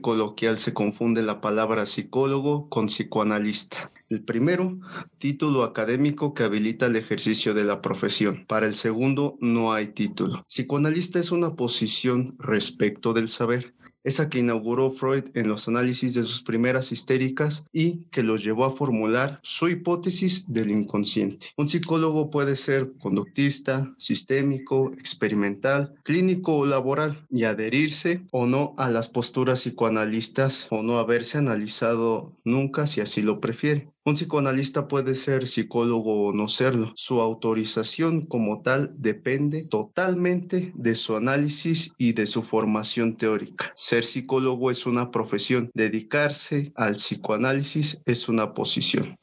coloquial 0.00 0.58
se 0.58 0.74
confunde 0.74 1.22
la 1.22 1.40
palabra 1.40 1.86
psicólogo 1.86 2.68
con 2.68 2.86
psicoanalista. 2.86 3.90
El 4.08 4.22
primero, 4.22 4.78
título 5.18 5.62
académico 5.62 6.34
que 6.34 6.42
habilita 6.42 6.86
el 6.86 6.96
ejercicio 6.96 7.54
de 7.54 7.64
la 7.64 7.80
profesión. 7.80 8.44
Para 8.46 8.66
el 8.66 8.74
segundo, 8.74 9.36
no 9.40 9.72
hay 9.72 9.88
título. 9.88 10.44
Psicoanalista 10.48 11.18
es 11.18 11.32
una 11.32 11.56
posición 11.56 12.36
respecto 12.38 13.12
del 13.12 13.28
saber 13.28 13.74
esa 14.04 14.28
que 14.28 14.40
inauguró 14.40 14.90
Freud 14.90 15.24
en 15.34 15.48
los 15.48 15.68
análisis 15.68 16.14
de 16.14 16.24
sus 16.24 16.42
primeras 16.42 16.92
histéricas 16.92 17.64
y 17.72 18.04
que 18.10 18.22
los 18.22 18.42
llevó 18.44 18.64
a 18.64 18.70
formular 18.70 19.40
su 19.42 19.68
hipótesis 19.68 20.44
del 20.48 20.70
inconsciente. 20.70 21.48
Un 21.56 21.68
psicólogo 21.68 22.30
puede 22.30 22.56
ser 22.56 22.92
conductista, 22.98 23.94
sistémico, 23.98 24.90
experimental, 24.92 25.94
clínico 26.02 26.56
o 26.56 26.66
laboral 26.66 27.26
y 27.30 27.44
adherirse 27.44 28.22
o 28.32 28.46
no 28.46 28.74
a 28.78 28.90
las 28.90 29.08
posturas 29.08 29.60
psicoanalistas 29.60 30.68
o 30.70 30.82
no 30.82 30.98
haberse 30.98 31.38
analizado 31.38 32.32
nunca 32.44 32.86
si 32.86 33.00
así 33.00 33.22
lo 33.22 33.40
prefiere. 33.40 33.88
Un 34.02 34.14
psicoanalista 34.14 34.88
puede 34.88 35.14
ser 35.14 35.46
psicólogo 35.46 36.28
o 36.28 36.32
no 36.32 36.48
serlo. 36.48 36.92
Su 36.96 37.20
autorización 37.20 38.24
como 38.24 38.62
tal 38.62 38.94
depende 38.96 39.62
totalmente 39.64 40.72
de 40.74 40.94
su 40.94 41.16
análisis 41.16 41.92
y 41.98 42.14
de 42.14 42.26
su 42.26 42.42
formación 42.42 43.18
teórica. 43.18 43.74
Ser 43.76 44.04
psicólogo 44.04 44.70
es 44.70 44.86
una 44.86 45.10
profesión. 45.10 45.70
Dedicarse 45.74 46.72
al 46.76 46.94
psicoanálisis 46.94 48.00
es 48.06 48.30
una 48.30 48.54
posición. 48.54 49.18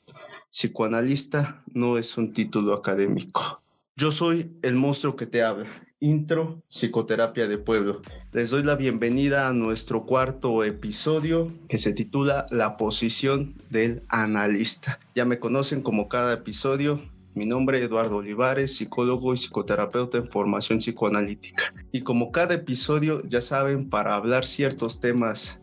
Psicoanalista 0.51 1.63
no 1.73 1.97
es 1.97 2.15
un 2.15 2.31
título 2.31 2.75
académico. 2.75 3.63
Yo 3.95 4.11
soy 4.11 4.55
el 4.61 4.75
monstruo 4.75 5.15
que 5.15 5.25
te 5.25 5.41
habla 5.41 5.86
Intro 5.99 6.61
Psicoterapia 6.69 7.47
de 7.47 7.57
Pueblo. 7.57 8.03
Les 8.31 8.51
doy 8.51 8.61
la 8.61 8.75
bienvenida 8.75 9.47
a 9.47 9.53
nuestro 9.53 10.05
cuarto 10.05 10.63
episodio 10.63 11.51
que 11.67 11.79
se 11.79 11.91
titula 11.91 12.45
La 12.51 12.77
posición 12.77 13.55
del 13.71 14.03
analista. 14.09 14.99
Ya 15.15 15.25
me 15.25 15.39
conocen 15.39 15.81
como 15.81 16.07
cada 16.07 16.33
episodio. 16.33 17.01
Mi 17.33 17.47
nombre 17.47 17.79
es 17.79 17.85
Eduardo 17.85 18.17
Olivares, 18.17 18.75
psicólogo 18.75 19.33
y 19.33 19.37
psicoterapeuta 19.37 20.19
en 20.19 20.29
formación 20.29 20.77
psicoanalítica. 20.77 21.73
Y 21.91 22.01
como 22.01 22.31
cada 22.31 22.53
episodio, 22.53 23.23
ya 23.27 23.41
saben, 23.41 23.89
para 23.89 24.13
hablar 24.13 24.45
ciertos 24.45 24.99
temas 24.99 25.59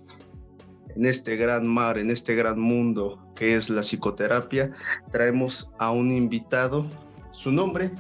en 0.96 1.06
este 1.06 1.36
gran 1.36 1.64
mar, 1.64 1.96
en 1.96 2.10
este 2.10 2.34
gran 2.34 2.58
mundo 2.58 3.24
que 3.36 3.54
es 3.54 3.70
la 3.70 3.82
psicoterapia, 3.82 4.72
traemos 5.12 5.70
a 5.78 5.92
un 5.92 6.10
invitado 6.10 6.91
su 7.34 7.52
nombre, 7.52 7.90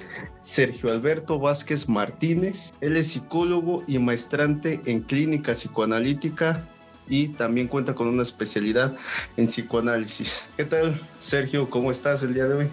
Sergio 0.42 0.90
Alberto 0.90 1.38
Vázquez 1.38 1.88
Martínez. 1.88 2.72
Él 2.80 2.96
es 2.96 3.08
psicólogo 3.08 3.82
y 3.86 3.98
maestrante 3.98 4.80
en 4.86 5.00
clínica 5.00 5.52
psicoanalítica 5.52 6.66
y 7.08 7.28
también 7.28 7.68
cuenta 7.68 7.94
con 7.94 8.06
una 8.08 8.22
especialidad 8.22 8.94
en 9.36 9.46
psicoanálisis. 9.46 10.44
¿Qué 10.56 10.64
tal, 10.64 10.98
Sergio? 11.20 11.68
¿Cómo 11.68 11.90
estás 11.90 12.22
el 12.22 12.34
día 12.34 12.46
de 12.46 12.54
hoy? 12.54 12.68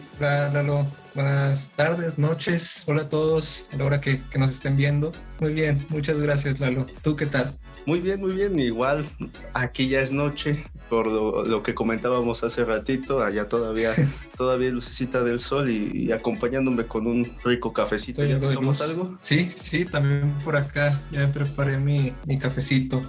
Buenas 1.13 1.71
tardes, 1.71 2.17
noches. 2.17 2.83
Hola 2.87 3.01
a 3.01 3.09
todos 3.09 3.69
a 3.73 3.77
la 3.77 3.85
hora 3.85 4.01
que, 4.01 4.21
que 4.29 4.39
nos 4.39 4.51
estén 4.51 4.77
viendo. 4.77 5.11
Muy 5.41 5.53
bien, 5.53 5.85
muchas 5.89 6.21
gracias, 6.21 6.61
Lalo. 6.61 6.85
¿Tú 7.01 7.17
qué 7.17 7.25
tal? 7.25 7.57
Muy 7.85 7.99
bien, 7.99 8.21
muy 8.21 8.33
bien. 8.33 8.57
Igual, 8.57 9.09
aquí 9.53 9.89
ya 9.89 10.01
es 10.01 10.11
noche, 10.11 10.63
por 10.89 11.11
lo, 11.11 11.63
que 11.63 11.73
comentábamos 11.73 12.43
hace 12.43 12.63
ratito, 12.63 13.23
allá 13.23 13.49
todavía, 13.49 13.91
todavía 14.37 14.69
lucecita 14.69 15.23
del 15.23 15.39
sol 15.39 15.69
y, 15.69 16.11
acompañándome 16.11 16.85
con 16.85 17.07
un 17.07 17.29
rico 17.43 17.73
cafecito. 17.73 18.23
¿Ya 18.23 18.39
tomamos 18.39 18.81
algo? 18.81 19.17
Sí, 19.19 19.49
sí, 19.53 19.85
también 19.85 20.37
por 20.43 20.55
acá 20.55 20.97
ya 21.11 21.31
preparé 21.31 21.77
mi, 21.77 22.13
mi 22.25 22.37
cafecito, 22.37 23.01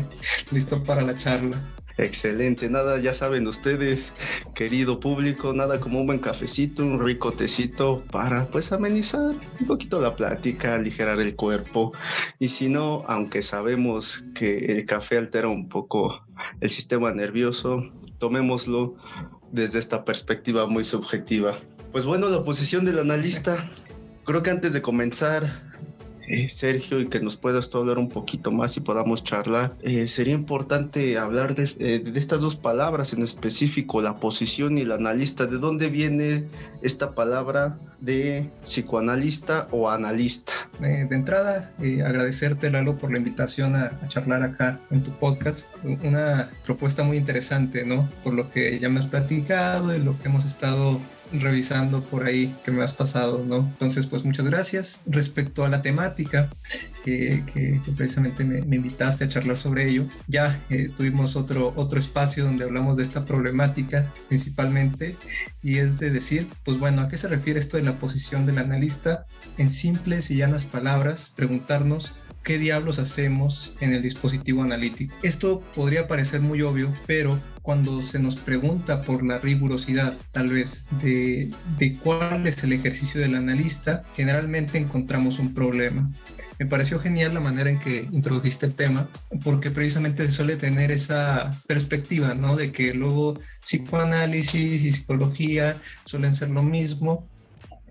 listo 0.52 0.84
para 0.84 1.02
la 1.02 1.16
charla. 1.16 1.56
Excelente, 1.98 2.70
nada, 2.70 2.98
ya 2.98 3.12
saben 3.12 3.46
ustedes, 3.46 4.12
querido 4.54 5.00
público, 5.00 5.52
nada 5.52 5.80
como 5.80 6.00
un 6.00 6.06
buen 6.06 6.18
cafecito, 6.18 6.82
un 6.84 7.04
rico 7.04 7.32
tecito 7.32 8.02
para 8.10 8.46
pues 8.46 8.72
amenizar 8.72 9.34
un 9.60 9.66
poquito 9.66 10.00
la 10.00 10.16
plática, 10.16 10.74
aligerar 10.74 11.20
el 11.20 11.36
cuerpo. 11.36 11.92
Y 12.38 12.48
si 12.48 12.68
no, 12.68 13.04
aunque 13.06 13.42
sabemos 13.42 14.24
que 14.34 14.76
el 14.76 14.84
café 14.86 15.18
altera 15.18 15.48
un 15.48 15.68
poco 15.68 16.24
el 16.60 16.70
sistema 16.70 17.12
nervioso, 17.12 17.90
tomémoslo 18.18 18.94
desde 19.52 19.78
esta 19.78 20.04
perspectiva 20.04 20.66
muy 20.66 20.84
subjetiva. 20.84 21.58
Pues 21.92 22.04
bueno, 22.04 22.28
la 22.28 22.44
posición 22.44 22.84
del 22.84 23.00
analista, 23.00 23.68
creo 24.24 24.42
que 24.42 24.50
antes 24.50 24.72
de 24.72 24.80
comenzar 24.80 25.70
eh, 26.30 26.48
Sergio, 26.48 27.00
y 27.00 27.08
que 27.08 27.18
nos 27.18 27.36
puedas 27.36 27.70
tú 27.70 27.78
hablar 27.78 27.98
un 27.98 28.08
poquito 28.08 28.52
más 28.52 28.76
y 28.76 28.80
podamos 28.80 29.24
charlar, 29.24 29.76
eh, 29.82 30.06
sería 30.06 30.32
importante 30.32 31.18
hablar 31.18 31.56
eh, 31.58 31.98
de, 31.98 32.18
estas 32.18 32.40
dos 32.40 32.54
palabras 32.54 33.12
en 33.12 33.22
específico, 33.22 34.00
la 34.00 34.20
posición 34.20 34.78
y 34.78 34.82
el 34.82 34.92
analista. 34.92 35.46
¿De 35.46 35.58
dónde 35.58 35.88
viene 35.88 36.44
esta 36.82 37.16
palabra 37.16 37.80
de 37.98 38.48
psicoanalista 38.62 39.66
o 39.72 39.90
analista? 39.90 40.52
de 40.78 41.14
entrada, 41.14 41.74
agradecerte, 41.78 42.70
Lalo, 42.70 42.96
por 42.96 43.10
la 43.10 43.18
invitación 43.18 43.74
a, 43.74 43.86
a, 43.86 44.08
charlar 44.08 44.42
acá 44.42 44.80
en 44.90 45.02
tu 45.02 45.10
podcast. 45.10 45.74
Una 46.04 46.48
propuesta 46.64 47.02
muy 47.02 47.16
interesante, 47.16 47.84
¿no? 47.84 48.08
Por 48.22 48.34
lo 48.34 48.48
que 48.50 48.78
ya 48.78 48.88
me 48.88 49.00
has 49.00 49.06
platicado 49.06 49.94
y 49.94 49.98
lo 49.98 50.16
que 50.18 50.28
hemos 50.28 50.44
estado 50.44 51.00
revisando 51.32 52.02
por 52.02 52.24
ahí 52.24 52.54
que 52.64 52.70
me 52.70 52.82
has 52.82 52.92
pasado, 52.92 53.44
¿no? 53.46 53.56
Entonces, 53.58 54.06
pues 54.06 54.24
muchas 54.24 54.46
gracias. 54.46 55.02
Respecto 55.06 55.64
a 55.64 55.68
la 55.68 55.82
temática, 55.82 56.50
que, 57.04 57.80
precisamente 57.96 58.44
me, 58.44 58.76
invitaste 58.76 59.24
a 59.24 59.28
charlar 59.28 59.56
sobre 59.56 59.88
ello, 59.88 60.06
ya 60.26 60.62
eh, 60.70 60.90
tuvimos 60.94 61.36
otro, 61.36 61.72
otro 61.76 61.98
espacio 61.98 62.44
donde 62.44 62.64
hablamos 62.64 62.96
de 62.96 63.02
esta 63.02 63.24
problemática 63.24 64.12
principalmente, 64.28 65.16
y 65.62 65.78
es 65.78 65.98
de 65.98 66.10
decir, 66.10 66.48
pues 66.64 66.78
bueno, 66.78 67.02
¿a 67.02 67.08
qué 67.08 67.16
se 67.16 67.28
refiere 67.28 67.60
esto 67.60 67.76
de 67.76 67.84
la 67.84 67.98
posición 67.98 68.46
del 68.46 68.58
analista? 68.58 69.26
En 69.58 69.70
simples 69.70 70.30
y 70.30 70.36
llanas 70.36 70.64
palabras, 70.64 71.32
preguntarnos 71.34 72.12
¿qué 72.44 72.58
diablos 72.58 72.98
hacemos 72.98 73.72
en 73.80 73.92
el 73.92 74.02
dispositivo 74.02 74.62
analítico? 74.62 75.14
Esto 75.22 75.60
podría 75.74 76.08
parecer 76.08 76.40
muy 76.40 76.62
obvio, 76.62 76.92
pero 77.06 77.40
cuando 77.62 78.02
se 78.02 78.18
nos 78.18 78.36
pregunta 78.36 79.02
por 79.02 79.24
la 79.24 79.38
rigurosidad, 79.38 80.14
tal 80.32 80.48
vez, 80.48 80.86
de, 81.02 81.50
de 81.78 81.96
cuál 81.98 82.46
es 82.46 82.62
el 82.64 82.72
ejercicio 82.72 83.20
del 83.20 83.34
analista, 83.34 84.02
generalmente 84.16 84.78
encontramos 84.78 85.38
un 85.38 85.54
problema. 85.54 86.10
Me 86.58 86.66
pareció 86.66 86.98
genial 86.98 87.32
la 87.32 87.40
manera 87.40 87.70
en 87.70 87.78
que 87.78 88.06
introdujiste 88.12 88.66
el 88.66 88.74
tema, 88.74 89.08
porque 89.42 89.70
precisamente 89.70 90.26
se 90.26 90.32
suele 90.32 90.56
tener 90.56 90.90
esa 90.90 91.48
perspectiva, 91.66 92.34
¿no? 92.34 92.54
De 92.54 92.70
que 92.70 92.92
luego 92.92 93.40
psicoanálisis 93.64 94.82
y 94.82 94.92
psicología 94.92 95.76
suelen 96.04 96.34
ser 96.34 96.50
lo 96.50 96.62
mismo, 96.62 97.29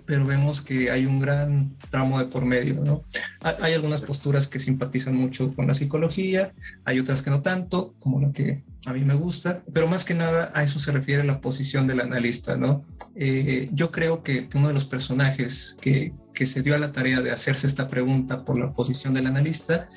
pero 0.09 0.25
vemos 0.25 0.59
que 0.61 0.89
hay 0.89 1.05
un 1.05 1.19
gran 1.19 1.77
tramo 1.91 2.17
de 2.17 2.25
por 2.25 2.43
medio, 2.43 2.83
¿no? 2.83 3.03
Hay 3.43 3.73
algunas 3.73 4.01
posturas 4.01 4.47
que 4.47 4.59
simpatizan 4.59 5.15
mucho 5.15 5.53
con 5.53 5.67
la 5.67 5.75
psicología, 5.75 6.51
hay 6.83 6.97
otras 6.97 7.21
que 7.21 7.29
no 7.29 7.43
tanto, 7.43 7.93
como 7.99 8.19
la 8.19 8.31
que 8.31 8.63
a 8.87 8.93
mí 8.93 9.01
me 9.05 9.13
gusta, 9.13 9.61
pero 9.71 9.87
más 9.87 10.05
que 10.05 10.15
nada 10.15 10.51
a 10.55 10.63
eso 10.63 10.79
se 10.79 10.91
refiere 10.91 11.23
la 11.23 11.41
posición 11.41 11.85
del 11.85 12.01
analista, 12.01 12.57
¿no? 12.57 12.83
Eh, 13.15 13.69
yo 13.71 13.91
creo 13.91 14.23
que 14.23 14.49
uno 14.55 14.69
de 14.69 14.73
los 14.73 14.85
personajes 14.85 15.77
que, 15.79 16.11
que 16.33 16.47
se 16.47 16.63
dio 16.63 16.73
a 16.73 16.79
la 16.79 16.91
tarea 16.91 17.21
de 17.21 17.29
hacerse 17.29 17.67
esta 17.67 17.87
pregunta 17.87 18.45
por 18.45 18.57
la 18.57 18.73
posición 18.73 19.13
del 19.13 19.27
analista, 19.27 19.89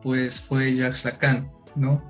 pues 0.00 0.40
fue 0.40 0.76
Jacques 0.76 1.04
Lacan, 1.04 1.50
¿no? 1.74 2.04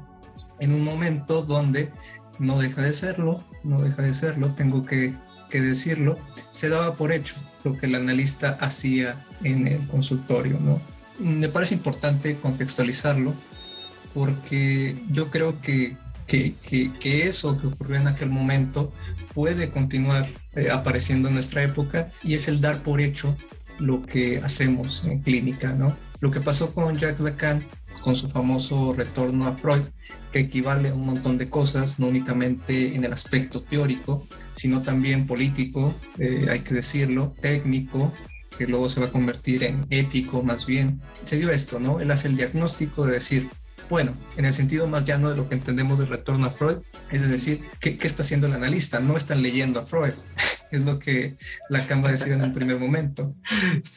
En 0.60 0.74
un 0.74 0.84
momento 0.84 1.40
donde 1.40 1.90
no 2.38 2.58
deja 2.58 2.82
de 2.82 2.92
serlo, 2.92 3.42
no 3.64 3.80
deja 3.80 4.02
de 4.02 4.12
serlo, 4.12 4.54
tengo 4.54 4.84
que 4.84 5.14
que 5.48 5.60
decirlo, 5.60 6.18
se 6.50 6.68
daba 6.68 6.96
por 6.96 7.12
hecho 7.12 7.36
lo 7.64 7.76
que 7.76 7.86
el 7.86 7.94
analista 7.94 8.58
hacía 8.60 9.24
en 9.42 9.66
el 9.66 9.86
consultorio. 9.88 10.58
¿no? 10.60 10.80
Me 11.18 11.48
parece 11.48 11.74
importante 11.74 12.36
contextualizarlo 12.36 13.34
porque 14.14 14.96
yo 15.10 15.30
creo 15.30 15.60
que, 15.60 15.96
que, 16.26 16.54
que, 16.56 17.28
eso 17.28 17.60
que 17.60 17.66
ocurrió 17.66 17.96
en 17.96 18.08
aquel 18.08 18.30
momento 18.30 18.92
puede 19.34 19.70
continuar 19.70 20.26
eh, 20.54 20.70
apareciendo 20.70 21.28
en 21.28 21.34
nuestra 21.34 21.62
época 21.62 22.10
y 22.22 22.34
es 22.34 22.48
el 22.48 22.60
dar 22.60 22.82
por 22.82 23.00
hecho 23.00 23.36
lo 23.78 24.02
que 24.02 24.40
hacemos 24.42 25.04
en 25.04 25.20
clínica, 25.20 25.72
¿no? 25.72 25.94
Lo 26.20 26.30
que 26.30 26.40
pasó 26.40 26.72
con 26.72 26.96
Jacques 26.96 27.20
Lacan, 27.20 27.62
con 28.02 28.16
su 28.16 28.28
famoso 28.28 28.92
retorno 28.92 29.46
a 29.46 29.56
Freud, 29.56 29.82
que 30.32 30.40
equivale 30.40 30.90
a 30.90 30.94
un 30.94 31.06
montón 31.06 31.38
de 31.38 31.48
cosas, 31.48 31.98
no 31.98 32.08
únicamente 32.08 32.94
en 32.94 33.04
el 33.04 33.12
aspecto 33.12 33.62
teórico, 33.62 34.26
sino 34.52 34.82
también 34.82 35.26
político, 35.26 35.94
eh, 36.18 36.46
hay 36.50 36.60
que 36.60 36.74
decirlo, 36.74 37.34
técnico, 37.40 38.12
que 38.56 38.66
luego 38.66 38.88
se 38.88 39.00
va 39.00 39.06
a 39.06 39.10
convertir 39.10 39.64
en 39.64 39.86
ético 39.90 40.42
más 40.42 40.66
bien. 40.66 41.00
Se 41.24 41.36
dio 41.36 41.50
esto, 41.50 41.78
¿no? 41.78 42.00
Él 42.00 42.10
hace 42.10 42.28
el 42.28 42.36
diagnóstico 42.36 43.06
de 43.06 43.12
decir, 43.12 43.48
bueno, 43.88 44.14
en 44.36 44.44
el 44.44 44.52
sentido 44.52 44.86
más 44.86 45.04
llano 45.04 45.30
de 45.30 45.36
lo 45.36 45.48
que 45.48 45.54
entendemos 45.54 45.98
del 45.98 46.08
retorno 46.08 46.46
a 46.46 46.50
Freud, 46.50 46.78
es 47.10 47.28
decir, 47.28 47.60
¿qué, 47.80 47.96
qué 47.96 48.06
está 48.06 48.22
haciendo 48.22 48.46
el 48.46 48.54
analista? 48.54 49.00
No 49.00 49.16
están 49.16 49.42
leyendo 49.42 49.80
a 49.80 49.86
Freud, 49.86 50.14
es 50.70 50.82
lo 50.82 50.98
que 50.98 51.36
Lacan 51.68 52.02
va 52.02 52.08
a 52.08 52.12
decir 52.12 52.32
en 52.32 52.42
un 52.42 52.52
primer 52.52 52.78
momento. 52.78 53.34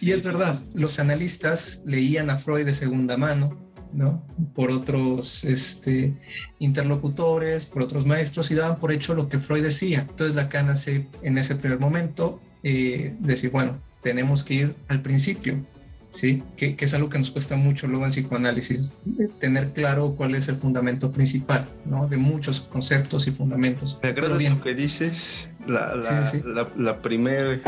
Y 0.01 0.11
es 0.11 0.23
verdad, 0.23 0.59
los 0.73 0.99
analistas 0.99 1.81
leían 1.85 2.29
a 2.29 2.37
Freud 2.37 2.65
de 2.65 2.73
segunda 2.73 3.17
mano, 3.17 3.69
¿no? 3.93 4.25
Por 4.53 4.71
otros 4.71 5.43
este, 5.43 6.15
interlocutores, 6.59 7.65
por 7.65 7.83
otros 7.83 8.05
maestros 8.05 8.51
y 8.51 8.55
daban 8.55 8.79
por 8.79 8.91
hecho 8.91 9.15
lo 9.15 9.29
que 9.29 9.39
Freud 9.39 9.63
decía. 9.63 10.05
Entonces 10.09 10.35
Lacan 10.35 10.69
hace 10.69 11.07
en 11.21 11.37
ese 11.37 11.55
primer 11.55 11.79
momento 11.79 12.41
eh, 12.63 13.15
decir, 13.19 13.51
bueno, 13.51 13.81
tenemos 14.01 14.43
que 14.43 14.53
ir 14.53 14.75
al 14.87 15.01
principio, 15.01 15.65
¿sí? 16.09 16.43
Que, 16.57 16.75
es 16.79 16.93
algo 16.93 17.09
que 17.09 17.17
nos 17.17 17.31
cuesta 17.31 17.55
mucho 17.55 17.87
luego 17.87 18.05
en 18.05 18.11
psicoanálisis, 18.11 18.95
tener 19.39 19.71
claro 19.71 20.15
cuál 20.15 20.35
es 20.35 20.49
el 20.49 20.55
fundamento 20.55 21.11
principal, 21.11 21.65
¿no? 21.85 22.07
De 22.07 22.17
muchos 22.17 22.61
conceptos 22.61 23.27
y 23.27 23.31
fundamentos. 23.31 23.99
Me 24.01 24.09
agrada 24.09 24.39
lo 24.39 24.61
que 24.61 24.73
dices, 24.73 25.49
la, 25.67 25.95
la, 25.95 26.67
la, 26.75 27.01
primera 27.01 27.59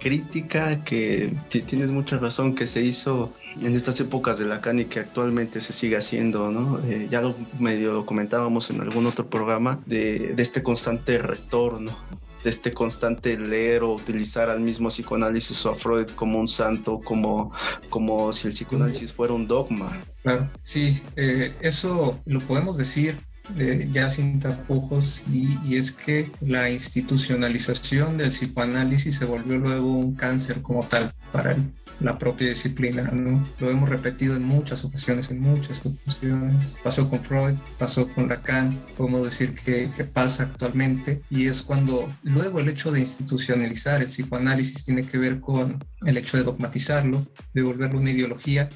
crítica 0.00 0.82
que 0.84 1.32
tienes 1.48 1.90
mucha 1.90 2.18
razón 2.18 2.54
que 2.54 2.66
se 2.66 2.82
hizo 2.82 3.32
en 3.60 3.74
estas 3.76 4.00
épocas 4.00 4.38
de 4.38 4.46
Lacan 4.46 4.80
y 4.80 4.86
que 4.86 5.00
actualmente 5.00 5.60
se 5.60 5.72
sigue 5.72 5.96
haciendo, 5.96 6.50
¿no? 6.50 6.80
Eh, 6.86 7.06
ya 7.10 7.20
lo 7.20 7.36
medio 7.58 8.04
comentábamos 8.06 8.70
en 8.70 8.80
algún 8.80 9.06
otro 9.06 9.28
programa 9.28 9.80
de, 9.86 10.34
de 10.34 10.42
este 10.42 10.62
constante 10.62 11.18
retorno 11.18 11.96
de 12.42 12.50
este 12.50 12.72
constante 12.72 13.38
leer 13.38 13.82
o 13.82 13.94
utilizar 13.94 14.50
al 14.50 14.60
mismo 14.60 14.88
psicoanálisis 14.88 15.64
o 15.66 15.70
a 15.70 15.74
Freud 15.74 16.08
como 16.14 16.38
un 16.38 16.48
santo, 16.48 17.00
como, 17.00 17.52
como 17.88 18.32
si 18.32 18.48
el 18.48 18.54
psicoanálisis 18.54 19.12
fuera 19.12 19.32
un 19.32 19.46
dogma. 19.46 19.96
Claro, 20.22 20.50
sí, 20.62 21.02
eh, 21.16 21.54
eso 21.60 22.20
lo 22.26 22.40
podemos 22.40 22.76
decir 22.76 23.18
eh, 23.58 23.88
ya 23.90 24.08
sin 24.08 24.38
tapujos 24.38 25.22
y, 25.30 25.58
y, 25.64 25.76
es 25.76 25.90
que 25.90 26.30
la 26.40 26.70
institucionalización 26.70 28.16
del 28.16 28.30
psicoanálisis 28.30 29.16
se 29.16 29.24
volvió 29.24 29.58
luego 29.58 29.90
un 29.90 30.14
cáncer 30.14 30.62
como 30.62 30.84
tal 30.86 31.12
para 31.32 31.52
él 31.52 31.72
la 32.00 32.18
propia 32.18 32.48
disciplina, 32.48 33.02
¿no? 33.12 33.42
Lo 33.60 33.70
hemos 33.70 33.88
repetido 33.88 34.34
en 34.36 34.44
muchas 34.44 34.84
ocasiones, 34.84 35.30
en 35.30 35.40
muchas 35.40 35.80
ocasiones. 35.84 36.76
Pasó 36.82 37.08
con 37.08 37.22
Freud, 37.22 37.54
pasó 37.78 38.08
con 38.08 38.28
Lacan, 38.28 38.72
podemos 38.96 39.24
decir 39.24 39.54
que, 39.54 39.90
que 39.96 40.04
pasa 40.04 40.44
actualmente 40.44 41.22
y 41.30 41.46
es 41.46 41.62
cuando 41.62 42.12
luego 42.22 42.60
el 42.60 42.68
hecho 42.68 42.92
de 42.92 43.00
institucionalizar 43.00 44.00
el 44.00 44.08
psicoanálisis 44.08 44.84
tiene 44.84 45.06
que 45.06 45.18
ver 45.18 45.40
con 45.40 45.82
el 46.04 46.16
hecho 46.16 46.36
de 46.36 46.44
dogmatizarlo, 46.44 47.26
de 47.54 47.62
volverlo 47.62 47.98
una 47.98 48.10
ideología 48.10 48.68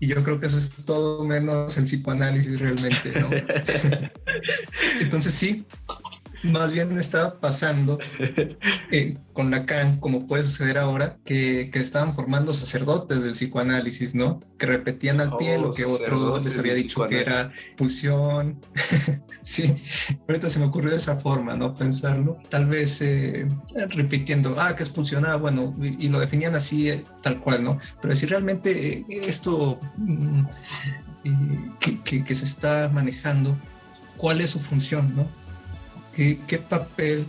y 0.00 0.08
yo 0.08 0.22
creo 0.22 0.40
que 0.40 0.46
eso 0.46 0.58
es 0.58 0.72
todo 0.84 1.24
menos 1.24 1.76
el 1.78 1.84
psicoanálisis 1.84 2.58
realmente, 2.58 3.20
¿no? 3.20 3.30
Entonces 5.00 5.34
sí, 5.34 5.64
más 6.44 6.72
bien 6.72 6.96
estaba 6.98 7.40
pasando 7.40 7.98
eh, 8.90 9.16
con 9.32 9.50
Lacan, 9.50 9.98
como 9.98 10.26
puede 10.26 10.44
suceder 10.44 10.78
ahora, 10.78 11.16
que, 11.24 11.70
que, 11.72 11.80
estaban 11.80 12.14
formando 12.14 12.52
sacerdotes 12.52 13.22
del 13.22 13.32
psicoanálisis, 13.32 14.14
¿no? 14.14 14.40
Que 14.58 14.66
repetían 14.66 15.20
al 15.20 15.36
pie 15.36 15.58
lo 15.58 15.70
oh, 15.70 15.74
que 15.74 15.84
otro 15.84 16.38
les 16.40 16.58
había 16.58 16.74
dicho 16.74 17.06
que 17.08 17.20
era 17.20 17.52
pulsión. 17.76 18.60
sí, 19.42 19.74
ahorita 20.28 20.50
se 20.50 20.60
me 20.60 20.66
ocurrió 20.66 20.90
de 20.90 20.98
esa 20.98 21.16
forma, 21.16 21.56
¿no? 21.56 21.74
Pensarlo. 21.74 22.38
Tal 22.50 22.66
vez 22.66 23.00
eh, 23.00 23.48
repitiendo, 23.90 24.54
ah, 24.58 24.76
que 24.76 24.82
es 24.82 24.90
pulsión, 24.90 25.24
ah, 25.26 25.36
bueno, 25.36 25.74
y, 25.80 26.08
lo 26.08 26.20
definían 26.20 26.54
así, 26.54 26.90
eh, 26.90 27.04
tal 27.22 27.40
cual, 27.40 27.64
¿no? 27.64 27.78
Pero 28.00 28.14
si 28.14 28.26
realmente 28.26 29.04
esto 29.08 29.80
mm, 29.96 30.44
que, 31.80 32.00
que, 32.02 32.24
que 32.24 32.34
se 32.34 32.44
está 32.44 32.90
manejando, 32.92 33.56
¿cuál 34.16 34.40
es 34.40 34.50
su 34.50 34.60
función, 34.60 35.14
¿no? 35.16 35.43
Qué, 36.14 36.58
papel 36.58 37.26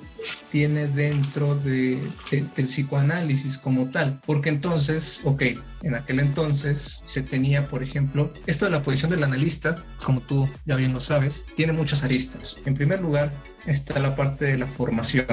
tiene 0.49 0.87
dentro 0.87 1.55
de, 1.55 2.01
del 2.31 2.65
psicoanálisis 2.65 3.57
como 3.57 3.89
tal. 3.89 4.19
Porque 4.25 4.49
entonces, 4.49 5.19
ok, 5.23 5.43
en 5.83 5.95
aquel 5.95 6.19
entonces 6.19 6.99
se 7.03 7.21
tenía, 7.21 7.65
por 7.65 7.83
ejemplo, 7.83 8.31
esto 8.45 8.65
de 8.65 8.71
la 8.71 8.83
posición 8.83 9.11
del 9.11 9.23
analista, 9.23 9.75
como 10.03 10.21
tú 10.21 10.49
ya 10.65 10.75
bien 10.75 10.93
lo 10.93 11.01
sabes, 11.01 11.45
tiene 11.55 11.73
muchas 11.73 12.03
aristas. 12.03 12.59
En 12.65 12.75
primer 12.75 13.01
lugar, 13.01 13.33
está 13.65 13.99
la 13.99 14.15
parte 14.15 14.45
de 14.45 14.57
la 14.57 14.67
formación, 14.67 15.25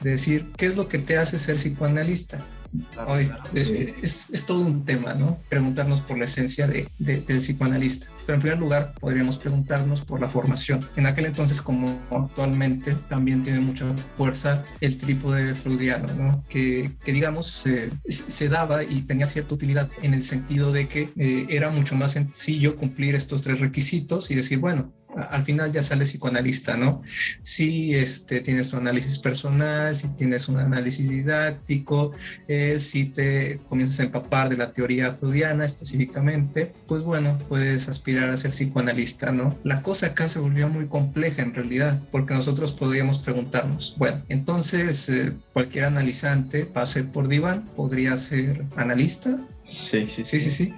de 0.00 0.10
decir, 0.10 0.50
¿qué 0.56 0.66
es 0.66 0.76
lo 0.76 0.88
que 0.88 0.98
te 0.98 1.16
hace 1.16 1.38
ser 1.38 1.56
psicoanalista? 1.56 2.38
Hoy, 3.06 3.30
eh, 3.54 3.94
es, 4.02 4.44
todo 4.46 4.60
un 4.60 4.84
tema, 4.84 5.14
¿no? 5.14 5.38
Preguntarnos 5.48 6.00
por 6.00 6.18
la 6.18 6.24
esencia 6.24 6.66
de, 6.66 6.88
del 6.98 7.38
psicoanalista. 7.38 8.08
Pero 8.24 8.36
en 8.36 8.40
primer 8.40 8.58
lugar, 8.58 8.94
podríamos 9.00 9.36
preguntarnos 9.36 10.00
por 10.00 10.20
la 10.20 10.28
formación. 10.28 10.80
En 10.96 11.06
aquel 11.06 11.26
entonces, 11.26 11.62
como 11.62 12.00
actualmente, 12.10 12.94
también 13.08 13.42
tiene 13.42 13.60
mucha 13.60 13.86
fuerza 14.16 14.64
el 14.80 14.98
trípode 14.98 15.54
freudiano, 15.54 16.12
¿no? 16.14 16.44
Que, 16.48 16.92
que 17.04 17.12
digamos, 17.12 17.64
se 18.08 18.48
daba 18.48 18.82
y 18.82 19.02
tenía 19.02 19.26
cierta 19.26 19.54
utilidad 19.54 19.88
en 20.02 20.14
el 20.14 20.24
sentido 20.24 20.72
de 20.72 20.88
que 20.88 21.10
eh, 21.16 21.46
era 21.48 21.70
mucho 21.70 21.94
más 21.94 22.12
sencillo 22.12 22.76
cumplir 22.76 23.14
estos 23.14 23.42
tres 23.42 23.60
requisitos 23.60 24.30
y 24.30 24.34
decir, 24.34 24.58
bueno, 24.58 24.92
al 25.16 25.44
final 25.44 25.72
ya 25.72 25.82
sales 25.82 26.10
psicoanalista, 26.10 26.76
¿no? 26.76 27.02
Si 27.42 27.94
este, 27.94 28.40
tienes 28.40 28.70
tu 28.70 28.76
análisis 28.76 29.18
personal, 29.18 29.94
si 29.94 30.08
tienes 30.16 30.48
un 30.48 30.58
análisis 30.58 31.08
didáctico, 31.08 32.12
eh, 32.48 32.78
si 32.78 33.06
te 33.06 33.60
comienzas 33.68 34.00
a 34.00 34.04
empapar 34.04 34.48
de 34.48 34.56
la 34.56 34.72
teoría 34.72 35.14
freudiana 35.14 35.64
específicamente, 35.64 36.72
pues 36.86 37.02
bueno, 37.02 37.38
puedes 37.48 37.88
aspirar 37.88 38.30
a 38.30 38.36
ser 38.36 38.50
psicoanalista, 38.50 39.32
¿no? 39.32 39.58
La 39.64 39.82
cosa 39.82 40.06
acá 40.06 40.28
se 40.28 40.38
volvió 40.38 40.68
muy 40.68 40.86
compleja 40.86 41.42
en 41.42 41.54
realidad, 41.54 42.00
porque 42.10 42.34
nosotros 42.34 42.72
podríamos 42.72 43.18
preguntarnos, 43.18 43.94
bueno, 43.98 44.22
entonces 44.28 45.08
eh, 45.08 45.32
cualquier 45.52 45.84
analizante 45.84 46.66
pase 46.66 47.04
por 47.04 47.28
diván 47.28 47.68
podría 47.74 48.16
ser 48.16 48.64
analista. 48.76 49.38
Sí, 49.64 50.06
sí, 50.08 50.24
sí. 50.24 50.38
Sí, 50.38 50.40
sí, 50.40 50.50
sí. 50.50 50.74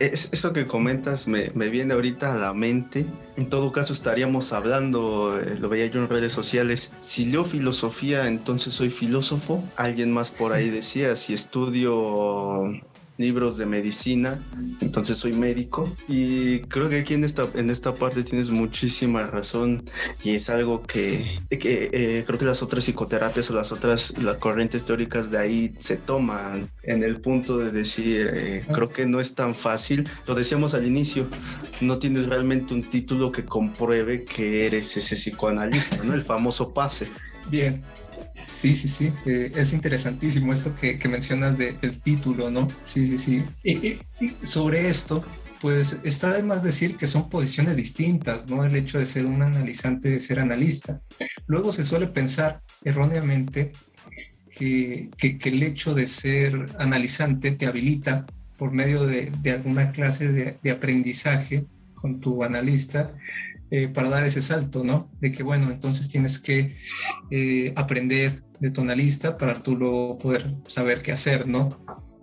Es, 0.00 0.28
eso 0.32 0.52
que 0.52 0.66
comentas 0.66 1.28
me, 1.28 1.50
me, 1.54 1.68
viene 1.68 1.94
ahorita 1.94 2.32
a 2.32 2.36
la 2.36 2.54
mente. 2.54 3.06
En 3.36 3.48
todo 3.48 3.72
caso 3.72 3.92
estaríamos 3.92 4.52
hablando, 4.52 5.38
eh, 5.38 5.56
lo 5.60 5.68
veía 5.68 5.86
yo 5.86 6.00
en 6.00 6.08
redes 6.08 6.32
sociales, 6.32 6.92
si 7.00 7.26
leo 7.26 7.44
filosofía, 7.44 8.26
entonces 8.26 8.74
soy 8.74 8.90
filósofo. 8.90 9.62
Alguien 9.76 10.12
más 10.12 10.30
por 10.30 10.52
ahí 10.52 10.70
decía, 10.70 11.16
si 11.16 11.34
estudio 11.34 12.80
libros 13.18 13.58
de 13.58 13.66
medicina, 13.66 14.38
entonces 14.80 15.18
soy 15.18 15.32
médico 15.32 15.92
y 16.06 16.60
creo 16.60 16.88
que 16.88 17.00
aquí 17.00 17.14
en 17.14 17.24
esta, 17.24 17.48
en 17.54 17.68
esta 17.68 17.92
parte 17.92 18.22
tienes 18.22 18.50
muchísima 18.50 19.26
razón 19.26 19.82
y 20.22 20.36
es 20.36 20.48
algo 20.48 20.82
que, 20.82 21.40
que 21.50 21.90
eh, 21.92 22.24
creo 22.24 22.38
que 22.38 22.44
las 22.44 22.62
otras 22.62 22.84
psicoterapias 22.84 23.50
o 23.50 23.54
las 23.54 23.72
otras 23.72 24.14
las 24.22 24.36
corrientes 24.36 24.84
teóricas 24.84 25.32
de 25.32 25.38
ahí 25.38 25.74
se 25.78 25.96
toman 25.96 26.70
en 26.84 27.02
el 27.02 27.20
punto 27.20 27.58
de 27.58 27.72
decir, 27.72 28.30
eh, 28.32 28.64
creo 28.72 28.88
que 28.88 29.04
no 29.04 29.18
es 29.18 29.34
tan 29.34 29.54
fácil, 29.54 30.08
lo 30.26 30.36
decíamos 30.36 30.74
al 30.74 30.86
inicio, 30.86 31.26
no 31.80 31.98
tienes 31.98 32.26
realmente 32.26 32.72
un 32.72 32.82
título 32.82 33.32
que 33.32 33.44
compruebe 33.44 34.24
que 34.24 34.66
eres 34.66 34.96
ese 34.96 35.16
psicoanalista, 35.16 36.02
¿no? 36.04 36.14
El 36.14 36.22
famoso 36.22 36.72
pase. 36.72 37.08
Bien, 37.50 37.82
Sí, 38.42 38.74
sí, 38.74 38.88
sí. 38.88 39.12
Eh, 39.26 39.52
es 39.54 39.72
interesantísimo 39.72 40.52
esto 40.52 40.74
que, 40.74 40.98
mencionas 41.08 41.58
del 41.58 41.98
título, 42.00 42.50
¿no? 42.50 42.68
Sí, 42.82 43.06
sí, 43.06 43.18
sí. 43.18 43.44
Y, 43.64 43.98
sobre 44.46 44.88
esto, 44.88 45.24
pues 45.60 45.98
está 46.04 46.32
de 46.32 46.42
más 46.42 46.62
decir 46.62 46.96
que 46.96 47.06
son 47.06 47.28
posiciones 47.28 47.76
distintas, 47.76 48.48
¿no? 48.48 48.64
El 48.64 48.76
hecho 48.76 48.98
de 48.98 49.06
ser 49.06 49.26
un 49.26 49.42
analizante, 49.42 50.10
de 50.10 50.20
ser 50.20 50.38
analista. 50.38 51.00
Luego 51.46 51.72
se 51.72 51.84
suele 51.84 52.08
pensar 52.08 52.62
erróneamente 52.84 53.72
que, 54.50 55.10
el 55.20 55.62
hecho 55.62 55.94
de 55.94 56.06
ser 56.06 56.74
analizante 56.78 57.52
te 57.52 57.66
habilita 57.66 58.26
por 58.56 58.72
medio 58.72 59.06
de, 59.06 59.32
alguna 59.50 59.92
clase 59.92 60.56
de 60.62 60.70
aprendizaje 60.70 61.66
con 61.94 62.20
tu 62.20 62.44
analista 62.44 63.12
eh, 63.70 63.88
para 63.88 64.08
dar 64.08 64.24
ese 64.24 64.40
salto, 64.40 64.84
¿no? 64.84 65.10
De 65.20 65.32
que, 65.32 65.42
bueno, 65.42 65.70
entonces 65.70 66.08
tienes 66.08 66.38
que 66.38 66.76
eh, 67.30 67.72
aprender 67.76 68.42
de 68.60 68.70
tu 68.70 68.80
analista 68.80 69.36
para 69.38 69.62
tú 69.62 69.76
luego 69.76 70.18
poder 70.18 70.54
saber 70.66 71.02
qué 71.02 71.12
hacer, 71.12 71.46
¿no? 71.46 71.78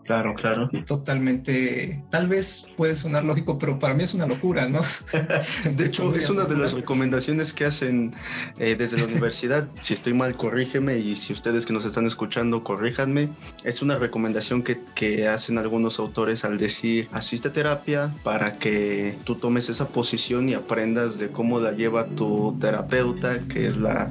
Claro, 0.05 0.35
claro. 0.35 0.69
Totalmente, 0.85 2.03
tal 2.12 2.27
vez 2.27 2.67
puede 2.77 2.93
sonar 2.93 3.25
lógico, 3.25 3.57
pero 3.57 3.79
para 3.79 3.95
mí 3.95 4.03
es 4.03 4.13
una 4.13 4.27
locura, 4.27 4.69
¿no? 4.69 4.81
de 5.75 5.85
hecho, 5.85 6.13
es 6.15 6.29
una 6.29 6.45
de 6.45 6.55
las 6.55 6.74
recomendaciones 6.74 7.53
que 7.53 7.65
hacen 7.65 8.13
eh, 8.59 8.75
desde 8.77 8.97
la 8.97 9.05
universidad. 9.05 9.67
Si 9.81 9.93
estoy 9.93 10.13
mal, 10.13 10.35
corrígeme 10.35 10.97
y 10.97 11.15
si 11.15 11.31
ustedes 11.33 11.65
que 11.65 11.74
nos 11.74 11.85
están 11.85 12.05
escuchando, 12.05 12.63
corríjanme. 12.63 13.29
Es 13.63 13.81
una 13.81 13.95
recomendación 13.97 14.63
que, 14.63 14.79
que 14.95 15.27
hacen 15.27 15.57
algunos 15.57 16.00
autores 16.00 16.43
al 16.43 16.57
decir, 16.57 17.07
asiste 17.12 17.50
a 17.50 17.53
terapia 17.53 18.12
para 18.24 18.57
que 18.57 19.15
tú 19.25 19.35
tomes 19.35 19.69
esa 19.69 19.88
posición 19.89 20.50
y 20.50 20.53
aprendas 20.53 21.19
de 21.19 21.29
cómo 21.29 21.59
la 21.59 21.71
lleva 21.71 22.07
tu 22.07 22.57
terapeuta, 22.59 23.39
que 23.47 23.67
es 23.67 23.77
la 23.77 24.09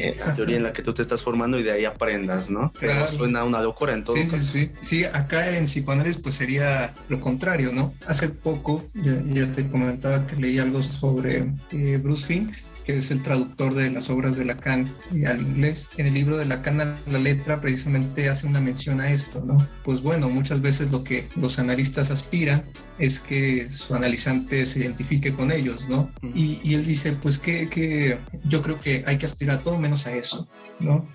eh, 0.00 0.16
la 0.18 0.34
teoría 0.34 0.56
en 0.56 0.62
la 0.62 0.72
que 0.72 0.82
tú 0.82 0.92
te 0.92 1.02
estás 1.02 1.22
formando 1.22 1.58
y 1.58 1.62
de 1.62 1.72
ahí 1.72 1.84
aprendas, 1.84 2.50
¿no? 2.50 2.72
Pero 2.78 3.08
suena 3.08 3.44
una 3.44 3.60
locura 3.60 3.92
en 3.92 4.04
todo 4.04 4.16
sí, 4.16 4.24
caso. 4.24 4.36
Sí, 4.38 4.42
sí, 4.42 4.70
sí. 4.80 5.04
acá 5.04 5.56
en 5.56 5.64
psicoanálisis 5.64 6.20
pues 6.20 6.34
sería 6.34 6.94
lo 7.08 7.20
contrario, 7.20 7.72
¿no? 7.72 7.94
Hace 8.06 8.28
poco 8.28 8.84
ya, 8.94 9.50
te 9.52 9.68
comentaba 9.68 10.26
que 10.26 10.36
leí 10.36 10.58
algo 10.58 10.82
sobre 10.82 11.52
eh, 11.72 11.98
Bruce 12.02 12.26
Fink 12.26 12.54
que 12.92 12.98
es 12.98 13.10
el 13.10 13.22
traductor 13.22 13.74
de 13.74 13.90
las 13.90 14.10
obras 14.10 14.36
de 14.36 14.44
Lacan 14.44 14.88
al 15.26 15.40
inglés. 15.40 15.88
En 15.96 16.06
el 16.06 16.14
libro 16.14 16.36
de 16.36 16.44
Lacan 16.44 16.80
a 16.80 16.96
la 17.10 17.18
letra 17.18 17.60
precisamente 17.60 18.28
hace 18.28 18.46
una 18.46 18.60
mención 18.60 19.00
a 19.00 19.10
esto, 19.10 19.44
¿no? 19.44 19.56
Pues 19.84 20.02
bueno, 20.02 20.28
muchas 20.28 20.60
veces 20.60 20.90
lo 20.90 21.04
que 21.04 21.28
los 21.36 21.58
analistas 21.58 22.10
aspiran 22.10 22.64
es 22.98 23.20
que 23.20 23.70
su 23.70 23.94
analizante 23.94 24.66
se 24.66 24.80
identifique 24.80 25.34
con 25.34 25.52
ellos, 25.52 25.88
¿no? 25.88 26.10
Y, 26.34 26.60
y 26.62 26.74
él 26.74 26.84
dice, 26.84 27.12
pues 27.12 27.38
que, 27.38 27.68
que 27.68 28.18
yo 28.44 28.62
creo 28.62 28.80
que 28.80 29.04
hay 29.06 29.18
que 29.18 29.26
aspirar 29.26 29.58
a 29.58 29.62
todo 29.62 29.78
menos 29.78 30.06
a 30.06 30.12
eso, 30.12 30.48
¿no? 30.80 31.08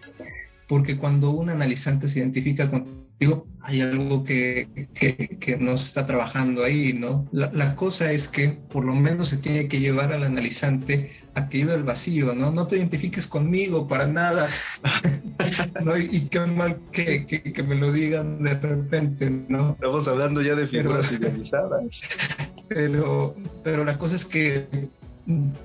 porque 0.68 0.98
cuando 0.98 1.32
un 1.32 1.50
analizante 1.50 2.08
se 2.08 2.20
identifica 2.20 2.70
contigo, 3.20 3.48
hay 3.62 3.82
algo 3.82 4.24
que, 4.24 4.90
que, 4.94 5.58
no 5.58 5.76
se 5.78 5.86
está 5.86 6.06
trabajando 6.06 6.64
ahí, 6.64 6.94
¿no? 6.94 7.28
La, 7.32 7.76
cosa 7.76 8.12
es 8.12 8.28
que 8.28 8.50
por 8.50 8.86
lo 8.86 8.94
menos 8.94 9.30
se 9.30 9.38
tiene 9.38 9.68
que 9.68 9.80
llevar 9.80 10.14
al 10.14 10.24
analizante 10.24 11.12
a 11.34 11.50
que 11.50 11.60
viva 11.60 11.74
el 11.74 11.84
vacío, 11.84 12.36
¿no? 12.36 12.52
No 12.52 12.68
te 12.68 12.78
identifiques 12.78 13.26
conmigo 13.26 13.88
para 13.88 14.06
nada, 14.06 14.48
¿no? 15.84 15.98
Y, 15.98 16.28
qué 16.30 16.42
mal 16.42 16.80
que, 16.92 17.26
que, 17.26 17.64
me 17.64 17.76
lo 17.76 17.92
digan 17.92 18.44
de 18.44 18.54
repente, 18.54 19.32
¿no? 19.48 19.72
Estamos 19.72 20.08
hablando 20.08 20.42
ya 20.42 20.56
de 20.56 20.68
figuras 20.68 21.12
idealizadas. 21.12 22.02
Pero, 22.68 23.36
pero 23.64 23.86
la 23.86 23.96
cosa 24.00 24.16
es 24.16 24.26
que 24.26 24.68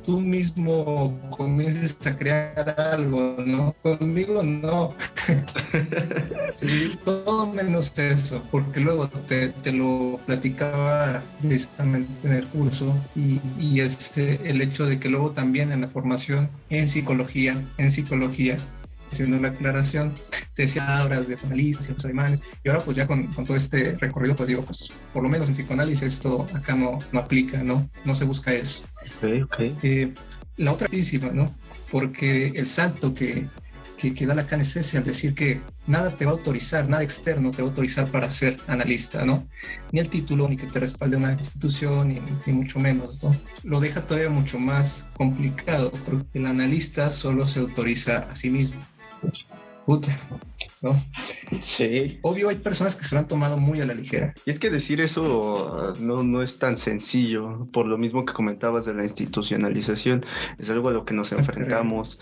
tú 0.04 0.20
mismo 0.20 1.18
comiences 1.30 1.98
a 2.06 2.16
crear 2.16 2.74
algo, 2.78 3.36
¿no? 3.44 3.74
Conmigo 3.82 4.42
no. 4.42 4.94
sí, 6.54 6.98
todo 7.04 7.46
menos 7.52 7.98
eso, 7.98 8.42
porque 8.50 8.80
luego 8.80 9.08
te, 9.08 9.52
lo 9.72 10.18
platicaba 10.26 11.22
precisamente 11.42 12.10
en 12.24 12.32
el 12.34 12.46
curso 12.46 12.94
y, 13.14 13.40
y 13.58 13.80
es 13.80 14.16
el 14.16 14.60
hecho 14.62 14.86
de 14.86 14.98
que 14.98 15.08
luego 15.08 15.32
también 15.32 15.72
en 15.72 15.82
la 15.82 15.88
formación 15.88 16.48
en 16.70 16.88
psicología, 16.88 17.56
en 17.78 17.90
psicología, 17.90 18.56
haciendo 19.10 19.38
la 19.38 19.48
aclaración, 19.48 20.14
te 20.54 20.62
decía 20.62 21.02
obras 21.04 21.28
de 21.28 21.36
analistas 21.44 21.88
y 21.88 21.92
otros 21.92 22.04
alemanes, 22.04 22.42
y 22.62 22.68
ahora 22.68 22.84
pues 22.84 22.96
ya 22.96 23.06
con, 23.06 23.26
con, 23.28 23.44
todo 23.44 23.56
este 23.56 23.96
recorrido, 23.98 24.36
pues 24.36 24.48
digo, 24.48 24.62
pues 24.62 24.92
por 25.12 25.22
lo 25.22 25.28
menos 25.28 25.48
en 25.48 25.54
psicoanálisis 25.54 26.02
esto 26.02 26.46
acá 26.54 26.74
no, 26.74 26.98
no 27.12 27.20
aplica, 27.20 27.62
¿no? 27.62 27.88
No 28.04 28.14
se 28.14 28.24
busca 28.24 28.52
eso. 28.52 28.84
Ok, 29.22 29.42
ok. 29.44 29.56
Eh, 29.82 30.12
la 30.60 30.72
otra 30.72 30.88
¿no? 31.32 31.54
Porque 31.90 32.48
el 32.48 32.66
salto 32.66 33.14
que, 33.14 33.48
que, 33.96 34.14
que, 34.14 34.26
da 34.26 34.34
es 34.40 34.76
ese, 34.76 34.98
al 34.98 35.04
decir 35.04 35.34
que 35.34 35.62
nada 35.86 36.14
te 36.14 36.24
va 36.24 36.32
a 36.32 36.34
autorizar, 36.34 36.88
nada 36.88 37.02
externo 37.02 37.50
te 37.50 37.62
va 37.62 37.68
a 37.68 37.70
autorizar 37.70 38.06
para 38.08 38.30
ser 38.30 38.56
analista, 38.66 39.24
¿no? 39.24 39.48
Ni 39.90 40.00
el 40.00 40.08
título, 40.08 40.48
ni 40.48 40.56
que 40.56 40.66
te 40.66 40.78
respalde 40.78 41.16
una 41.16 41.32
institución, 41.32 42.08
ni, 42.08 42.22
ni, 42.46 42.52
mucho 42.52 42.78
menos, 42.78 43.24
¿no? 43.24 43.34
Lo 43.62 43.80
deja 43.80 44.06
todavía 44.06 44.30
mucho 44.30 44.58
más 44.58 45.08
complicado, 45.14 45.92
porque 46.04 46.38
el 46.38 46.46
analista 46.46 47.10
solo 47.10 47.46
se 47.48 47.60
autoriza 47.60 48.28
a 48.30 48.36
sí 48.36 48.50
mismo. 48.50 48.80
Puta, 49.90 50.16
¿no? 50.82 51.04
Sí. 51.60 52.20
Obvio, 52.22 52.48
hay 52.48 52.54
personas 52.54 52.94
que 52.94 53.04
se 53.04 53.16
lo 53.16 53.18
han 53.18 53.26
tomado 53.26 53.58
muy 53.58 53.80
a 53.80 53.84
la 53.84 53.92
ligera. 53.92 54.32
Y 54.46 54.50
es 54.50 54.60
que 54.60 54.70
decir 54.70 55.00
eso 55.00 55.94
no, 55.98 56.22
no 56.22 56.42
es 56.42 56.60
tan 56.60 56.76
sencillo, 56.76 57.66
por 57.72 57.86
lo 57.86 57.98
mismo 57.98 58.24
que 58.24 58.32
comentabas 58.32 58.84
de 58.84 58.94
la 58.94 59.02
institucionalización, 59.02 60.24
es 60.60 60.70
algo 60.70 60.90
a 60.90 60.92
lo 60.92 61.04
que 61.04 61.12
nos 61.12 61.32
enfrentamos, 61.32 62.20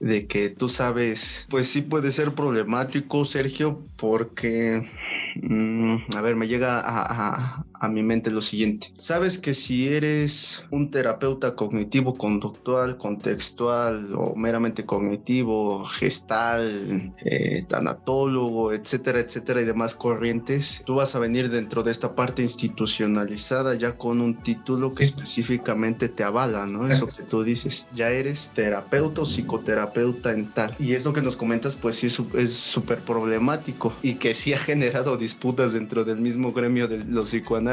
de 0.00 0.26
que 0.26 0.48
tú 0.48 0.70
sabes, 0.70 1.46
pues 1.50 1.68
sí 1.68 1.82
puede 1.82 2.12
ser 2.12 2.34
problemático, 2.34 3.26
Sergio, 3.26 3.82
porque 3.96 4.88
Mm, 5.34 5.96
a 6.16 6.20
ver, 6.20 6.36
me 6.36 6.46
llega 6.46 6.80
a, 6.84 7.64
mi 7.88 8.02
mente 8.02 8.30
lo 8.30 8.40
siguiente. 8.40 8.92
Sabes 8.96 9.38
que 9.38 9.54
si 9.54 9.88
eres 9.88 10.64
un 10.70 10.90
terapeuta 10.90 11.54
cognitivo, 11.54 12.16
conductual, 12.16 12.96
contextual 12.96 14.14
o 14.14 14.34
meramente 14.34 14.84
cognitivo, 14.84 15.84
gestal, 15.84 17.12
eh, 17.24 17.64
tanatólogo, 17.68 18.72
etcétera, 18.72 19.20
etcétera 19.20 19.62
y 19.62 19.64
demás 19.64 19.94
corrientes, 19.94 20.82
tú 20.84 20.96
vas 20.96 21.14
a 21.14 21.18
venir 21.18 21.50
dentro 21.50 21.82
de 21.82 21.90
esta 21.90 22.14
parte 22.14 22.42
institucionalizada 22.42 23.74
ya 23.74 23.96
con 23.96 24.20
un 24.20 24.42
título 24.42 24.92
que 24.92 25.02
específicamente 25.02 26.08
te 26.08 26.24
avala, 26.24 26.66
¿no? 26.66 26.86
Eso 26.88 27.06
que 27.06 27.22
tú 27.22 27.42
dices, 27.42 27.86
ya 27.94 28.10
eres 28.10 28.50
terapeuta 28.54 29.22
o 29.22 29.24
psicoterapeuta 29.24 30.32
en 30.32 30.46
tal. 30.46 30.74
Y 30.78 30.92
es 30.92 31.04
lo 31.04 31.12
que 31.12 31.22
nos 31.22 31.36
comentas, 31.36 31.76
pues 31.76 31.96
sí 31.96 32.06
es 32.06 32.52
súper 32.52 32.98
problemático 32.98 33.92
y 34.02 34.14
que 34.14 34.34
sí 34.34 34.52
ha 34.52 34.58
generado 34.58 35.16
disputas 35.16 35.72
dentro 35.72 36.04
del 36.04 36.20
mismo 36.20 36.52
gremio 36.52 36.88
de 36.88 37.04
los 37.04 37.28
psicoanálisis, 37.28 37.71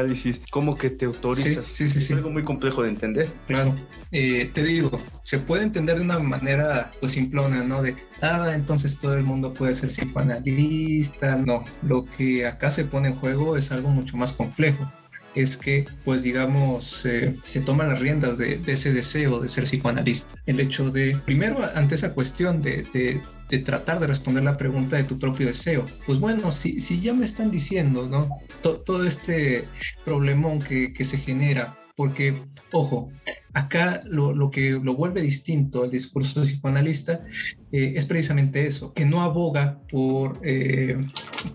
¿cómo 0.51 0.75
que 0.75 0.89
te 0.89 1.05
autorizas? 1.05 1.65
Sí, 1.67 1.87
sí, 1.87 2.01
sí, 2.01 2.13
es 2.13 2.17
algo 2.19 2.29
muy 2.29 2.43
complejo 2.43 2.83
de 2.83 2.89
entender. 2.89 3.31
Claro, 3.47 3.75
eh, 4.11 4.49
te 4.53 4.63
digo, 4.63 4.91
se 5.23 5.39
puede 5.39 5.63
entender 5.63 5.97
de 5.97 6.03
una 6.03 6.19
manera 6.19 6.91
pues 6.99 7.13
simplona, 7.13 7.63
¿no? 7.63 7.81
De, 7.81 7.95
ah, 8.21 8.51
entonces 8.53 8.99
todo 8.99 9.15
el 9.15 9.23
mundo 9.23 9.53
puede 9.53 9.73
ser 9.73 9.89
psicoanalista. 9.89 11.35
No, 11.37 11.63
lo 11.83 12.05
que 12.05 12.45
acá 12.45 12.71
se 12.71 12.85
pone 12.85 13.09
en 13.09 13.15
juego 13.15 13.57
es 13.57 13.71
algo 13.71 13.89
mucho 13.89 14.17
más 14.17 14.31
complejo 14.31 14.91
es 15.35 15.57
que, 15.57 15.85
pues 16.03 16.23
digamos, 16.23 17.05
eh, 17.05 17.37
se 17.43 17.61
toman 17.61 17.89
las 17.89 17.99
riendas 17.99 18.37
de, 18.37 18.59
ese 18.67 18.93
deseo 18.93 19.39
de 19.39 19.47
ser 19.47 19.63
psicoanalista. 19.65 20.35
El 20.45 20.59
hecho 20.59 20.91
de, 20.91 21.17
primero, 21.25 21.59
ante 21.75 21.95
esa 21.95 22.13
cuestión 22.13 22.61
de, 22.61 23.21
tratar 23.57 23.99
de 23.99 24.05
responder 24.05 24.43
la 24.43 24.57
pregunta 24.57 24.95
de 24.95 25.03
tu 25.03 25.17
propio 25.17 25.47
deseo, 25.47 25.83
pues 26.05 26.19
bueno, 26.19 26.51
si, 26.51 26.79
si 26.79 27.01
ya 27.01 27.13
me 27.13 27.25
están 27.25 27.49
diciendo, 27.49 28.07
¿no? 28.07 28.29
todo 28.61 29.03
este 29.05 29.67
problemón 30.05 30.59
que, 30.59 30.93
que 30.93 31.03
se 31.03 31.17
genera 31.17 31.79
porque, 31.99 32.33
ojo, 32.71 33.11
acá 33.51 33.99
lo, 34.05 34.49
que 34.49 34.79
lo 34.81 34.95
vuelve 34.95 35.21
distinto 35.21 35.83
el 35.83 35.91
discurso 35.91 36.43
psicoanalista 36.43 37.25
eh, 37.73 37.91
es 37.97 38.05
precisamente 38.05 38.65
eso, 38.65 38.93
que 38.93 39.05
no 39.05 39.21
aboga 39.21 39.81
por, 39.91 40.39
eh, 40.41 40.97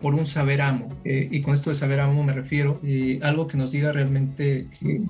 por 0.02 0.14
un 0.14 0.26
saber 0.26 0.60
amo. 0.60 1.00
Eh, 1.06 1.28
y 1.30 1.40
con 1.40 1.54
esto 1.54 1.70
de 1.70 1.76
saber 1.76 1.98
amo 1.98 2.22
me 2.22 2.34
refiero 2.34 2.78
a 3.22 3.26
algo 3.26 3.46
que 3.46 3.56
nos 3.56 3.72
diga 3.72 3.90
realmente 3.92 4.68
que 4.78 5.00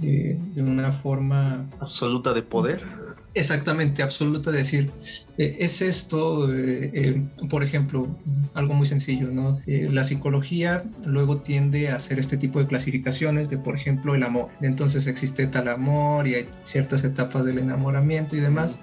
de, 0.00 0.38
una 0.58 0.92
forma 0.92 1.68
absoluta 1.80 2.32
de 2.32 2.42
poder. 2.42 2.86
Exactamente, 3.34 4.02
absoluta 4.02 4.52
de 4.52 4.58
decir, 4.58 4.92
eh, 5.38 5.56
es 5.58 5.82
esto, 5.82 6.54
eh, 6.54 6.90
eh, 6.94 7.22
por 7.50 7.64
ejemplo, 7.64 8.16
algo 8.54 8.74
muy 8.74 8.86
sencillo, 8.86 9.32
¿no? 9.32 9.60
la 9.66 10.04
psicología 10.04 10.84
luego 11.04 11.38
tiende 11.38 11.88
a 11.88 11.96
hacer 11.96 12.20
este 12.20 12.36
tipo 12.36 12.60
de 12.60 12.68
clasificaciones 12.68 13.50
de, 13.50 13.58
por 13.58 13.74
ejemplo, 13.74 14.14
el 14.14 14.22
amor. 14.22 14.50
Entonces 14.60 15.08
existe 15.08 15.48
tal 15.48 15.68
amor 15.68 16.28
y 16.28 16.36
hay 16.36 16.48
ciertas 16.62 17.02
etapas 17.02 17.44
del 17.44 17.58
enamoramiento 17.58 18.36
y 18.36 18.40
demás. 18.40 18.80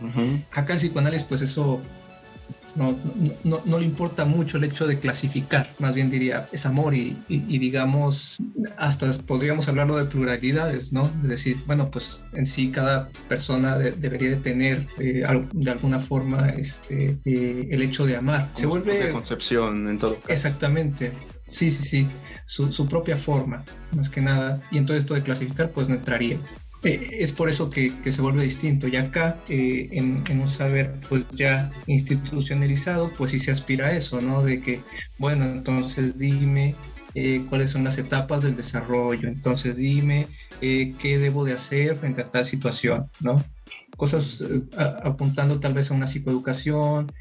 Acá 0.51 0.73
en 0.73 0.79
psicoanálisis, 0.79 1.25
pues 1.25 1.41
eso 1.41 1.81
no, 2.75 2.97
no, 3.43 3.61
no, 3.65 3.79
le 3.79 3.85
importa 3.85 4.25
mucho 4.25 4.57
el 4.57 4.63
hecho 4.63 4.87
de 4.87 4.99
clasificar, 4.99 5.69
más 5.79 5.93
bien 5.93 6.09
diría, 6.09 6.47
es 6.51 6.65
amor 6.65 6.93
y, 6.93 7.17
y, 7.27 7.57
digamos, 7.59 8.37
hasta 8.77 9.11
podríamos 9.25 9.67
hablarlo 9.67 9.97
de 9.97 10.05
pluralidades, 10.05 10.93
¿no? 10.93 11.11
Es 11.23 11.29
decir, 11.29 11.57
bueno, 11.65 11.91
pues 11.91 12.23
en 12.33 12.45
sí 12.45 12.71
cada 12.71 13.09
persona 13.27 13.77
debería 13.77 14.29
de 14.29 14.37
tener 14.37 14.87
eh, 14.99 15.23
de 15.53 15.71
alguna 15.71 15.99
forma 15.99 16.49
este, 16.49 17.17
eh, 17.25 17.67
el 17.71 17.81
hecho 17.81 18.05
de 18.05 18.15
amar. 18.15 18.49
Se 18.53 18.65
vuelve... 18.65 19.05
De 19.05 19.11
concepción 19.11 19.87
en 19.87 19.97
todo 19.97 20.15
caso. 20.15 20.29
Exactamente. 20.29 21.13
Sí, 21.45 21.69
sí, 21.71 21.83
sí, 21.83 22.07
su, 22.45 22.71
su 22.71 22.87
propia 22.87 23.17
forma, 23.17 23.65
más 23.95 24.09
que 24.09 24.21
nada. 24.21 24.61
Y 24.71 24.77
entonces 24.77 25.03
esto 25.03 25.15
de 25.15 25.23
clasificar, 25.23 25.71
pues 25.71 25.89
no 25.89 25.95
entraría. 25.95 26.37
Eh, 26.83 27.17
es 27.19 27.31
por 27.31 27.49
eso 27.49 27.69
que, 27.69 27.93
se 28.11 28.21
vuelve 28.21 28.43
distinto. 28.43 28.87
Y 28.87 28.95
acá, 28.95 29.39
eh, 29.49 29.89
en, 29.91 30.23
un 30.39 30.49
saber 30.49 30.99
pues 31.07 31.25
ya 31.31 31.71
institucionalizado, 31.85 33.11
pues 33.13 33.31
sí 33.31 33.39
se 33.39 33.51
aspira 33.51 33.87
a 33.87 33.91
eso, 33.95 34.21
¿no? 34.21 34.43
De 34.43 34.61
que, 34.61 34.81
bueno, 35.17 35.45
entonces 35.45 36.17
dime 36.17 36.75
eh, 37.13 37.43
cuáles 37.49 37.71
son 37.71 37.83
las 37.83 37.97
etapas 37.97 38.41
del 38.43 38.55
desarrollo, 38.55 39.27
entonces 39.27 39.77
dime 39.77 40.27
qué 40.59 41.17
debo 41.17 41.43
de 41.43 41.53
hacer 41.53 41.97
frente 41.97 42.21
a 42.21 42.29
tal 42.29 42.45
situación, 42.45 43.09
¿no? 43.19 43.43
Cosas 43.97 44.45
apuntando 45.03 45.59
tal 45.59 45.73
vez 45.73 45.89
a 45.89 45.95
una 45.95 46.05
psicoeducación, 46.05 47.11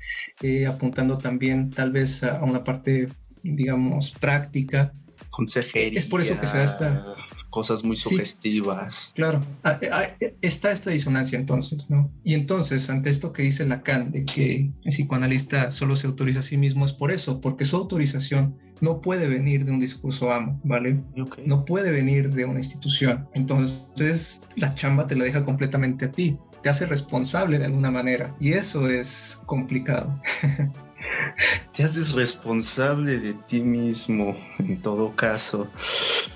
apuntando 0.69 1.17
también 1.17 1.71
tal 1.71 1.91
vez 1.91 2.23
a 2.23 2.43
una 2.43 2.65
parte, 2.65 3.09
digamos, 3.43 4.11
práctica. 4.11 4.93
Consejería. 5.31 5.99
Es 5.99 6.05
por 6.05 6.21
eso 6.21 6.39
que 6.39 6.47
se 6.47 6.59
da 6.59 6.65
esta 6.65 7.17
cosas 7.51 7.85
muy 7.85 7.97
sugestivas. 7.97 9.13
claro, 9.15 9.41
ah, 9.65 9.79
eh, 9.83 9.91
ah, 9.93 10.03
eh, 10.21 10.37
está 10.41 10.71
esta 10.71 10.91
disonancia 10.91 11.39
entonces, 11.39 11.91
¿no? 11.91 12.11
Y 12.25 12.35
entonces, 12.35 12.89
ante 12.89 13.11
esto 13.11 13.33
que 13.33 13.43
dice 13.43 13.67
Lacan, 13.67 14.13
de 14.13 14.25
que 14.25 14.73
el 14.85 14.91
psicoanalista 14.91 15.71
solo 15.71 15.97
se 15.97 16.07
autoriza 16.07 16.41
a 16.41 16.45
sí 16.45 16.57
mismo, 16.57 16.87
es 16.87 16.93
por 16.93 17.11
eso, 17.11 17.41
porque 17.41 17.65
su 17.65 17.77
autorización 17.77 18.57
no 18.81 19.01
puede 19.01 19.29
venir 19.29 19.65
de 19.65 19.73
un 19.73 19.81
discurso 19.81 20.33
amo, 20.33 20.59
¿vale? 20.65 21.03
No 21.45 21.65
puede 21.65 21.91
venir 21.91 22.31
de 22.31 22.47
una 22.47 22.61
institución. 22.61 23.29
Entonces, 23.35 24.49
la 24.57 24.75
chamba 24.75 25.07
te 25.07 25.17
la 25.17 25.25
deja 25.25 25.45
completamente 25.45 26.07
a 26.07 26.13
ti. 26.13 26.39
te 26.63 26.69
hace 26.69 26.85
responsable 26.85 27.59
de 27.59 27.65
alguna 27.65 27.91
manera 27.91 28.37
y 28.39 28.53
eso 28.53 28.89
es 28.89 29.41
complicado. 29.47 30.21
Te 31.75 31.85
haces 31.85 32.13
responsable 32.13 33.19
de 33.19 33.35
ti 33.35 33.61
mismo, 33.61 34.37
en 34.59 34.81
todo 34.81 35.15
caso. 35.15 35.71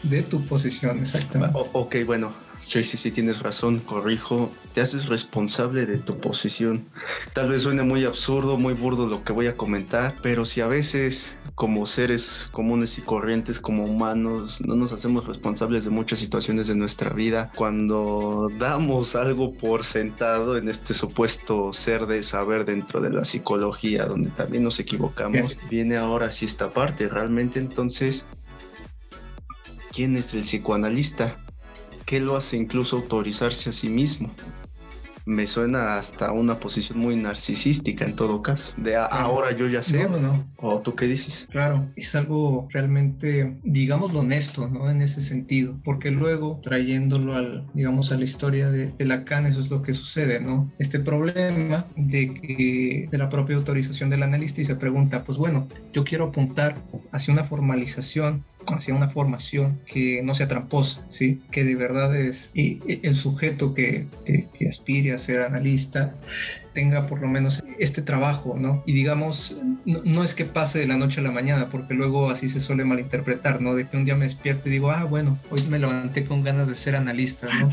De 0.03 0.23
tu 0.23 0.45
posición, 0.45 0.99
exactamente. 0.99 1.59
ok, 1.73 1.97
bueno, 2.07 2.33
Sí, 2.65 2.83
sí, 2.83 2.97
sí, 2.97 3.11
tienes 3.11 3.43
razón, 3.43 3.79
corrijo. 3.79 4.51
Te 4.73 4.81
haces 4.81 5.09
responsable 5.09 5.87
de 5.87 5.99
tu 5.99 6.19
posición. 6.19 6.87
Tal 7.33 7.51
vez 7.51 7.63
suene 7.63 7.83
muy 7.83 8.05
absurdo, 8.05 8.57
muy 8.57 8.73
burdo 8.73 9.07
lo 9.07 9.23
que 9.23 9.33
voy 9.33 9.47
a 9.47 9.57
comentar, 9.57 10.17
pero 10.23 10.45
si 10.45 10.61
a 10.61 10.67
veces 10.67 11.37
como 11.55 11.87
seres 11.87 12.49
comunes 12.51 12.99
y 12.99 13.03
corrientes, 13.03 13.61
como 13.61 13.85
humanos, 13.85 14.61
no 14.67 14.75
nos 14.75 14.93
hacemos 14.93 15.27
responsables 15.27 15.85
de 15.85 15.91
muchas 15.91 16.19
situaciones 16.19 16.67
de 16.67 16.75
nuestra 16.75 17.11
vida, 17.11 17.53
cuando 17.55 18.51
damos 18.59 19.15
algo 19.15 19.53
por 19.53 19.85
sentado 19.85 20.57
en 20.57 20.69
este 20.69 20.95
supuesto 20.95 21.73
ser 21.73 22.07
de 22.07 22.23
saber 22.23 22.65
dentro 22.65 23.01
de 23.01 23.11
la 23.11 23.25
psicología, 23.25 24.07
donde 24.07 24.31
también 24.31 24.65
nos 24.65 24.81
equivocamos, 24.81 25.57
viene 25.71 25.97
ahora 25.97 26.31
sí 26.31 26.47
esta 26.47 26.73
parte. 26.73 27.09
Realmente 27.09 27.61
entonces, 27.61 28.27
¿quién 29.93 30.17
es 30.17 30.35
el 30.35 30.41
psicoanalista? 30.41 31.44
¿Qué 32.15 32.21
lo 32.21 32.37
hace 32.37 32.57
incluso 32.57 32.99
autorizarse 32.99 33.71
a 33.71 33.73
sí 33.73 33.89
mismo? 33.89 34.33
Me 35.27 35.49
suena 35.49 35.97
hasta 35.97 36.31
una 36.31 36.61
posición 36.61 36.97
muy 37.01 37.17
narcisística 37.17 38.05
en 38.05 38.15
todo 38.15 38.41
caso. 38.41 38.73
De 38.77 38.95
ahora 38.95 39.51
yo 39.51 39.67
ya 39.67 39.83
sé. 39.83 40.05
No, 40.05 40.19
no, 40.19 40.47
¿O 40.59 40.79
tú 40.79 40.95
qué 40.95 41.07
dices? 41.09 41.49
Claro, 41.51 41.91
es 41.97 42.15
algo 42.15 42.69
realmente, 42.71 43.59
digamos, 43.65 44.15
honesto, 44.15 44.69
¿no? 44.69 44.89
En 44.89 45.03
ese 45.03 45.23
sentido. 45.23 45.77
Porque 45.83 46.13
luego, 46.13 46.61
trayéndolo 46.63 47.35
al, 47.35 47.67
digamos, 47.75 48.13
a 48.13 48.17
la 48.17 48.23
historia 48.23 48.71
de, 48.71 48.93
de 48.93 49.05
Lacan, 49.05 49.47
eso 49.47 49.59
es 49.59 49.69
lo 49.73 49.83
que 49.83 49.93
sucede, 49.93 50.41
¿no? 50.41 50.73
Este 50.79 51.01
problema 51.01 51.85
de 51.97 52.33
que 52.33 53.09
de 53.11 53.19
la 53.19 53.29
propia 53.29 53.57
autorización 53.57 54.09
del 54.09 54.23
analista 54.23 54.61
y 54.61 54.65
se 54.65 54.77
pregunta, 54.77 55.25
pues 55.25 55.37
bueno, 55.37 55.67
yo 55.93 56.05
quiero 56.05 56.27
apuntar 56.27 56.81
hacia 57.11 57.35
una 57.35 57.43
formalización 57.43 58.45
hacia 58.69 58.95
una 58.95 59.09
formación 59.09 59.81
que 59.87 60.23
no 60.23 60.35
sea 60.35 60.49
tramposa, 60.49 61.05
¿sí? 61.09 61.43
que 61.51 61.65
de 61.65 61.75
verdad 61.75 62.17
es 62.17 62.51
y 62.55 62.81
el 63.03 63.15
sujeto 63.15 63.75
que, 63.75 64.07
que, 64.25 64.69
aspire 64.69 65.13
a 65.13 65.19
ser 65.19 65.43
analista 65.43 66.15
tenga 66.73 67.07
por 67.07 67.21
lo 67.21 67.29
menos 67.29 67.63
este 67.79 68.03
trabajo, 68.03 68.57
¿no? 68.59 68.83
Y 68.87 68.93
digamos, 68.93 69.61
no, 69.85 70.25
es 70.25 70.35
que 70.35 70.45
pase 70.45 70.81
de 70.81 70.87
la 70.87 70.97
noche 70.97 71.21
a 71.21 71.25
la 71.25 71.31
mañana, 71.31 71.71
porque 71.71 71.95
luego 71.95 72.31
así 72.31 72.49
se 72.49 72.61
suele 72.61 72.85
malinterpretar, 72.85 73.61
¿no? 73.61 73.75
De 73.75 73.89
que 73.89 73.97
un 73.97 74.05
día 74.05 74.17
me 74.17 74.25
despierto 74.25 74.69
y 74.69 74.73
digo, 74.73 74.91
ah, 74.91 75.05
bueno, 75.05 75.39
hoy 75.51 75.63
me 75.69 75.79
levanté 75.79 76.25
con 76.25 76.43
ganas 76.43 76.69
de 76.69 76.75
ser 76.75 76.97
analista, 76.97 77.49
¿no? 77.55 77.71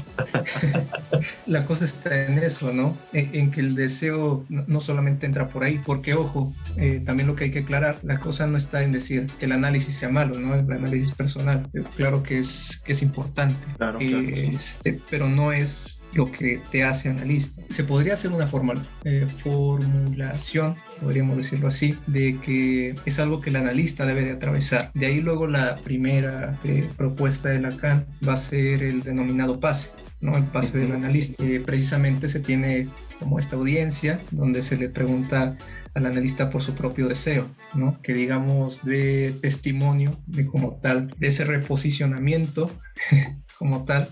la 1.48 1.65
cosa 1.65 1.86
está 1.86 2.25
en 2.25 2.38
eso, 2.39 2.74
¿no? 2.74 2.95
En, 3.13 3.51
que 3.51 3.60
el 3.60 3.75
deseo 3.75 4.45
no 4.50 4.79
solamente 4.79 5.25
entra 5.25 5.50
por 5.50 5.63
ahí, 5.63 5.81
porque 5.83 6.13
ojo, 6.13 6.53
eh, 6.77 7.01
también 7.03 7.27
lo 7.27 7.36
que 7.36 7.45
hay 7.45 7.51
que 7.51 7.60
aclarar, 7.60 8.00
la 8.03 8.19
cosa 8.19 8.48
no 8.48 8.57
está 8.57 8.83
en 8.83 8.91
decir 8.91 9.27
que 9.39 9.45
el 9.45 9.51
análisis 9.51 9.95
sea 9.95 10.10
malo, 10.10 10.39
¿no? 10.39 10.55
Análisis 10.81 11.11
personal. 11.11 11.69
Claro 11.95 12.23
que 12.23 12.39
es, 12.39 12.81
que 12.83 12.91
es 12.91 13.01
importante, 13.01 13.67
claro, 13.77 14.00
este, 14.00 15.00
pero 15.09 15.29
no 15.29 15.51
es 15.51 16.01
lo 16.13 16.31
que 16.31 16.61
te 16.71 16.83
hace 16.83 17.09
analista. 17.09 17.61
Se 17.69 17.83
podría 17.83 18.13
hacer 18.13 18.31
una 18.31 18.47
formal, 18.47 18.85
eh, 19.03 19.27
formulación, 19.27 20.75
podríamos 21.01 21.38
decirlo 21.38 21.67
así, 21.67 21.97
de 22.07 22.39
que 22.41 22.95
es 23.05 23.19
algo 23.19 23.41
que 23.41 23.50
el 23.50 23.55
analista 23.55 24.05
debe 24.05 24.23
de 24.23 24.31
atravesar. 24.31 24.91
De 24.93 25.05
ahí 25.05 25.21
luego 25.21 25.47
la 25.47 25.75
primera 25.77 26.59
eh, 26.63 26.89
propuesta 26.97 27.50
de 27.50 27.59
Lacan 27.59 28.05
va 28.27 28.33
a 28.33 28.38
ser 28.38 28.83
el 28.83 29.03
denominado 29.03 29.59
pase. 29.59 29.89
¿no? 30.19 30.38
el 30.38 30.43
pase 30.43 30.77
del 30.77 30.91
analista. 30.91 31.43
precisamente 31.65 32.27
se 32.27 32.39
tiene 32.39 32.89
como 33.19 33.39
esta 33.39 33.55
audiencia 33.55 34.19
donde 34.29 34.61
se 34.61 34.77
le 34.77 34.88
pregunta 34.88 35.57
al 35.93 36.05
analista 36.05 36.50
por 36.50 36.62
su 36.62 36.74
propio 36.74 37.07
deseo, 37.07 37.48
¿no? 37.75 38.01
Que 38.01 38.13
digamos 38.13 38.83
de 38.83 39.33
testimonio 39.41 40.19
de 40.25 40.45
como 40.45 40.75
tal, 40.75 41.13
de 41.17 41.27
ese 41.27 41.45
reposicionamiento 41.45 42.71
como 43.57 43.86
tal, 43.86 44.07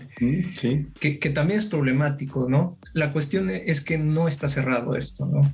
sí. 0.54 0.88
que, 1.00 1.18
que, 1.18 1.30
también 1.30 1.58
es 1.58 1.66
problemático, 1.66 2.48
¿no? 2.48 2.78
La 2.92 3.12
cuestión 3.12 3.50
es 3.50 3.80
que 3.80 3.98
no 3.98 4.28
está 4.28 4.48
cerrado 4.48 4.94
esto, 4.94 5.26
¿no? 5.26 5.52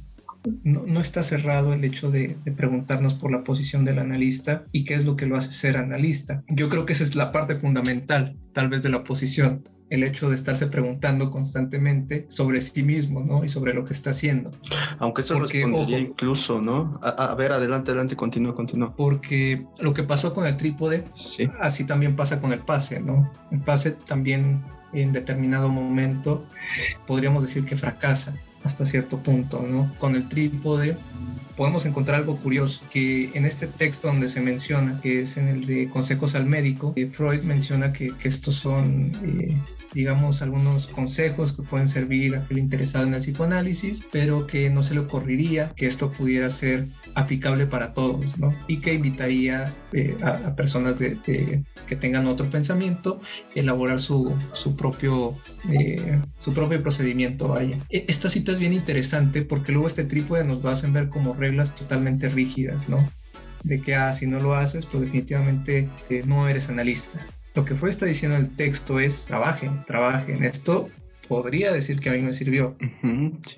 No, 0.62 0.84
no 0.86 1.00
está 1.00 1.24
cerrado 1.24 1.72
el 1.72 1.82
hecho 1.82 2.10
de, 2.10 2.36
de, 2.44 2.52
preguntarnos 2.52 3.14
por 3.14 3.32
la 3.32 3.42
posición 3.42 3.84
del 3.84 3.98
analista 3.98 4.64
y 4.70 4.84
qué 4.84 4.94
es 4.94 5.04
lo 5.04 5.16
que 5.16 5.26
lo 5.26 5.36
hace 5.36 5.50
ser 5.50 5.76
analista. 5.76 6.44
Yo 6.48 6.68
creo 6.68 6.86
que 6.86 6.92
esa 6.92 7.02
es 7.02 7.16
la 7.16 7.32
parte 7.32 7.56
fundamental, 7.56 8.36
tal 8.52 8.68
vez, 8.68 8.84
de 8.84 8.90
la 8.90 9.02
posición 9.02 9.64
el 9.90 10.02
hecho 10.02 10.28
de 10.28 10.34
estarse 10.34 10.66
preguntando 10.66 11.30
constantemente 11.30 12.26
sobre 12.28 12.60
sí 12.60 12.82
mismo, 12.82 13.20
¿no? 13.20 13.44
Y 13.44 13.48
sobre 13.48 13.72
lo 13.72 13.84
que 13.84 13.92
está 13.92 14.10
haciendo. 14.10 14.50
Aunque 14.98 15.20
eso 15.20 15.34
porque, 15.34 15.62
respondería 15.62 15.98
incluso, 15.98 16.60
¿no? 16.60 16.98
A, 17.02 17.34
ver, 17.34 17.52
adelante, 17.52 17.90
adelante, 17.90 18.16
continúa, 18.16 18.54
continúa. 18.54 18.94
Porque 18.96 19.66
lo 19.78 19.94
que 19.94 20.02
pasó 20.02 20.34
con 20.34 20.46
el 20.46 20.56
trípode, 20.56 21.04
así 21.60 21.84
también 21.84 22.16
pasa 22.16 22.40
con 22.40 22.52
el 22.52 22.60
pase, 22.60 23.00
¿no? 23.00 23.32
El 23.52 23.60
pase 23.60 23.92
también 23.92 24.64
en 24.92 25.12
determinado 25.12 25.68
momento 25.68 26.46
podríamos 27.06 27.42
decir 27.42 27.64
que 27.64 27.76
fracasa 27.76 28.36
hasta 28.66 28.84
cierto 28.84 29.18
punto, 29.18 29.64
¿no? 29.66 29.92
Con 29.98 30.14
el 30.16 30.28
trípode 30.28 30.96
podemos 31.56 31.86
encontrar 31.86 32.20
algo 32.20 32.36
curioso, 32.36 32.82
que 32.90 33.30
en 33.34 33.46
este 33.46 33.66
texto 33.66 34.08
donde 34.08 34.28
se 34.28 34.40
menciona, 34.40 35.00
que 35.00 35.22
es 35.22 35.36
en 35.36 35.48
el 35.48 35.64
de 35.64 35.88
consejos 35.88 36.34
al 36.34 36.46
médico, 36.46 36.92
eh, 36.96 37.08
Freud 37.10 37.42
menciona 37.42 37.92
que, 37.92 38.12
estos 38.24 38.56
son, 38.56 39.12
eh, 39.24 39.56
digamos, 39.94 40.42
algunos 40.42 40.86
consejos 40.88 41.52
que 41.52 41.62
pueden 41.62 41.88
servir 41.88 42.34
a 42.34 42.38
aquel 42.40 42.58
interesado 42.58 43.06
en 43.06 43.14
el 43.14 43.20
psicoanálisis, 43.20 44.04
pero 44.12 44.46
que 44.46 44.68
no 44.68 44.82
se 44.82 44.94
le 44.94 45.00
ocurriría 45.00 45.72
que 45.76 45.86
esto 45.86 46.10
pudiera 46.10 46.50
ser 46.50 46.88
aplicable 47.14 47.66
para 47.66 47.94
todos, 47.94 48.36
¿no? 48.38 48.54
Y 48.66 48.78
que 48.78 48.92
invitaría 48.92 49.72
eh, 49.92 50.16
a, 50.22 50.54
personas 50.56 50.98
de, 50.98 51.18
que 51.86 51.96
tengan 51.96 52.26
otro 52.26 52.50
pensamiento, 52.50 53.20
elaborar 53.54 54.00
su, 54.00 54.34
su 54.52 54.76
propio, 54.76 55.36
su 56.36 56.52
propio 56.52 56.82
procedimiento, 56.82 57.48
vaya. 57.48 57.78
E, 57.90 58.04
esta 58.08 58.28
cita 58.28 58.52
es 58.56 58.60
bien 58.60 58.72
interesante 58.72 59.42
porque 59.42 59.70
luego 59.70 59.86
este 59.86 60.04
trípode 60.04 60.44
nos 60.44 60.62
lo 60.62 60.70
hacen 60.70 60.92
ver 60.92 61.10
como 61.10 61.34
reglas 61.34 61.74
totalmente 61.74 62.30
rígidas, 62.30 62.88
¿no? 62.88 63.06
De 63.64 63.82
que, 63.82 63.94
ah, 63.94 64.12
si 64.14 64.26
no 64.26 64.40
lo 64.40 64.54
haces, 64.54 64.86
pues 64.86 65.02
definitivamente 65.02 65.90
eh, 66.08 66.22
no 66.24 66.48
eres 66.48 66.70
analista. 66.70 67.18
Lo 67.54 67.66
que 67.66 67.74
Freud 67.74 67.90
está 67.90 68.06
diciendo 68.06 68.36
en 68.38 68.44
el 68.44 68.52
texto 68.52 68.98
es, 68.98 69.26
trabajen, 69.26 69.84
trabajen. 69.84 70.42
Esto 70.42 70.88
podría 71.28 71.70
decir 71.70 72.00
que 72.00 72.08
a 72.08 72.12
mí 72.14 72.22
me 72.22 72.32
sirvió. 72.32 72.76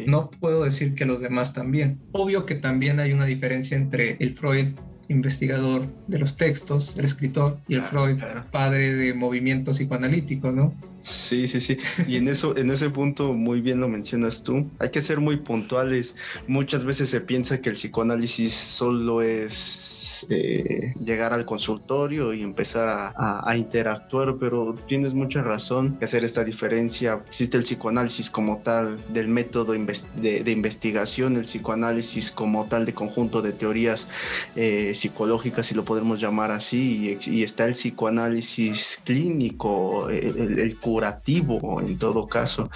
No 0.07 0.31
puedo 0.31 0.65
decir 0.65 0.95
que 0.95 1.05
a 1.05 1.07
los 1.07 1.21
demás 1.21 1.55
también. 1.55 2.01
Obvio 2.13 2.45
que 2.45 2.57
también 2.57 2.99
hay 2.99 3.13
una 3.13 3.27
diferencia 3.27 3.77
entre 3.77 4.17
el 4.19 4.35
Freud 4.35 4.67
investigador 5.09 5.87
de 6.07 6.19
los 6.19 6.37
textos, 6.37 6.97
el 6.99 7.05
escritor, 7.05 7.59
y 7.67 7.75
el 7.75 7.83
Freud, 7.83 8.21
padre 8.51 8.95
de 8.95 9.15
movimiento 9.15 9.71
psicoanalítico, 9.73 10.53
¿no? 10.53 10.75
Sí, 11.09 11.49
sí, 11.49 11.61
sí. 11.61 11.79
Y 12.07 12.17
en 12.17 12.29
eso, 12.29 12.57
en 12.57 12.71
ese 12.71 12.91
punto 12.91 13.33
muy 13.33 13.61
bien 13.61 13.81
lo 13.81 13.89
mencionas 13.89 14.43
tú. 14.43 14.71
Hay 14.79 14.91
que 14.91 15.01
ser 15.01 15.21
muy 15.21 15.39
puntuales. 15.39 16.17
Muchas 16.47 16.85
veces 16.85 17.11
se 17.11 17.21
piensa 17.21 17.61
que 17.61 17.71
el 17.71 17.75
psicoanálisis 17.75 18.53
solo 18.53 19.23
es 19.23 20.27
eh, 20.29 20.95
llegar 21.03 21.33
al 21.33 21.45
consultorio 21.45 22.35
y 22.35 22.43
empezar 22.43 23.15
a, 23.17 23.57
interactuar, 23.57 24.37
pero 24.39 24.75
tienes 24.87 25.15
mucha 25.15 25.43
razón 25.43 25.97
que 25.99 26.05
hacer 26.05 26.25
esta 26.25 26.45
diferencia. 26.45 27.21
Existe 27.27 27.57
el 27.57 27.65
psicoanálisis 27.65 28.31
como 28.31 28.59
tal 28.59 28.99
del 29.13 29.29
método 29.29 29.73
de, 29.73 30.51
investigación, 30.51 31.37
el 31.37 31.43
psicoanálisis 31.43 32.31
como 32.31 32.67
tal 32.67 32.85
de 32.85 32.95
conjunto 32.95 33.43
de 33.43 33.53
teorías 33.53 34.09
eh, 34.55 34.93
psicológicas, 34.95 35.67
si 35.67 35.75
lo 35.75 35.85
podemos 35.85 36.21
llamar 36.21 36.51
así, 36.51 37.19
y, 37.27 37.43
está 37.43 37.65
el 37.65 37.73
psicoanálisis 37.73 39.01
clínico, 39.05 40.09
el, 40.11 40.59
el 40.59 40.77
curativo 40.99 41.81
en 41.81 41.97
todo 41.97 42.27
caso, 42.27 42.71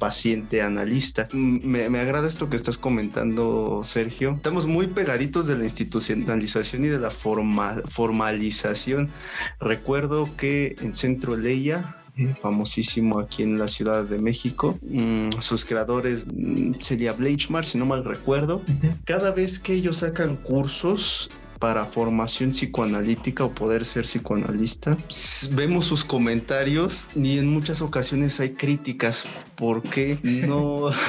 paciente 0.00 0.62
analista. 0.62 1.28
Mm, 1.32 1.64
me, 1.64 1.98
agrada 2.00 2.26
esto 2.26 2.50
que 2.50 2.56
estás 2.56 2.76
comentando, 2.76 3.82
Sergio. 3.84 4.32
Estamos 4.32 4.66
muy 4.66 4.88
pegaditos 4.88 5.46
de 5.46 5.56
la 5.56 5.62
institucionalización 5.62 6.84
y 6.84 6.88
de 6.88 6.98
la 6.98 7.10
formalización. 7.10 9.10
Recuerdo 9.60 10.28
que 10.36 10.74
en 10.80 10.92
Centro 10.92 11.36
Leia 11.36 11.96
eh, 12.16 12.34
famosísimo 12.42 13.20
aquí 13.20 13.44
en 13.44 13.58
la 13.58 13.68
Ciudad 13.68 14.04
de 14.04 14.18
México. 14.18 14.76
Mm, 14.82 15.30
sus 15.38 15.64
creadores 15.64 16.26
mm, 16.26 16.80
sería 16.80 17.12
Bleichmar, 17.12 17.64
si 17.64 17.78
no 17.78 17.86
mal 17.86 18.04
recuerdo. 18.04 18.60
Cada 19.04 19.30
vez 19.30 19.60
que 19.60 19.74
ellos 19.74 19.98
sacan 19.98 20.34
cursos, 20.34 21.30
para 21.58 21.84
formación 21.84 22.50
psicoanalítica 22.50 23.44
o 23.44 23.54
poder 23.54 23.84
ser 23.84 24.04
psicoanalista. 24.04 24.96
Vemos 25.52 25.86
sus 25.86 26.04
comentarios 26.04 27.06
y 27.14 27.38
en 27.38 27.48
muchas 27.48 27.80
ocasiones 27.80 28.40
hay 28.40 28.50
críticas 28.50 29.26
porque 29.56 30.18
no... 30.46 30.90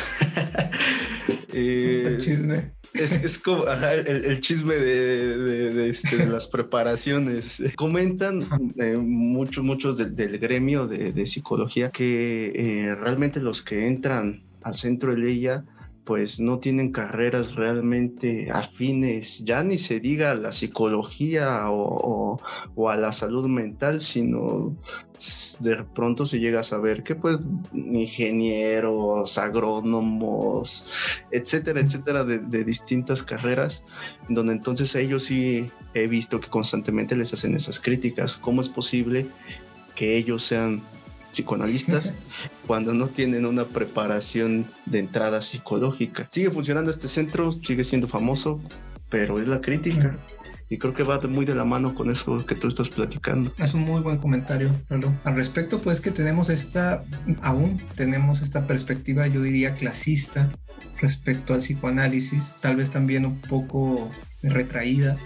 eh, 1.53 2.17
chisme. 2.19 2.71
Es, 2.93 3.38
como 3.38 3.65
el, 3.67 4.39
chisme 4.39 4.73
de, 4.75 5.89
este, 5.89 6.25
las 6.25 6.47
preparaciones. 6.47 7.62
Comentan 7.75 8.47
eh, 8.77 8.97
muchos, 8.97 9.63
muchos 9.63 9.97
del, 9.97 10.39
gremio 10.39 10.88
de, 10.88 11.25
psicología 11.27 11.91
que 11.91 12.51
eh, 12.55 12.95
realmente 12.95 13.39
los 13.39 13.62
que 13.62 13.88
entran 13.88 14.43
al 14.63 14.73
centro 14.75 15.15
de 15.15 15.29
ella 15.29 15.63
pues 16.03 16.39
no 16.39 16.59
tienen 16.59 16.91
carreras 16.91 17.55
realmente 17.55 18.49
afines, 18.51 19.43
ya 19.45 19.63
ni 19.63 19.77
se 19.77 19.99
diga 19.99 20.31
a 20.31 20.35
la 20.35 20.51
psicología 20.51 21.65
o, 21.69 22.39
a 22.89 22.95
la 22.95 23.12
salud 23.12 23.47
mental, 23.47 23.99
sino 23.99 24.75
de 25.59 25.83
pronto 25.93 26.25
se 26.25 26.39
llega 26.39 26.62
a 26.62 26.63
saber 26.63 27.03
que 27.03 27.15
pues 27.15 27.38
ingenieros, 27.73 29.38
agrónomos, 29.38 30.88
etcétera, 31.31 31.81
etcétera, 31.81 32.23
de, 32.23 32.63
distintas 32.63 33.21
carreras, 33.23 33.83
donde 34.29 34.53
entonces 34.53 34.95
ellos 34.95 35.23
sí 35.23 35.69
he 35.93 36.07
visto 36.07 36.39
que 36.39 36.49
constantemente 36.49 37.15
les 37.15 37.33
hacen 37.33 37.55
esas 37.55 37.79
críticas. 37.79 38.38
¿Cómo 38.38 38.62
es 38.62 38.69
posible 38.69 39.27
que 39.95 40.17
ellos 40.17 40.43
sean 40.43 40.81
psicoanalistas 41.31 42.13
cuando 42.67 42.93
no 42.93 43.07
tienen 43.07 43.45
una 43.45 43.65
preparación 43.65 44.65
de 44.85 44.99
entrada 44.99 45.41
psicológica. 45.41 46.27
Sigue 46.29 46.51
funcionando 46.51 46.91
este 46.91 47.07
centro, 47.07 47.51
sigue 47.51 47.83
siendo 47.83 48.07
famoso, 48.07 48.61
pero 49.09 49.39
es 49.39 49.47
la 49.47 49.61
crítica. 49.61 50.19
Y 50.71 50.77
creo 50.77 50.93
que 50.93 51.01
va 51.01 51.19
muy 51.21 51.45
de 51.45 51.55
la 51.55 51.65
mano 51.65 51.95
con 51.95 52.11
eso 52.11 52.45
que 52.45 52.53
tú 52.53 52.67
estás 52.67 52.89
platicando. 52.89 53.51
Es 53.57 53.73
un 53.73 53.81
muy 53.81 54.01
buen 54.01 54.19
comentario, 54.19 54.69
Lalo. 54.89 55.11
Al 55.23 55.35
respecto, 55.35 55.81
pues 55.81 55.99
que 55.99 56.11
tenemos 56.11 56.51
esta, 56.51 57.03
aún 57.41 57.81
tenemos 57.95 58.41
esta 58.41 58.67
perspectiva, 58.67 59.25
yo 59.25 59.41
diría, 59.41 59.73
clasista 59.73 60.51
respecto 61.01 61.55
al 61.55 61.59
psicoanálisis, 61.59 62.55
tal 62.61 62.75
vez 62.75 62.91
también 62.91 63.25
un 63.25 63.41
poco 63.41 64.11
retraída 64.43 65.17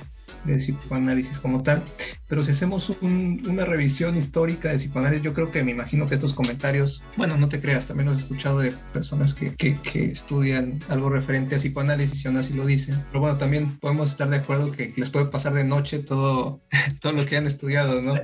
de 0.45 0.56
psicoanálisis 0.56 1.39
como 1.39 1.63
tal, 1.63 1.84
pero 2.27 2.43
si 2.43 2.51
hacemos 2.51 2.91
una 3.01 3.65
revisión 3.65 4.17
histórica 4.17 4.69
de 4.69 4.75
psicoanálisis, 4.75 5.23
yo 5.23 5.34
creo 5.34 5.51
que 5.51 5.63
me 5.63 5.71
imagino 5.71 6.06
que 6.08 6.15
estos 6.15 6.34
comentarios, 6.34 7.03
bueno, 7.17 7.38
no 7.38 7.49
te 7.49 7.62
creas, 7.62 7.88
también 7.88 8.10
los 8.10 8.19
he 8.19 8.23
escuchado 8.23 8.60
de 8.60 8.73
personas 8.91 9.34
que, 9.34 9.53
que, 9.56 9.77
estudian 10.06 10.79
algo 10.89 11.10
referente 11.10 11.56
a 11.56 11.58
psicoanálisis 11.58 12.23
y 12.23 12.27
aún 12.27 12.38
así 12.38 12.53
lo 12.53 12.65
dicen, 12.65 13.03
pero 13.10 13.21
bueno, 13.21 13.38
también 13.38 13.77
podemos 13.77 14.10
estar 14.10 14.29
de 14.29 14.38
acuerdo 14.38 14.71
que, 14.71 14.93
les 14.95 15.10
puede 15.10 15.27
pasar 15.27 15.53
de 15.53 15.63
noche 15.63 15.99
todo, 15.99 16.62
todo 17.01 17.13
lo 17.13 17.25
que 17.25 17.38
han 17.38 17.45
estudiado, 17.45 18.01
¿no? 18.01 18.15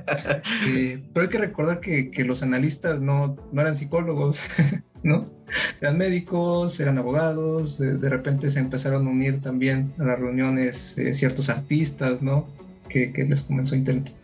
Eh, 0.66 1.02
pero 1.14 1.24
hay 1.24 1.30
que 1.30 1.38
recordar 1.38 1.80
que, 1.80 2.10
que 2.10 2.24
los 2.24 2.42
analistas 2.42 3.00
no, 3.00 3.36
no 3.52 3.62
eran 3.62 3.76
psicólogos, 3.76 4.40
¿no? 5.02 5.28
Eran 5.80 5.98
médicos, 5.98 6.78
eran 6.80 6.98
abogados, 6.98 7.78
de, 7.78 8.08
repente 8.08 8.48
se 8.48 8.60
empezaron 8.60 9.06
a 9.06 9.10
unir 9.10 9.40
también 9.40 9.92
a 9.98 10.04
las 10.04 10.18
reuniones 10.18 10.96
eh, 10.98 11.14
ciertos 11.14 11.48
artistas, 11.48 12.22
¿no? 12.22 12.46
Que, 12.88 13.12
les 13.28 13.42
comenzó 13.42 13.76
a 13.76 13.78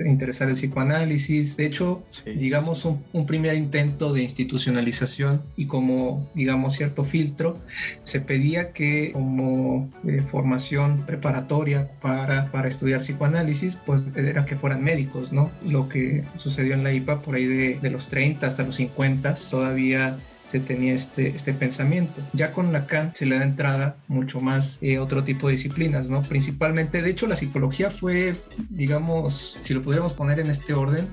interesar 0.05 0.49
el 0.49 0.55
psicoanálisis. 0.55 1.57
De 1.57 1.67
hecho, 1.67 2.03
digamos, 2.25 2.85
un, 2.85 3.25
primer 3.25 3.55
intento 3.55 4.13
de 4.13 4.25
institucionalización 4.25 5.41
y 5.57 5.67
como, 5.67 6.29
digamos, 6.35 6.75
cierto 6.75 7.05
filtro, 7.05 7.61
se 8.03 8.21
pedía 8.21 8.73
que 8.73 9.13
como 9.13 9.89
eh, 10.05 10.21
formación 10.21 11.05
preparatoria 11.07 11.89
para, 12.01 12.51
para 12.51 12.67
estudiar 12.67 13.03
psicoanálisis, 13.03 13.77
pues 13.87 14.03
era 14.17 14.45
que 14.47 14.57
fueran 14.57 14.83
médicos, 14.83 15.33
¿no? 15.33 15.53
Lo 15.65 15.89
que 15.89 16.25
sucedió 16.35 16.75
en 16.75 16.83
la 16.83 16.93
IPA 16.93 17.23
por 17.23 17.37
ahí 17.37 17.47
de, 17.47 17.79
de 17.81 17.91
los 17.91 18.09
30 18.09 18.49
hasta 18.49 18.65
los 18.65 18.75
50, 18.75 19.33
todavía 19.49 20.17
se 20.47 20.61
tenía 20.61 20.95
este, 20.95 21.29
este 21.29 21.53
pensamiento. 21.53 22.23
Ya 22.33 22.53
con 22.53 22.73
Lacan 22.73 23.13
se 23.15 23.27
le 23.27 23.39
da 23.39 23.45
entrada 23.45 23.97
mucho 24.09 24.41
más 24.41 24.79
eh, 24.81 24.99
otro 24.99 25.25
tipo 25.25 25.49
de 25.49 25.53
disciplinas, 25.53 26.09
¿no? 26.09 26.23
Principalmente, 26.23 27.03
de 27.03 27.11
hecho, 27.11 27.27
la 27.27 27.37
psicología 27.37 27.91
fue, 27.91 28.35
digamos, 28.71 29.59
si 29.61 29.75
lo 29.75 29.83
pudiéramos 29.83 30.15
poner 30.15 30.41
en 30.41 30.51
este 30.51 30.73
orden, 30.73 31.07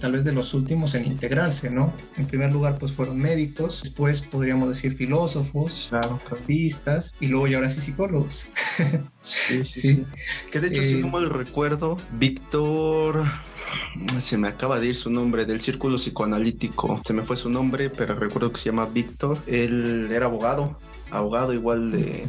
tal 0.00 0.12
vez 0.12 0.24
de 0.24 0.32
los 0.32 0.54
últimos 0.54 0.94
en 0.94 1.04
integrarse, 1.04 1.70
¿no? 1.70 1.92
En 2.16 2.26
primer 2.26 2.52
lugar, 2.52 2.78
pues 2.78 2.92
fueron 2.92 3.18
médicos, 3.18 3.82
después 3.82 4.20
podríamos 4.20 4.68
decir 4.68 4.94
filósofos, 4.94 5.90
artistas 5.92 7.14
y 7.20 7.28
luego 7.28 7.46
y 7.48 7.54
ahora 7.54 7.68
sí 7.68 7.80
psicólogos. 7.80 8.48
sí, 8.54 8.84
sí, 9.22 9.64
sí, 9.64 10.06
Que 10.50 10.60
de 10.60 10.68
hecho, 10.68 10.82
si 10.82 10.94
no 10.94 11.08
eh, 11.08 11.10
mal 11.10 11.30
recuerdo, 11.30 11.96
Víctor 12.18 13.24
se 14.18 14.38
me 14.38 14.48
acaba 14.48 14.78
de 14.80 14.88
ir 14.88 14.96
su 14.96 15.10
nombre, 15.10 15.44
del 15.44 15.60
círculo 15.60 15.96
psicoanalítico. 15.96 17.00
Se 17.04 17.12
me 17.12 17.24
fue 17.24 17.36
su 17.36 17.50
nombre, 17.50 17.90
pero 17.90 18.14
recuerdo 18.14 18.52
que 18.52 18.58
se 18.58 18.66
llama 18.66 18.86
Víctor. 18.86 19.38
Él 19.46 20.08
era 20.10 20.26
abogado, 20.26 20.78
abogado 21.14 21.52
igual 21.52 21.90
de, 21.90 22.28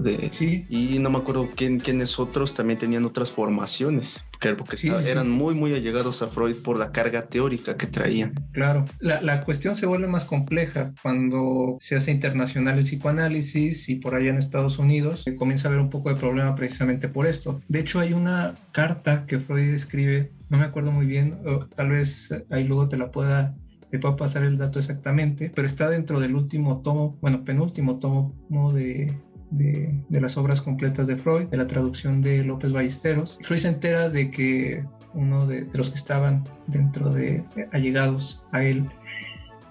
de, 0.00 0.28
sí. 0.32 0.66
y 0.68 0.98
no 0.98 1.10
me 1.10 1.18
acuerdo 1.18 1.48
quién, 1.54 1.78
quiénes 1.78 2.18
otros 2.18 2.54
también 2.54 2.78
tenían 2.78 3.04
otras 3.04 3.30
formaciones, 3.30 4.24
porque 4.56 4.76
sí, 4.76 4.90
eran 5.06 5.30
muy 5.30 5.54
muy 5.54 5.74
allegados 5.74 6.22
a 6.22 6.28
Freud 6.28 6.56
por 6.56 6.78
la 6.78 6.92
carga 6.92 7.22
teórica 7.22 7.76
que 7.76 7.86
traían. 7.86 8.34
Claro, 8.52 8.86
la, 9.00 9.20
la, 9.20 9.44
cuestión 9.44 9.76
se 9.76 9.86
vuelve 9.86 10.08
más 10.08 10.24
compleja 10.24 10.92
cuando 11.02 11.76
se 11.78 11.96
hace 11.96 12.10
internacional 12.10 12.78
el 12.78 12.84
psicoanálisis 12.84 13.88
y 13.88 13.96
por 13.96 14.14
allá 14.14 14.30
en 14.30 14.38
Estados 14.38 14.78
Unidos 14.78 15.24
comienza 15.36 15.68
a 15.68 15.70
haber 15.70 15.82
un 15.82 15.90
poco 15.90 16.08
de 16.08 16.16
problema 16.16 16.54
precisamente 16.54 17.08
por 17.08 17.26
esto. 17.26 17.60
De 17.68 17.80
hecho 17.80 18.00
hay 18.00 18.12
una 18.12 18.54
carta 18.72 19.26
que 19.26 19.38
Freud 19.38 19.74
escribe 19.74 20.30
no 20.52 20.58
me 20.58 20.64
acuerdo 20.66 20.92
muy 20.92 21.06
bien, 21.06 21.38
tal 21.74 21.88
vez 21.88 22.28
ahí 22.50 22.64
luego 22.64 22.86
te 22.86 22.98
la 22.98 23.10
pueda, 23.10 23.54
te 23.92 23.98
pueda 23.98 24.16
pasar 24.16 24.42
el 24.44 24.56
dato 24.56 24.78
exactamente, 24.78 25.52
pero 25.54 25.66
está 25.66 25.90
dentro 25.90 26.18
del 26.18 26.34
último 26.34 26.80
tomo, 26.80 27.18
bueno, 27.20 27.44
penúltimo 27.44 27.98
tomo 27.98 28.72
de, 28.72 29.14
de, 29.50 30.02
las 30.08 30.38
obras 30.38 30.62
completas 30.62 31.06
de 31.06 31.16
Freud, 31.16 31.50
de 31.50 31.58
la 31.58 31.66
traducción 31.66 32.22
de 32.22 32.42
López 32.42 32.72
Ballesteros. 32.72 33.38
Freud 33.42 33.60
se 33.60 33.68
entera 33.68 34.08
de 34.08 34.30
que 34.30 34.82
uno 35.12 35.46
de, 35.46 35.68
los 35.74 35.90
que 35.90 35.96
estaban 35.96 36.48
dentro 36.68 37.10
de 37.10 37.44
allegados 37.72 38.42
a 38.52 38.64
él, 38.64 38.88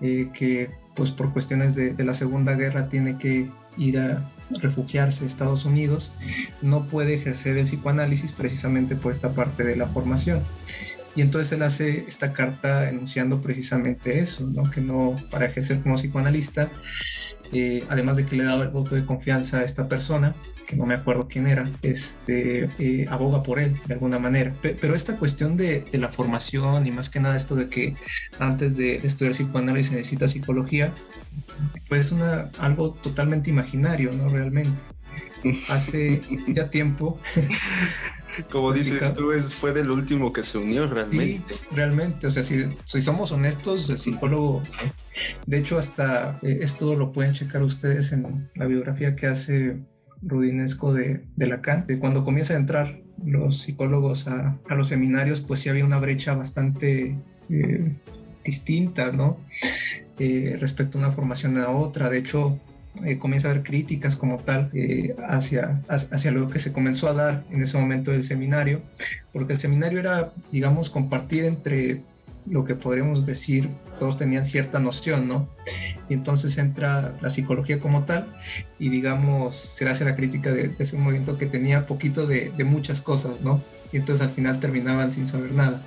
eh, 0.01 0.29
que 0.36 0.69
pues 0.95 1.10
por 1.10 1.34
cuestiones 1.34 1.73
de, 1.73 1.95
de 1.95 2.03
la 2.03 2.13
Segunda 2.13 2.53
Guerra 2.53 2.89
tiene 2.89 3.17
que 3.17 3.49
ir 3.75 3.97
a, 3.97 4.31
refugiarse 4.60 5.23
a 5.23 5.27
Estados 5.27 5.65
Unidos, 5.65 6.12
no 6.62 6.86
puede 6.86 7.15
ejercer 7.15 7.57
el 7.57 7.63
psicoanálisis 7.63 8.34
precisamente 8.34 8.95
por 8.95 9.12
esta 9.12 9.34
parte 9.34 9.63
de 9.63 9.77
la 9.77 9.88
formación. 9.88 10.43
Y 11.15 11.21
entonces 11.21 11.52
él 11.52 11.63
hace 11.63 12.06
esta 12.08 12.34
carta 12.34 12.89
enunciando 12.89 13.41
precisamente 13.41 14.19
eso, 14.19 14.47
¿no? 14.47 14.69
que 14.69 14.82
no 14.82 15.15
para 15.30 15.45
ejercer 15.45 15.82
como 15.82 15.95
psicoanalista, 15.95 16.71
eh, 17.54 17.84
además 17.89 18.15
de 18.15 18.26
que 18.26 18.38
le 18.38 18.45
daba 18.45 18.63
el 18.63 18.69
voto 18.69 18.95
de 18.95 19.06
confianza 19.06 19.60
a 19.60 19.63
esta 19.63 19.89
persona, 19.89 20.34
que 20.65 20.78
no 20.78 20.86
me 20.86 20.93
acuerdo 20.93 21.28
quién 21.28 21.47
era, 21.47 21.69
este, 21.82 22.69
eh, 22.80 23.06
aboga 23.10 23.43
por 23.43 23.60
él 23.60 23.76
de 23.88 23.95
alguna 23.95 24.19
manera. 24.19 24.56
pero 24.62 24.95
esta 24.95 25.17
cuestión 25.17 25.58
de, 25.58 25.84
la 25.91 26.08
formación 26.08 26.88
y 26.88 26.91
más 26.91 27.10
que 27.10 27.19
nada 27.19 27.36
esto 27.36 27.56
de 27.56 27.67
que 27.67 27.95
antes 28.39 28.78
de 28.78 28.95
estudiar 29.04 29.34
psicoanálisis 29.34 29.89
se 29.89 29.97
necesita 29.97 30.30
psicología, 30.30 30.93
pues 31.89 32.12
es 32.12 32.15
algo 32.60 32.91
totalmente 32.91 33.50
imaginario, 33.50 34.13
¿no? 34.13 34.30
Realmente. 34.30 34.84
Hace 35.69 36.21
ya 36.47 36.69
tiempo 36.69 37.19
Como 38.51 38.73
dices 38.73 39.13
tú, 39.13 39.32
es, 39.32 39.54
fue 39.54 39.73
del 39.73 39.89
último 39.91 40.32
que 40.32 40.43
se 40.43 40.58
unió 40.58 40.88
realmente. 40.88 41.54
Sí, 41.54 41.56
realmente. 41.71 42.27
O 42.27 42.32
sea, 42.32 42.43
si, 42.43 42.65
si 42.86 43.01
somos 43.01 43.32
honestos, 43.32 43.89
el 43.89 43.99
psicólogo, 43.99 44.62
de 45.45 45.58
hecho, 45.58 45.77
hasta 45.77 46.39
eh, 46.41 46.60
esto 46.62 46.95
lo 46.95 47.12
pueden 47.12 47.34
checar 47.34 47.63
ustedes 47.63 48.12
en 48.12 48.49
la 48.56 48.65
biografía 48.65 49.15
que 49.15 49.27
hace 49.27 49.80
Rudinesco 50.21 50.93
de, 50.93 51.25
de 51.36 51.47
Lacan. 51.47 51.86
De 51.88 51.99
cuando 51.99 52.23
comienza 52.23 52.54
a 52.54 52.58
entrar 52.58 53.01
los 53.23 53.62
psicólogos 53.62 54.27
a, 54.27 54.58
a 54.69 54.75
los 54.75 54.88
seminarios, 54.88 55.41
pues 55.41 55.60
sí 55.60 55.69
había 55.69 55.86
una 55.86 55.99
brecha 55.99 56.36
bastante 56.36 57.17
eh, 57.49 57.95
distinta, 58.43 59.12
¿no? 59.12 59.39
Eh, 60.19 60.58
respecto 60.60 60.97
a 60.97 61.01
una 61.01 61.12
formación 61.12 61.58
a 61.58 61.69
otra. 61.69 62.10
De 62.10 62.17
hecho, 62.19 62.60
eh, 63.06 63.17
comienza 63.17 63.47
a 63.47 63.51
haber 63.51 63.63
críticas 63.63 64.15
como 64.15 64.39
tal 64.39 64.69
eh, 64.73 65.15
hacia, 65.27 65.82
hacia 65.88 66.32
lo 66.32 66.49
que 66.49 66.60
se 66.60 66.73
comenzó 66.73 67.08
a 67.08 67.13
dar 67.13 67.43
en 67.49 67.62
ese 67.62 67.77
momento 67.77 68.12
del 68.12 68.21
seminario, 68.21 68.82
porque 69.32 69.54
el 69.54 69.60
seminario 69.60 69.99
era, 69.99 70.34
digamos, 70.51 70.89
compartir 70.89 71.45
entre 71.45 72.04
lo 72.45 72.65
que 72.65 72.75
podríamos 72.75 73.25
decir, 73.25 73.69
todos 73.99 74.17
tenían 74.17 74.45
cierta 74.45 74.80
noción, 74.80 75.27
¿no? 75.27 75.47
Y 76.10 76.13
entonces 76.13 76.58
entra 76.58 77.13
la 77.21 77.30
psicología 77.30 77.80
como 77.80 78.04
tal 78.04 78.27
y, 78.80 78.89
digamos, 78.89 79.56
se 79.56 79.88
hace 79.88 80.06
la 80.06 80.15
crítica 80.15 80.51
de, 80.51 80.73
ese 80.77 80.97
movimiento 80.97 81.38
que 81.38 81.45
tenía 81.45 81.86
poquito 81.86 82.27
de, 82.27 82.51
de 82.58 82.63
muchas 82.63 83.01
cosas, 83.01 83.41
¿no? 83.41 83.63
Y 83.91 83.97
entonces 83.97 84.25
al 84.25 84.34
final 84.34 84.60
terminaban 84.60 85.12
sin 85.12 85.27
saber 85.27 85.54
nada. 85.54 85.82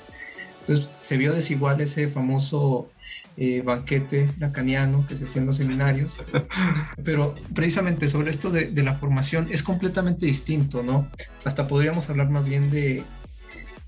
Entonces 0.60 0.88
se 0.98 1.16
vio 1.18 1.32
desigual 1.34 1.80
ese 1.80 2.08
famoso 2.08 2.88
eh, 3.36 3.62
banquete 3.62 4.30
lacaniano 4.38 5.04
que 5.08 5.16
se 5.16 5.24
hacía 5.24 5.42
en 5.42 5.46
los 5.46 5.56
seminarios. 5.56 6.16
Pero 7.04 7.34
precisamente 7.54 8.08
sobre 8.08 8.30
esto 8.30 8.50
de, 8.50 8.70
la 8.82 8.98
formación 8.98 9.48
es 9.50 9.62
completamente 9.62 10.26
distinto, 10.26 10.82
¿no? 10.82 11.10
Hasta 11.44 11.66
podríamos 11.66 12.08
hablar 12.10 12.30
más 12.30 12.48
bien 12.48 12.70
de, 12.70 13.02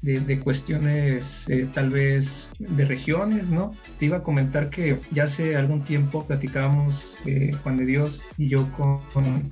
de, 0.07 0.41
cuestiones 0.41 1.49
eh, 1.49 1.69
tal 1.73 1.91
vez 1.91 2.51
de 2.59 2.85
regiones, 2.85 3.51
¿no? 3.51 3.77
Te 3.99 4.07
iba 4.07 4.19
a 4.19 4.23
comentar 4.23 4.71
que 4.71 4.99
ya 5.11 5.25
hace 5.25 5.57
algún 5.57 5.83
tiempo 5.83 6.27
platicábamos 6.27 7.17
eh, 7.27 7.53
Juan 7.63 7.77
de 7.77 7.87
Dios 7.87 8.23
y 8.37 8.49
yo 8.49 8.71
con, 8.73 9.01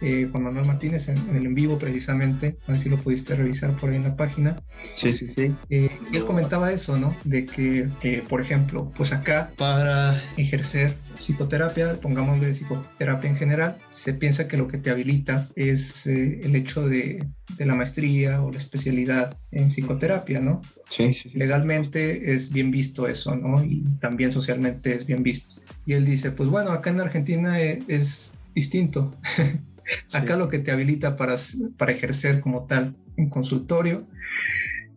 eh, 0.01 0.29
Juan 0.31 0.45
Manuel 0.45 0.67
Martínez 0.67 1.09
en, 1.09 1.19
el 1.35 1.47
en 1.47 1.55
vivo 1.55 1.79
precisamente, 1.79 2.59
a 2.67 2.73
ver 2.73 2.79
si 2.79 2.88
lo 2.88 2.99
pudiste 2.99 3.35
revisar 3.35 3.77
por 3.77 3.90
ahí 3.90 3.97
en 3.97 4.05
la 4.05 4.17
página. 4.17 4.57
Sí, 4.93 5.14
sí, 5.14 5.29
sí. 5.29 5.55
él 5.69 6.25
comentaba 6.27 6.71
eso, 6.71 6.99
¿no? 6.99 7.17
De 7.25 7.47
que, 7.47 7.88
por 8.29 8.40
ejemplo, 8.40 8.93
pues 8.95 9.12
acá 9.12 9.51
para 9.57 10.23
ejercer 10.37 10.97
psicoterapia, 11.19 12.01
pongámosle 12.01 12.51
psicoterapia 12.51 13.31
en 13.31 13.37
general, 13.37 13.79
se 13.88 14.14
piensa 14.14 14.47
que 14.47 14.57
lo 14.57 14.69
que 14.69 14.79
te 14.79 14.90
habilita 14.90 15.49
es 15.57 16.07
el 16.07 16.55
hecho 16.55 16.87
de, 16.87 17.27
de 17.57 17.67
la 17.67 17.75
maestría 17.75 18.43
o 18.43 18.51
la 18.51 18.59
especialidad 18.59 19.37
en 19.51 19.69
psicoterapia, 19.69 20.40
¿no? 20.40 20.61
Sí, 20.88 21.12
sí, 21.12 21.31
Legalmente 21.35 22.33
es 22.33 22.53
bien 22.53 22.71
visto 22.71 23.07
eso, 23.07 23.37
¿no? 23.37 23.64
Y 23.64 23.85
también 24.01 24.33
socialmente 24.33 24.95
es 24.95 25.07
bien 25.07 25.23
visto. 25.23 25.61
Y 25.87 25.93
él 25.93 26.05
dice, 26.05 26.31
pues 26.31 26.49
bueno, 26.49 26.71
acá 26.71 26.90
en 26.90 27.01
Argentina 27.01 27.61
e, 27.61 27.81
es, 27.88 28.38
distinto. 28.55 29.14
acá 30.12 30.37
lo 30.37 30.49
que 30.49 30.59
te 30.59 30.71
habilita 30.71 31.17
para, 31.17 31.35
para 31.77 31.93
ejercer 31.93 32.40
como 32.40 32.64
tal 32.64 32.97
en 33.17 33.29
consultorio 33.29 34.07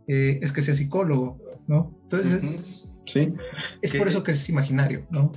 eh, 0.07 0.39
es 0.41 0.53
que 0.53 0.61
sea 0.61 0.73
psicólogo, 0.73 1.39
¿no? 1.67 1.93
Entonces 2.03 2.93
sí. 3.05 3.33
es 3.81 3.93
por 3.93 4.07
eso 4.07 4.23
que 4.23 4.31
es 4.31 4.49
imaginario, 4.49 5.05
¿no? 5.09 5.31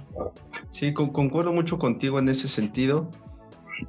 Sí, 0.71 0.93
concuerdo 0.93 1.53
mucho 1.53 1.79
contigo 1.79 2.19
en 2.19 2.29
ese 2.29 2.47
sentido. 2.47 3.11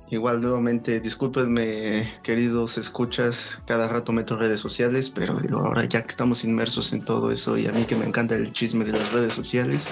Igual 0.09 0.41
nuevamente, 0.41 0.99
discúlpenme, 0.99 2.13
queridos 2.23 2.77
escuchas, 2.77 3.61
cada 3.65 3.87
rato 3.87 4.11
meto 4.11 4.35
redes 4.35 4.59
sociales, 4.59 5.09
pero 5.09 5.39
ahora 5.57 5.85
ya 5.85 6.01
que 6.01 6.09
estamos 6.09 6.43
inmersos 6.43 6.93
en 6.93 7.03
todo 7.03 7.31
eso 7.31 7.57
y 7.57 7.67
a 7.67 7.71
mí 7.71 7.85
que 7.85 7.95
me 7.95 8.05
encanta 8.05 8.35
el 8.35 8.51
chisme 8.53 8.85
de 8.85 8.91
las 8.93 9.11
redes 9.11 9.33
sociales, 9.33 9.89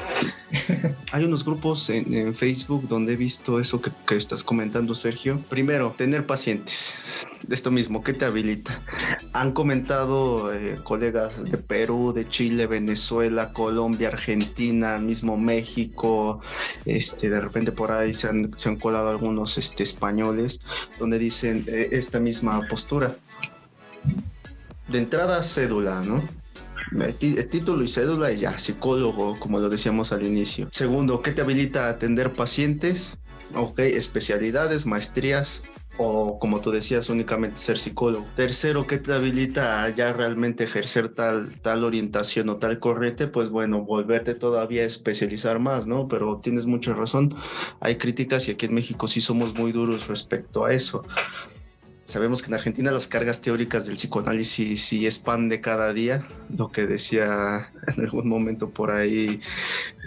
hay 1.12 1.26
unos 1.26 1.44
grupos 1.46 1.90
en, 1.90 2.34
Facebook 2.34 2.88
donde 2.88 3.14
he 3.14 3.16
visto 3.16 3.60
eso 3.60 3.82
que, 3.82 3.92
que, 4.06 4.16
estás 4.16 4.44
comentando, 4.44 4.94
Sergio. 4.94 5.40
Primero, 5.50 5.94
tener 5.98 6.26
pacientes. 6.26 6.96
De 7.48 7.56
esto 7.56 7.72
mismo, 7.72 8.04
¿qué 8.04 8.14
te 8.14 8.26
habilita? 8.26 8.82
Han 9.34 9.54
comentado 9.54 10.54
eh, 10.54 10.76
colegas 10.84 11.42
de 11.44 11.58
Perú, 11.58 12.14
de 12.14 12.28
Chile, 12.28 12.68
Venezuela, 12.68 13.54
Colombia, 13.54 14.10
Argentina, 14.10 14.98
mismo 15.00 15.38
México, 15.38 16.42
este, 16.86 17.30
de 17.30 17.40
repente 17.40 17.72
por 17.72 17.92
ahí 17.92 18.14
se 18.14 18.28
han, 18.28 18.52
se 18.58 18.70
han 18.70 18.76
colado 18.76 19.10
algunos 19.10 19.58
este, 19.58 19.84
españoles 19.90 20.62
donde 21.00 21.20
dicen 21.20 21.66
eh, 21.68 21.90
esta 21.92 22.20
misma 22.20 22.62
postura. 22.68 23.16
De 24.88 24.98
entrada, 24.98 25.44
cédula, 25.44 26.02
¿no? 26.02 26.24
El 26.92 27.48
título 27.50 27.84
y 27.84 27.88
cédula 27.88 28.32
y 28.32 28.40
ya, 28.40 28.58
psicólogo, 28.58 29.38
como 29.40 29.60
lo 29.60 29.70
decíamos 29.70 30.12
al 30.12 30.26
inicio. 30.26 30.70
Segundo, 30.72 31.22
¿qué 31.22 31.32
te 31.32 31.42
habilita 31.42 31.86
a 31.86 31.90
atender 31.90 32.32
pacientes? 32.32 33.16
Ok, 33.56 33.80
especialidades, 33.80 34.86
maestrías, 34.86 35.62
o 36.02 36.40
como 36.40 36.62
tú 36.62 36.72
decías, 36.72 37.10
únicamente 37.10 37.60
ser 37.60 37.78
psicólogo. 37.78 38.26
Tercero, 38.38 38.88
¿qué 38.88 38.98
te 38.98 39.14
habilita 39.14 39.84
a 39.84 39.90
ya 39.90 40.14
realmente 40.14 40.64
ejercer 40.64 41.10
tal, 41.10 41.60
tal 41.62 41.84
orientación 41.84 42.48
o 42.48 42.56
tal 42.56 42.80
corriente? 42.80 43.28
Pues 43.28 43.50
bueno, 43.50 43.84
volverte 43.84 44.34
todavía 44.34 44.84
a 44.84 44.86
especializar 44.86 45.60
más, 45.60 45.88
¿no? 45.88 46.08
Pero 46.08 46.38
tienes 46.38 46.66
mucha 46.66 46.94
razón, 46.94 47.36
hay 47.82 47.98
críticas 47.98 48.48
y 48.48 48.52
aquí 48.52 48.66
en 48.66 48.76
México 48.76 49.08
sí 49.08 49.20
somos 49.20 49.54
muy 49.54 49.74
duros 49.74 50.08
respecto 50.08 50.64
a 50.64 50.74
eso. 50.74 51.04
Sabemos 52.10 52.42
que 52.42 52.48
en 52.48 52.56
Argentina 52.56 52.92
las 52.92 53.06
cargas 53.06 53.40
teóricas 53.40 53.86
del 53.86 53.96
psicoanálisis 53.96 54.84
sí 54.84 55.06
expande 55.06 55.62
cada 55.62 55.94
día, 55.94 56.26
lo 56.58 56.72
que 56.72 56.88
decía 56.88 57.72
en 57.96 58.04
algún 58.04 58.28
momento 58.28 58.72
por 58.72 58.90
ahí 58.90 59.40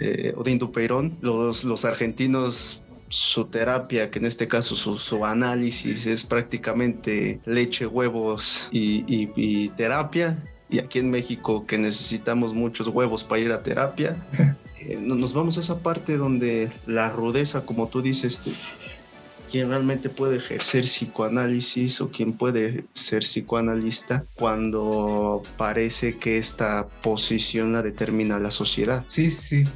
eh, 0.01 0.33
Odindo 0.35 0.69
Peirón. 0.73 1.17
Los, 1.21 1.63
los 1.63 1.85
argentinos 1.85 2.82
su 3.13 3.45
terapia, 3.45 4.09
que 4.09 4.17
en 4.17 4.25
este 4.25 4.47
caso 4.47 4.75
su, 4.75 5.25
análisis 5.25 6.07
es 6.07 6.23
prácticamente 6.23 7.39
leche, 7.45 7.85
huevos 7.85 8.69
y, 8.71 9.67
terapia. 9.77 10.37
Y 10.69 10.79
aquí 10.79 10.97
en 10.97 11.11
México 11.11 11.65
que 11.67 11.77
necesitamos 11.77 12.53
muchos 12.53 12.87
huevos 12.87 13.23
para 13.23 13.41
ir 13.41 13.51
a 13.51 13.61
terapia, 13.61 14.17
eh, 14.79 14.97
nos 14.99 15.33
vamos 15.33 15.57
a 15.57 15.59
esa 15.59 15.77
parte 15.79 16.17
donde 16.17 16.71
la 16.87 17.09
rudeza, 17.09 17.63
como 17.65 17.87
tú 17.87 18.01
dices, 18.01 18.41
quién 19.51 19.69
realmente 19.69 20.09
puede 20.09 20.37
ejercer 20.37 20.83
psicoanálisis 20.83 22.01
o 22.01 22.09
quién 22.09 22.33
puede 22.33 22.85
ser 22.93 23.19
psicoanalista 23.19 24.25
cuando 24.33 25.43
parece 25.57 26.17
que 26.17 26.39
esta 26.39 26.87
posición 27.03 27.73
la 27.73 27.83
determina 27.83 28.39
la 28.39 28.49
sociedad. 28.49 29.03
Sí, 29.05 29.29
sí, 29.29 29.63
sí. 29.63 29.71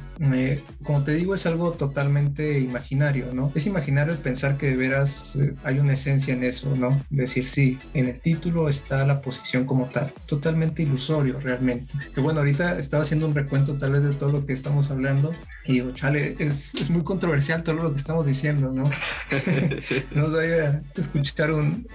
Como 0.82 1.04
te 1.04 1.14
digo, 1.14 1.34
es 1.34 1.46
algo 1.46 1.72
totalmente 1.72 2.58
imaginario, 2.58 3.32
¿no? 3.32 3.52
Es 3.54 3.66
imaginario 3.66 4.12
el 4.12 4.18
pensar 4.18 4.56
que 4.56 4.70
de 4.70 4.76
veras 4.76 5.36
eh, 5.36 5.54
hay 5.64 5.78
una 5.78 5.92
esencia 5.92 6.34
en 6.34 6.42
eso, 6.42 6.74
¿no? 6.74 7.04
Decir, 7.10 7.44
sí, 7.44 7.78
en 7.94 8.08
el 8.08 8.20
título 8.20 8.68
está 8.68 9.06
la 9.06 9.20
posición 9.20 9.64
como 9.64 9.88
tal. 9.88 10.12
Es 10.18 10.26
totalmente 10.26 10.82
ilusorio 10.82 11.38
realmente. 11.40 11.94
Que 12.14 12.20
bueno, 12.20 12.40
ahorita 12.40 12.78
estaba 12.78 13.02
haciendo 13.02 13.26
un 13.26 13.34
recuento 13.34 13.78
tal 13.78 13.92
vez 13.92 14.02
de 14.02 14.14
todo 14.14 14.32
lo 14.32 14.46
que 14.46 14.52
estamos 14.52 14.90
hablando 14.90 15.32
y 15.66 15.74
digo, 15.74 15.92
chale, 15.92 16.36
es, 16.38 16.74
es 16.74 16.90
muy 16.90 17.04
controversial 17.04 17.62
todo 17.62 17.76
lo 17.76 17.92
que 17.92 17.98
estamos 17.98 18.26
diciendo, 18.26 18.72
¿no? 18.72 18.84
no 20.14 20.30
vaya 20.30 20.82
a 20.96 21.00
escuchar 21.00 21.52
un 21.52 21.86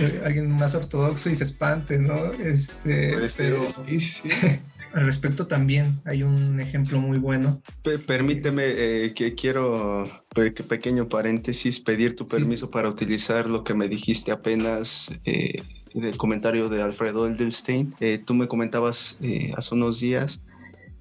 eh, 0.00 0.22
alguien 0.24 0.50
más 0.50 0.74
ortodoxo 0.74 1.30
y 1.30 1.34
se 1.34 1.44
espante, 1.44 1.98
¿no? 1.98 2.32
Este, 2.32 3.16
pero 3.36 3.66
al 4.92 5.04
respecto 5.04 5.46
también 5.46 5.96
hay 6.04 6.22
un 6.22 6.60
ejemplo 6.60 6.98
muy 6.98 7.18
bueno. 7.18 7.62
permíteme 8.06 8.64
eh, 8.66 9.14
que 9.14 9.34
quiero 9.34 10.08
pequeño 10.68 11.08
paréntesis 11.08 11.80
pedir 11.80 12.16
tu 12.16 12.26
permiso 12.26 12.70
para 12.70 12.88
utilizar 12.88 13.48
lo 13.48 13.64
que 13.64 13.74
me 13.74 13.88
dijiste 13.88 14.32
apenas. 14.32 15.12
Eh, 15.24 15.62
del 15.92 16.16
comentario 16.16 16.68
de 16.68 16.82
Alfredo 16.82 17.26
Eldelstein. 17.26 17.96
tú 18.24 18.34
me 18.34 18.46
comentabas 18.46 19.18
hace 19.56 19.74
unos 19.74 19.98
días 19.98 20.40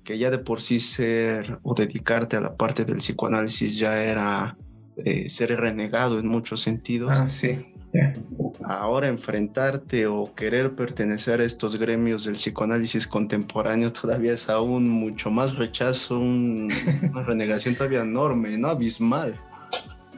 que 0.03 0.17
ya 0.17 0.31
de 0.31 0.39
por 0.39 0.59
sí 0.59 0.79
ser 0.79 1.59
o 1.61 1.75
dedicarte 1.75 2.35
a 2.35 2.41
la 2.41 2.57
parte 2.57 2.83
del 2.83 2.97
psicoanálisis 2.97 3.77
ya 3.77 4.03
era 4.03 4.57
eh, 5.05 5.29
ser 5.29 5.55
renegado 5.59 6.17
en 6.19 6.27
muchos 6.27 6.61
sentidos. 6.61 7.11
Ah, 7.13 7.29
sí. 7.29 7.67
Ahora 8.63 9.07
enfrentarte 9.07 10.05
o 10.05 10.33
querer 10.35 10.75
pertenecer 10.75 11.41
a 11.41 11.45
estos 11.45 11.75
gremios 11.77 12.25
del 12.25 12.35
psicoanálisis 12.35 13.07
contemporáneo 13.07 13.91
todavía 13.91 14.33
es 14.33 14.49
aún 14.49 14.89
mucho 14.89 15.31
más 15.31 15.55
rechazo, 15.55 16.19
una 16.19 17.23
renegación 17.25 17.75
todavía 17.75 18.01
enorme, 18.01 18.57
¿no? 18.57 18.67
Abismal. 18.67 19.39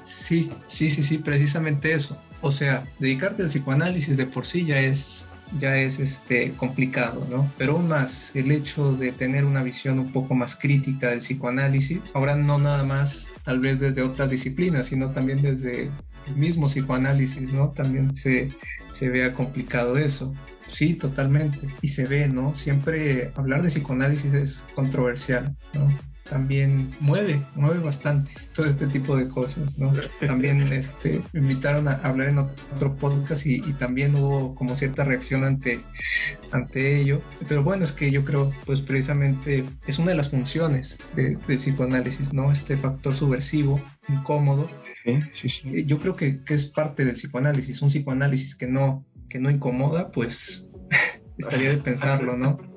Sí, 0.01 0.51
sí, 0.65 0.89
sí, 0.89 1.03
sí, 1.03 1.19
precisamente 1.19 1.93
eso. 1.93 2.17
O 2.41 2.51
sea, 2.51 2.85
dedicarte 2.99 3.43
al 3.43 3.49
psicoanálisis 3.49 4.17
de 4.17 4.25
por 4.25 4.45
sí 4.45 4.65
ya 4.65 4.79
es 4.79 5.29
ya 5.59 5.77
es 5.77 5.99
este, 5.99 6.53
complicado, 6.53 7.27
¿no? 7.29 7.49
Pero 7.57 7.73
aún 7.73 7.87
más, 7.87 8.33
el 8.35 8.51
hecho 8.51 8.95
de 8.95 9.11
tener 9.11 9.45
una 9.45 9.63
visión 9.63 9.99
un 9.99 10.11
poco 10.11 10.33
más 10.33 10.55
crítica 10.55 11.09
del 11.09 11.19
psicoanálisis, 11.19 12.11
ahora 12.13 12.35
no 12.35 12.57
nada 12.57 12.83
más 12.83 13.27
tal 13.43 13.59
vez 13.59 13.79
desde 13.79 14.01
otras 14.01 14.29
disciplinas, 14.29 14.87
sino 14.87 15.11
también 15.11 15.41
desde 15.41 15.91
el 16.27 16.35
mismo 16.35 16.67
psicoanálisis, 16.67 17.53
¿no? 17.53 17.71
También 17.71 18.13
se, 18.13 18.49
se 18.91 19.09
vea 19.09 19.33
complicado 19.33 19.97
eso. 19.97 20.33
Sí, 20.67 20.95
totalmente. 20.95 21.67
Y 21.81 21.89
se 21.89 22.07
ve, 22.07 22.27
¿no? 22.29 22.55
Siempre 22.55 23.31
hablar 23.35 23.61
de 23.61 23.69
psicoanálisis 23.69 24.33
es 24.33 24.67
controversial, 24.73 25.55
¿no? 25.73 25.87
También 26.31 26.89
mueve, 27.01 27.45
mueve 27.55 27.81
bastante 27.81 28.31
todo 28.53 28.65
este 28.65 28.87
tipo 28.87 29.17
de 29.17 29.27
cosas, 29.27 29.77
¿no? 29.77 29.91
También 30.25 30.61
este, 30.71 31.21
me 31.33 31.41
invitaron 31.41 31.89
a 31.89 31.95
hablar 31.95 32.29
en 32.29 32.37
otro 32.37 32.95
podcast 32.95 33.45
y, 33.45 33.59
también 33.73 34.15
hubo 34.15 34.55
como 34.55 34.77
cierta 34.77 35.03
reacción 35.03 35.43
ante, 35.43 35.81
ante 36.53 37.01
ello. 37.01 37.21
Pero 37.49 37.63
bueno, 37.63 37.83
es 37.83 37.91
que 37.91 38.11
yo 38.11 38.23
creo, 38.23 38.49
pues 38.65 38.81
precisamente 38.81 39.65
es 39.87 39.99
una 39.99 40.11
de 40.11 40.15
las 40.15 40.29
funciones 40.29 40.99
del 41.17 41.37
psicoanálisis, 41.39 42.31
¿no? 42.33 42.49
Este 42.49 42.77
factor 42.77 43.13
subversivo, 43.13 43.81
incómodo. 44.07 44.69
Sí, 45.33 45.49
sí, 45.49 45.85
Yo 45.85 45.99
creo 45.99 46.15
que, 46.15 46.45
que, 46.45 46.53
es 46.53 46.65
parte 46.65 47.03
del 47.03 47.15
psicoanálisis. 47.15 47.81
Un 47.81 47.89
psicoanálisis 47.89 48.55
que 48.55 48.67
no, 48.67 49.05
que 49.27 49.39
no 49.41 49.49
incomoda, 49.49 50.11
pues 50.11 50.69
estaría 51.37 51.71
de 51.71 51.77
pensarlo, 51.77 52.37
¿no? 52.37 52.70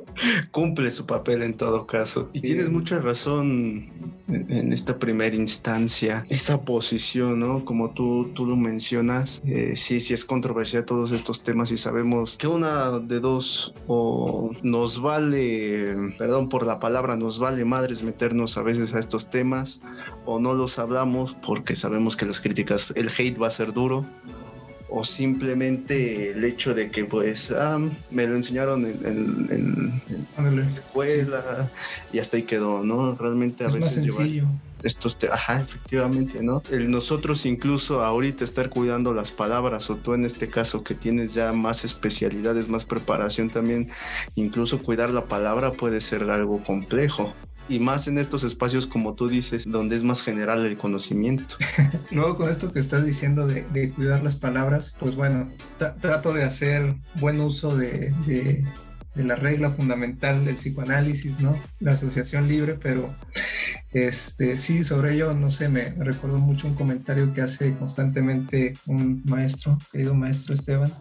Cumple 0.50 0.90
su 0.90 1.06
papel 1.06 1.42
en 1.42 1.56
todo 1.56 1.86
caso. 1.86 2.28
Y 2.32 2.40
tienes 2.40 2.70
mucha 2.70 2.98
razón 3.00 3.88
en, 4.28 4.72
esta 4.72 4.98
primera 4.98 5.34
instancia. 5.34 6.24
Esa 6.28 6.64
posición, 6.64 7.40
¿no? 7.40 7.64
Como 7.64 7.90
tú, 7.90 8.30
tú 8.34 8.46
lo 8.46 8.56
mencionas, 8.56 9.42
eh, 9.46 9.74
sí, 9.76 10.00
sí 10.00 10.14
es 10.14 10.24
controversial 10.24 10.84
todos 10.84 11.12
estos 11.12 11.42
temas 11.42 11.70
y 11.70 11.76
sabemos 11.76 12.36
que 12.36 12.46
una 12.46 12.98
de 12.98 13.20
dos 13.20 13.74
o 13.86 14.50
nos 14.62 15.00
vale, 15.00 15.94
perdón 16.18 16.48
por 16.48 16.66
la 16.66 16.78
palabra, 16.78 17.16
nos 17.16 17.38
vale 17.38 17.64
madres 17.64 18.02
meternos 18.02 18.56
a 18.56 18.62
veces 18.62 18.94
a 18.94 18.98
estos 18.98 19.30
temas 19.30 19.80
o 20.24 20.38
no 20.38 20.54
los 20.54 20.78
hablamos 20.78 21.36
porque 21.46 21.74
sabemos 21.74 22.16
que 22.16 22.26
las 22.26 22.40
críticas, 22.40 22.92
el 22.94 23.08
hate 23.08 23.40
va 23.40 23.48
a 23.48 23.50
ser 23.50 23.72
duro 23.72 24.04
o 24.96 25.02
simplemente 25.02 26.30
el 26.30 26.44
hecho 26.44 26.72
de 26.72 26.88
que 26.88 27.04
pues 27.04 27.50
ah, 27.50 27.80
me 28.12 28.26
lo 28.28 28.36
enseñaron 28.36 28.86
en, 28.86 30.00
la 30.38 30.68
escuela 30.68 31.68
y 32.12 32.20
hasta 32.20 32.36
ahí 32.36 32.44
quedó, 32.44 32.84
¿no? 32.84 33.16
Realmente 33.16 33.64
a 33.64 33.66
es 33.66 33.74
veces 33.74 34.02
más 34.02 34.14
sencillo. 34.14 34.46
estos 34.84 35.18
te 35.18 35.26
ajá, 35.26 35.62
efectivamente, 35.62 36.44
¿no? 36.44 36.62
El 36.70 36.92
nosotros 36.92 37.44
incluso 37.44 38.04
ahorita 38.04 38.44
estar 38.44 38.70
cuidando 38.70 39.12
las 39.12 39.32
palabras 39.32 39.90
o 39.90 39.96
tú 39.96 40.14
en 40.14 40.24
este 40.24 40.46
caso 40.46 40.84
que 40.84 40.94
tienes 40.94 41.34
ya 41.34 41.52
más 41.52 41.84
especialidades, 41.84 42.68
más 42.68 42.84
preparación 42.84 43.50
también, 43.50 43.90
incluso 44.36 44.80
cuidar 44.80 45.10
la 45.10 45.24
palabra 45.24 45.72
puede 45.72 46.00
ser 46.00 46.30
algo 46.30 46.62
complejo 46.62 47.34
y 47.68 47.78
más 47.78 48.08
en 48.08 48.18
estos 48.18 48.44
espacios 48.44 48.86
como 48.86 49.14
tú 49.14 49.28
dices, 49.28 49.64
donde 49.66 49.96
es 49.96 50.02
más 50.02 50.22
general 50.22 50.64
el 50.64 50.76
conocimiento. 50.76 51.56
Luego 52.10 52.36
con 52.36 52.50
esto 52.50 52.72
que 52.72 52.80
estás 52.80 53.04
diciendo 53.04 53.46
de, 53.46 53.90
cuidar 53.92 54.22
las 54.22 54.36
palabras, 54.36 54.94
pues 54.98 55.16
bueno, 55.16 55.50
trato 55.78 56.32
de 56.32 56.44
hacer 56.44 56.96
buen 57.20 57.40
uso 57.40 57.76
de, 57.76 58.14
de, 58.26 58.64
la 59.14 59.36
regla 59.36 59.70
fundamental 59.70 60.44
del 60.44 60.56
psicoanálisis, 60.56 61.40
¿no? 61.40 61.56
La 61.78 61.92
asociación 61.92 62.48
libre, 62.48 62.74
pero 62.74 63.14
este, 63.92 64.56
sí, 64.56 64.82
sobre 64.82 65.14
ello, 65.14 65.34
no 65.34 65.50
sé, 65.50 65.68
me, 65.68 65.90
recuerdo 65.90 66.38
mucho 66.38 66.66
un 66.66 66.74
comentario 66.74 67.32
que 67.32 67.40
hace 67.40 67.74
constantemente 67.76 68.74
un 68.86 69.22
maestro, 69.26 69.78
querido 69.92 70.14
maestro 70.14 70.54
Esteban, 70.54 70.92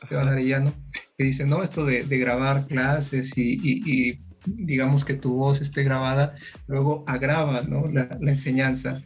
Esteban 0.00 0.28
Arellano, 0.28 0.72
que 1.18 1.24
dice, 1.24 1.44
no, 1.44 1.62
esto 1.62 1.84
de, 1.84 2.04
grabar 2.04 2.66
clases 2.66 3.36
y, 3.36 3.58
y 3.62 4.25
digamos 4.46 5.04
que 5.04 5.14
tu 5.14 5.34
voz 5.34 5.60
esté 5.60 5.82
grabada, 5.82 6.34
luego 6.66 7.04
agrava 7.06 7.62
¿no? 7.62 7.88
la, 7.88 8.08
enseñanza. 8.20 9.02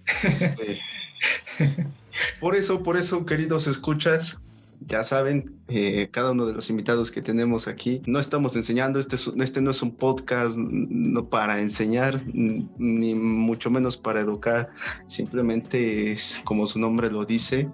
Por 2.41 2.57
eso, 2.57 2.83
por 2.83 2.97
eso, 2.97 3.25
queridos 3.25 3.67
escuchas, 3.67 4.37
ya 4.81 5.05
saben, 5.05 5.55
eh, 5.69 6.09
cada 6.11 6.33
uno 6.33 6.47
de 6.47 6.55
los 6.55 6.71
invitados 6.71 7.11
que 7.11 7.23
tenemos 7.23 7.69
aquí, 7.69 8.03
no 8.07 8.19
estamos 8.19 8.57
enseñando, 8.57 8.99
este, 8.99 9.17
este 9.43 9.61
no 9.61 9.71
es 9.71 9.83
un 9.83 9.95
podcast 9.95 10.57
no 10.57 11.29
para 11.29 11.61
enseñar, 11.61 12.23
ni 12.33 13.15
mucho 13.15 13.71
menos 13.71 13.97
para 13.97 14.21
educar, 14.21 14.71
simplemente 15.07 16.13
es, 16.13 16.41
como 16.45 16.67
su 16.67 16.79
nombre 16.79 17.11
lo 17.11 17.25
dice, 17.25 17.69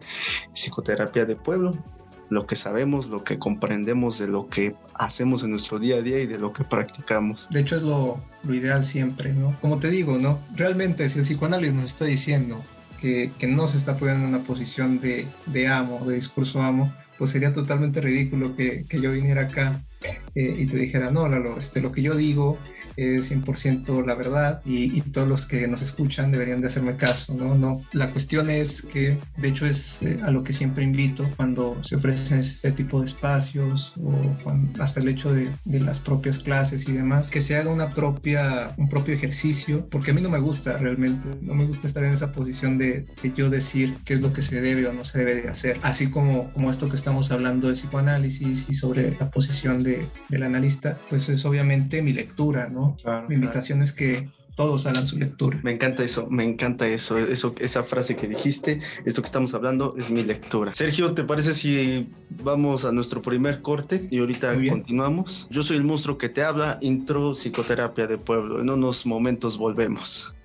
psicoterapia 0.52 1.24
de 1.24 1.37
pueblo 1.37 1.83
lo 2.28 2.46
que 2.46 2.56
sabemos, 2.56 3.08
lo 3.08 3.24
que 3.24 3.38
comprendemos 3.38 4.18
de 4.18 4.28
lo 4.28 4.48
que 4.48 4.74
hacemos 4.94 5.42
en 5.44 5.50
nuestro 5.50 5.78
día 5.78 5.96
a 5.96 6.02
día 6.02 6.20
y 6.20 6.26
de 6.26 6.38
lo 6.38 6.52
que 6.52 6.64
practicamos. 6.64 7.48
De 7.50 7.60
hecho 7.60 7.76
es 7.76 7.82
lo, 7.82 8.20
ideal 8.48 8.84
siempre, 8.84 9.32
¿no? 9.32 9.56
Como 9.60 9.78
te 9.78 9.90
digo, 9.90 10.18
¿no? 10.18 10.38
Realmente 10.54 11.08
si 11.08 11.18
el 11.18 11.24
psicoanálisis 11.24 11.74
nos 11.74 11.86
está 11.86 12.04
diciendo 12.04 12.62
que, 13.00 13.30
no 13.48 13.66
se 13.66 13.78
está 13.78 13.96
poniendo 13.96 14.24
en 14.24 14.34
una 14.34 14.44
posición 14.44 15.00
de, 15.00 15.26
de 15.46 15.68
amo, 15.68 16.04
de 16.04 16.14
discurso 16.14 16.62
amo, 16.62 16.92
pues 17.18 17.30
sería 17.30 17.52
totalmente 17.52 18.00
ridículo 18.00 18.56
que, 18.56 18.84
que 18.88 19.00
yo 19.00 19.12
viniera 19.12 19.42
acá 19.42 19.82
eh, 20.37 20.55
y 20.59 20.66
te 20.66 20.77
dijera, 20.77 21.11
no, 21.11 21.27
Lalo, 21.29 21.57
este, 21.59 21.81
lo 21.81 21.92
que 21.92 22.03
yo 22.03 22.14
digo 22.14 22.59
es 22.96 23.33
100% 23.33 24.05
la 24.05 24.14
verdad 24.14 24.61
y, 24.66 25.01
todos 25.01 25.29
los 25.29 25.46
que 25.46 25.66
nos 25.66 25.81
escuchan 25.81 26.31
deberían 26.31 26.61
de 26.61 26.66
hacerme 26.66 26.96
caso, 26.96 27.35
¿no? 27.35 27.55
no 27.55 27.83
la 27.92 28.11
cuestión 28.11 28.51
es 28.51 28.83
que, 28.83 29.18
de 29.37 29.49
hecho, 29.49 29.64
es 29.64 30.03
eh, 30.03 30.18
a 30.22 30.31
lo 30.31 30.44
que 30.44 30.53
siempre 30.53 30.85
invito 30.85 31.27
cuando 31.37 31.83
se 31.83 31.96
ofrecen 31.96 32.40
este 32.40 32.70
tipo 32.72 33.01
de 33.01 33.07
espacios 33.07 33.94
o 34.03 34.20
hasta 34.79 35.01
el 35.01 35.09
hecho 35.09 35.33
de, 35.33 35.49
de, 35.64 35.81
las 35.81 36.01
propias 36.01 36.38
clases 36.38 36.87
y 36.87 36.92
demás, 36.92 37.31
que 37.31 37.40
se 37.40 37.57
haga 37.57 37.70
una 37.70 37.88
propia, 37.88 38.75
un 38.77 38.90
propio 38.90 39.14
ejercicio, 39.14 39.88
porque 39.88 40.11
a 40.11 40.14
mí 40.14 40.20
no 40.20 40.29
me 40.29 40.38
gusta 40.38 40.77
realmente, 40.77 41.29
no 41.40 41.55
me 41.55 41.64
gusta 41.64 41.87
estar 41.87 42.05
en 42.05 42.12
esa 42.12 42.33
posición 42.33 42.77
de, 42.77 43.07
de 43.22 43.33
yo 43.35 43.49
decir 43.49 43.96
qué 44.05 44.12
es 44.12 44.20
lo 44.20 44.35
que 44.35 44.42
se 44.42 44.61
debe 44.61 44.87
o 44.87 44.92
no 44.92 45.05
se 45.05 45.20
debe 45.20 45.40
de 45.40 45.49
hacer, 45.49 45.79
así 45.83 46.09
como, 46.09 46.53
como 46.53 46.70
esto 46.70 46.90
que 46.90 46.96
estamos 46.96 47.31
hablando 47.31 47.68
de 47.68 47.75
psicoanálisis 47.75 48.66
y 48.68 48.75
sobre 48.75 49.16
la 49.18 49.31
posición 49.31 49.83
de, 49.83 50.05
del 50.28 50.42
analista, 50.42 50.98
pues 51.08 51.28
es 51.28 51.44
obviamente 51.44 52.02
mi 52.02 52.12
lectura, 52.12 52.68
¿no? 52.68 52.96
mi 53.28 53.34
invitación 53.34 53.82
es 53.82 53.92
que 53.92 54.30
todos 54.56 54.86
hagan 54.86 55.04
su 55.04 55.18
lectura. 55.18 55.60
Me 55.62 55.70
encanta 55.70 56.02
eso, 56.02 56.28
me 56.30 56.42
encanta 56.42 56.88
eso, 56.88 57.18
eso, 57.18 57.54
esa 57.60 57.84
frase 57.84 58.16
que 58.16 58.26
dijiste, 58.26 58.80
esto 59.04 59.20
que 59.20 59.26
estamos 59.26 59.52
hablando 59.54 59.94
es 59.98 60.10
mi 60.10 60.24
lectura. 60.24 60.72
Sergio, 60.74 61.12
¿te 61.12 61.22
parece 61.24 61.52
si 61.52 62.08
vamos 62.30 62.84
a 62.84 62.90
nuestro 62.90 63.20
primer 63.20 63.60
corte 63.60 64.08
y 64.10 64.18
ahorita 64.18 64.56
continuamos? 64.68 65.46
Yo 65.50 65.62
soy 65.62 65.76
el 65.76 65.84
monstruo 65.84 66.16
que 66.16 66.30
te 66.30 66.42
habla, 66.42 66.78
intro 66.80 67.32
psicoterapia 67.34 68.06
de 68.06 68.16
pueblo. 68.16 68.60
En 68.60 68.70
unos 68.70 69.04
momentos 69.04 69.58
volvemos. 69.58 70.36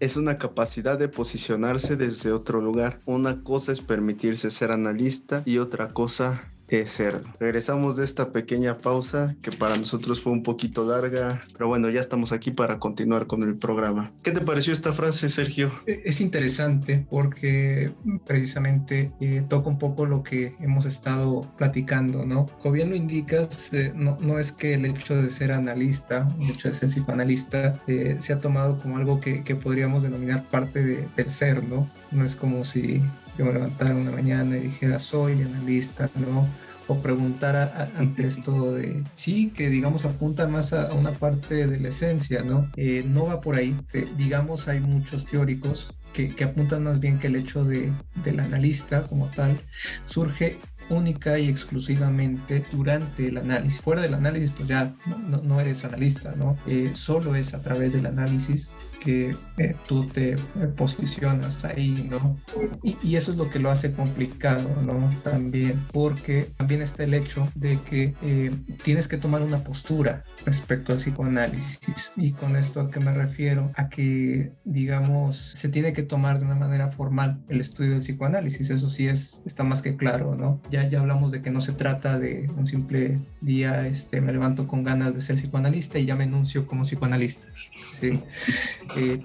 Es 0.00 0.16
una 0.16 0.38
capacidad 0.38 0.98
de 0.98 1.08
posicionarse 1.08 1.96
desde 1.96 2.32
otro 2.32 2.60
lugar. 2.60 3.00
Una 3.06 3.42
cosa 3.42 3.72
es 3.72 3.80
permitirse 3.80 4.50
ser 4.50 4.72
analista 4.72 5.42
y 5.44 5.58
otra 5.58 5.88
cosa 5.88 6.51
ser. 6.86 7.22
Regresamos 7.38 7.96
de 7.96 8.04
esta 8.04 8.32
pequeña 8.32 8.78
pausa 8.78 9.34
que 9.42 9.52
para 9.52 9.76
nosotros 9.76 10.20
fue 10.20 10.32
un 10.32 10.42
poquito 10.42 10.86
larga, 10.86 11.42
pero 11.52 11.68
bueno, 11.68 11.90
ya 11.90 12.00
estamos 12.00 12.32
aquí 12.32 12.50
para 12.50 12.78
continuar 12.78 13.26
con 13.26 13.42
el 13.42 13.56
programa. 13.56 14.10
¿Qué 14.22 14.30
te 14.30 14.40
pareció 14.40 14.72
esta 14.72 14.92
frase, 14.92 15.28
Sergio? 15.28 15.70
E, 15.86 16.02
es 16.04 16.20
interesante 16.20 17.06
porque 17.10 17.92
precisamente 18.26 19.12
eh, 19.20 19.44
toca 19.48 19.68
un 19.68 19.78
poco 19.78 20.06
lo 20.06 20.22
que 20.22 20.54
hemos 20.60 20.86
estado 20.86 21.46
platicando, 21.58 22.24
¿no? 22.24 22.46
Como 22.60 22.72
bien 22.72 22.90
lo 22.90 22.96
indicas, 22.96 23.72
eh, 23.72 23.92
no, 23.94 24.18
no, 24.20 24.38
es 24.38 24.50
que 24.50 24.74
el 24.74 24.86
hecho 24.86 25.14
de 25.14 25.30
ser 25.30 25.52
analista, 25.52 26.28
el 26.40 26.50
hecho 26.50 26.68
de 26.68 26.74
ser 26.74 26.88
psicoanalista, 26.88 27.80
eh, 27.86 28.16
se 28.18 28.32
ha 28.32 28.40
tomado 28.40 28.78
como 28.78 28.96
algo 28.96 29.20
que, 29.20 29.44
que 29.44 29.54
podríamos 29.54 30.02
denominar 30.02 30.44
parte 30.50 30.82
de, 30.82 31.08
del 31.16 31.30
ser, 31.30 31.62
¿no? 31.64 31.88
No 32.10 32.24
es 32.24 32.34
como 32.34 32.64
si 32.64 33.02
yo 33.38 33.44
me 33.46 33.52
levantara 33.52 33.94
una 33.94 34.10
mañana 34.10 34.56
y 34.56 34.60
dijera 34.60 34.98
soy 34.98 35.42
analista, 35.42 36.10
¿no? 36.16 36.46
O 36.88 37.00
preguntara 37.00 37.90
ante 37.96 38.26
esto 38.26 38.74
de 38.74 39.02
sí, 39.14 39.52
que 39.54 39.70
digamos 39.70 40.04
apunta 40.04 40.48
más 40.48 40.72
a, 40.72 40.92
una 40.92 41.12
parte 41.12 41.66
de 41.66 41.78
la 41.78 41.88
esencia, 41.88 42.42
¿no? 42.42 42.70
Eh, 42.76 43.04
no 43.06 43.26
va 43.26 43.40
por 43.40 43.56
ahí. 43.56 43.76
digamos, 44.16 44.68
hay 44.68 44.80
muchos 44.80 45.26
teóricos 45.26 45.94
que, 46.12 46.34
apuntan 46.44 46.84
más 46.84 47.00
bien 47.00 47.18
que 47.18 47.28
el 47.28 47.36
hecho 47.36 47.64
de, 47.64 47.92
del 48.24 48.40
analista 48.40 49.04
como 49.04 49.26
tal 49.28 49.58
surge 50.04 50.58
única 50.90 51.38
y 51.38 51.48
exclusivamente 51.48 52.64
durante 52.72 53.28
el 53.28 53.38
análisis. 53.38 53.80
Fuera 53.80 54.02
del 54.02 54.14
análisis, 54.14 54.50
pues 54.50 54.68
ya 54.68 54.94
no, 55.28 55.38
no 55.38 55.60
eres 55.60 55.84
analista, 55.84 56.34
¿no? 56.36 56.58
Eh, 56.66 56.90
solo 56.94 57.34
es 57.34 57.54
a 57.54 57.62
través 57.62 57.94
del 57.94 58.06
análisis 58.06 58.68
que 59.02 59.34
eh, 59.58 59.74
tú 59.86 60.04
te 60.04 60.36
posicionas 60.76 61.64
ahí, 61.64 62.08
¿no? 62.10 62.38
Y, 62.82 63.16
eso 63.16 63.30
es 63.30 63.36
lo 63.36 63.50
que 63.50 63.58
lo 63.58 63.70
hace 63.70 63.92
complicado, 63.92 64.68
¿no? 64.82 65.08
También, 65.22 65.80
porque 65.92 66.52
también 66.56 66.82
está 66.82 67.04
el 67.04 67.14
hecho 67.14 67.48
de 67.54 67.78
que 67.78 68.14
eh, 68.22 68.50
tienes 68.82 69.06
que 69.06 69.18
tomar 69.18 69.42
una 69.42 69.62
postura 69.62 70.24
respecto 70.46 70.92
al 70.92 70.98
psicoanálisis. 70.98 72.12
Y 72.16 72.32
con 72.32 72.56
esto 72.56 72.80
a 72.80 72.90
qué 72.90 73.00
me 73.00 73.12
refiero? 73.12 73.70
A 73.76 73.88
que, 73.88 74.52
digamos, 74.64 75.36
se 75.36 75.68
tiene 75.68 75.92
que 75.92 76.02
tomar 76.02 76.38
de 76.38 76.46
una 76.46 76.54
manera 76.54 76.88
formal 76.88 77.42
el 77.48 77.60
estudio 77.60 77.90
del 77.90 78.00
psicoanálisis. 78.00 78.70
Eso 78.70 78.88
sí 78.88 79.08
es, 79.08 79.42
está 79.46 79.64
más 79.64 79.82
que 79.82 79.96
claro, 79.96 80.34
¿no? 80.34 80.60
Ya, 80.70 80.88
ya 80.88 81.00
hablamos 81.00 81.32
de 81.32 81.42
que 81.42 81.50
no 81.50 81.60
se 81.60 81.72
trata 81.72 82.18
de 82.18 82.50
un 82.56 82.66
simple 82.66 83.18
día, 83.40 83.86
este, 83.86 84.20
me 84.20 84.32
levanto 84.32 84.66
con 84.66 84.84
ganas 84.84 85.14
de 85.14 85.20
ser 85.20 85.36
psicoanalista 85.36 85.98
y 85.98 86.06
ya 86.06 86.16
me 86.16 86.24
enuncio 86.24 86.66
como 86.66 86.84
psicoanalista, 86.84 87.48
¿sí? 87.90 88.20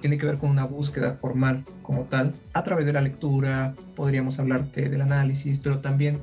Tiene 0.00 0.18
que 0.18 0.26
ver 0.26 0.38
con 0.38 0.50
una 0.50 0.64
búsqueda 0.64 1.14
formal 1.14 1.64
como 1.82 2.02
tal, 2.02 2.34
a 2.52 2.64
través 2.64 2.84
de 2.84 2.92
la 2.92 3.00
lectura, 3.00 3.74
podríamos 3.96 4.38
hablarte 4.38 4.90
del 4.90 5.00
análisis, 5.00 5.58
pero 5.58 5.78
también 5.78 6.18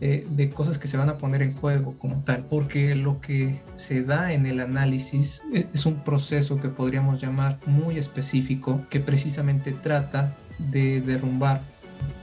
eh, 0.00 0.26
de 0.30 0.48
cosas 0.48 0.78
que 0.78 0.88
se 0.88 0.96
van 0.96 1.10
a 1.10 1.18
poner 1.18 1.42
en 1.42 1.54
juego 1.54 1.94
como 1.98 2.22
tal, 2.24 2.46
porque 2.48 2.94
lo 2.94 3.20
que 3.20 3.60
se 3.76 4.02
da 4.02 4.32
en 4.32 4.46
el 4.46 4.60
análisis 4.60 5.42
eh, 5.52 5.68
es 5.74 5.84
un 5.84 5.96
proceso 5.96 6.58
que 6.58 6.70
podríamos 6.70 7.20
llamar 7.20 7.58
muy 7.66 7.98
específico, 7.98 8.80
que 8.88 9.00
precisamente 9.00 9.72
trata 9.72 10.34
de 10.58 11.02
derrumbar 11.02 11.60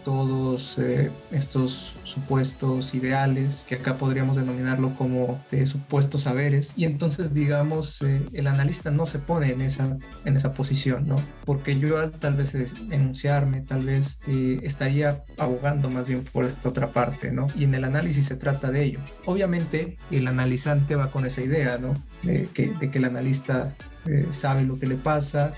todos 0.03 0.77
eh, 0.79 1.11
estos 1.31 1.93
supuestos 2.03 2.95
ideales, 2.95 3.65
que 3.67 3.75
acá 3.75 3.97
podríamos 3.97 4.37
denominarlo 4.37 4.95
como 4.95 5.43
de 5.51 5.65
supuestos 5.65 6.21
saberes, 6.21 6.73
y 6.75 6.85
entonces 6.85 7.33
digamos 7.33 8.01
eh, 8.01 8.21
el 8.31 8.47
analista 8.47 8.89
no 8.89 9.05
se 9.05 9.19
pone 9.19 9.51
en 9.51 9.61
esa, 9.61 9.97
en 10.23 10.37
esa 10.37 10.53
posición, 10.53 11.07
¿no? 11.07 11.15
Porque 11.45 11.77
yo 11.77 12.09
tal 12.11 12.35
vez 12.35 12.55
enunciarme, 12.89 13.61
tal 13.61 13.85
vez 13.85 14.19
eh, 14.27 14.59
estaría 14.63 15.25
abogando 15.37 15.89
más 15.89 16.07
bien 16.07 16.23
por 16.23 16.45
esta 16.45 16.69
otra 16.69 16.93
parte, 16.93 17.31
¿no? 17.31 17.47
Y 17.55 17.65
en 17.65 17.75
el 17.75 17.83
análisis 17.83 18.25
se 18.25 18.35
trata 18.35 18.71
de 18.71 18.83
ello. 18.83 18.99
Obviamente 19.25 19.97
el 20.11 20.27
analizante 20.27 20.95
va 20.95 21.11
con 21.11 21.25
esa 21.25 21.41
idea, 21.41 21.77
¿no? 21.77 21.93
De 22.23 22.47
que, 22.53 22.69
de 22.69 22.89
que 22.89 22.97
el 22.97 23.05
analista 23.05 23.75
eh, 24.07 24.27
sabe 24.31 24.63
lo 24.63 24.79
que 24.79 24.87
le 24.87 24.95
pasa 24.95 25.53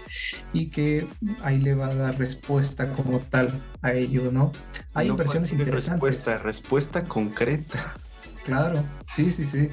y 0.54 0.68
que 0.68 1.08
ahí 1.44 1.60
le 1.60 1.76
va 1.76 1.88
a 1.88 1.96
dar 1.96 2.18
respuesta 2.18 2.94
como 2.94 3.20
tal 3.20 3.50
a 3.82 3.94
ello, 3.94 4.32
¿no? 4.32 4.52
Hay 4.94 5.08
inversiones 5.08 5.52
interesantes. 5.52 6.02
Respuesta, 6.02 6.38
respuesta 6.38 7.04
concreta. 7.04 7.96
Claro, 8.46 8.84
sí, 9.06 9.32
sí, 9.32 9.46
sí. 9.46 9.70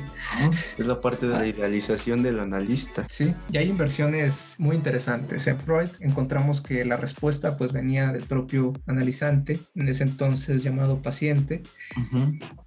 Es 0.76 0.86
la 0.86 1.00
parte 1.00 1.26
de 1.26 1.32
la 1.32 1.40
ah. 1.40 1.46
idealización 1.46 2.22
del 2.22 2.40
analista. 2.40 3.06
Sí, 3.08 3.34
y 3.50 3.56
hay 3.56 3.68
inversiones 3.68 4.56
muy 4.58 4.76
interesantes. 4.76 5.46
En 5.46 5.58
Freud 5.58 5.88
encontramos 6.00 6.60
que 6.60 6.84
la 6.84 6.96
respuesta 6.96 7.56
pues 7.56 7.72
venía 7.72 8.12
del 8.12 8.24
propio 8.24 8.74
analizante, 8.86 9.58
en 9.74 9.88
ese 9.88 10.02
entonces 10.02 10.62
llamado 10.62 11.00
paciente. 11.00 11.62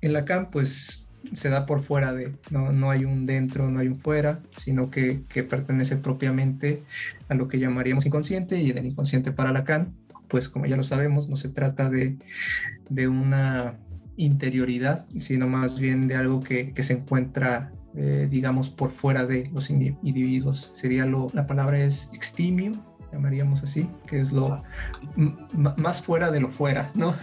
En 0.02 0.14
Lacan 0.14 0.50
pues 0.50 1.08
se 1.34 1.50
da 1.50 1.66
por 1.66 1.82
fuera 1.82 2.14
de, 2.14 2.34
no, 2.50 2.72
no 2.72 2.92
hay 2.92 3.06
un 3.06 3.26
dentro, 3.26 3.70
no 3.70 3.80
hay 3.80 3.88
un 3.88 4.00
fuera, 4.00 4.42
sino 4.58 4.90
que, 4.90 5.22
pertenece 5.50 5.98
propiamente 5.98 6.84
a 7.28 7.36
lo 7.36 7.48
que 7.48 7.60
llamaríamos 7.60 8.06
inconsciente 8.06 8.60
y 8.60 8.72
del 8.72 8.86
inconsciente 8.86 9.32
para 9.32 9.52
Lacan, 9.52 9.94
pues 10.28 10.50
como 10.50 10.66
ya 10.66 10.78
lo 10.78 10.84
sabemos, 10.84 11.30
no 11.30 11.38
se 11.38 11.50
trata 11.50 11.90
de, 11.90 12.18
de 12.90 13.08
una 13.08 13.78
interioridad, 14.18 15.08
sino 15.20 15.48
más 15.48 15.80
bien 15.80 16.08
de 16.08 16.16
algo 16.16 16.42
que, 16.42 16.72
que 16.74 16.84
se 16.84 16.94
encuentra, 16.94 17.72
eh, 17.96 18.28
digamos, 18.30 18.70
por 18.70 18.92
fuera 18.92 19.26
de 19.26 19.50
los 19.54 19.70
individuos. 19.70 20.72
Sería 20.74 21.06
lo, 21.06 21.30
la 21.34 21.48
palabra 21.48 21.80
es 21.80 22.10
extimio, 22.14 22.74
llamaríamos 23.12 23.64
así, 23.64 23.90
que 24.08 24.20
es 24.20 24.32
lo 24.32 24.64
más 25.56 26.02
fuera 26.02 26.32
de 26.32 26.40
lo 26.40 26.50
fuera, 26.50 26.92
¿no? 26.94 27.16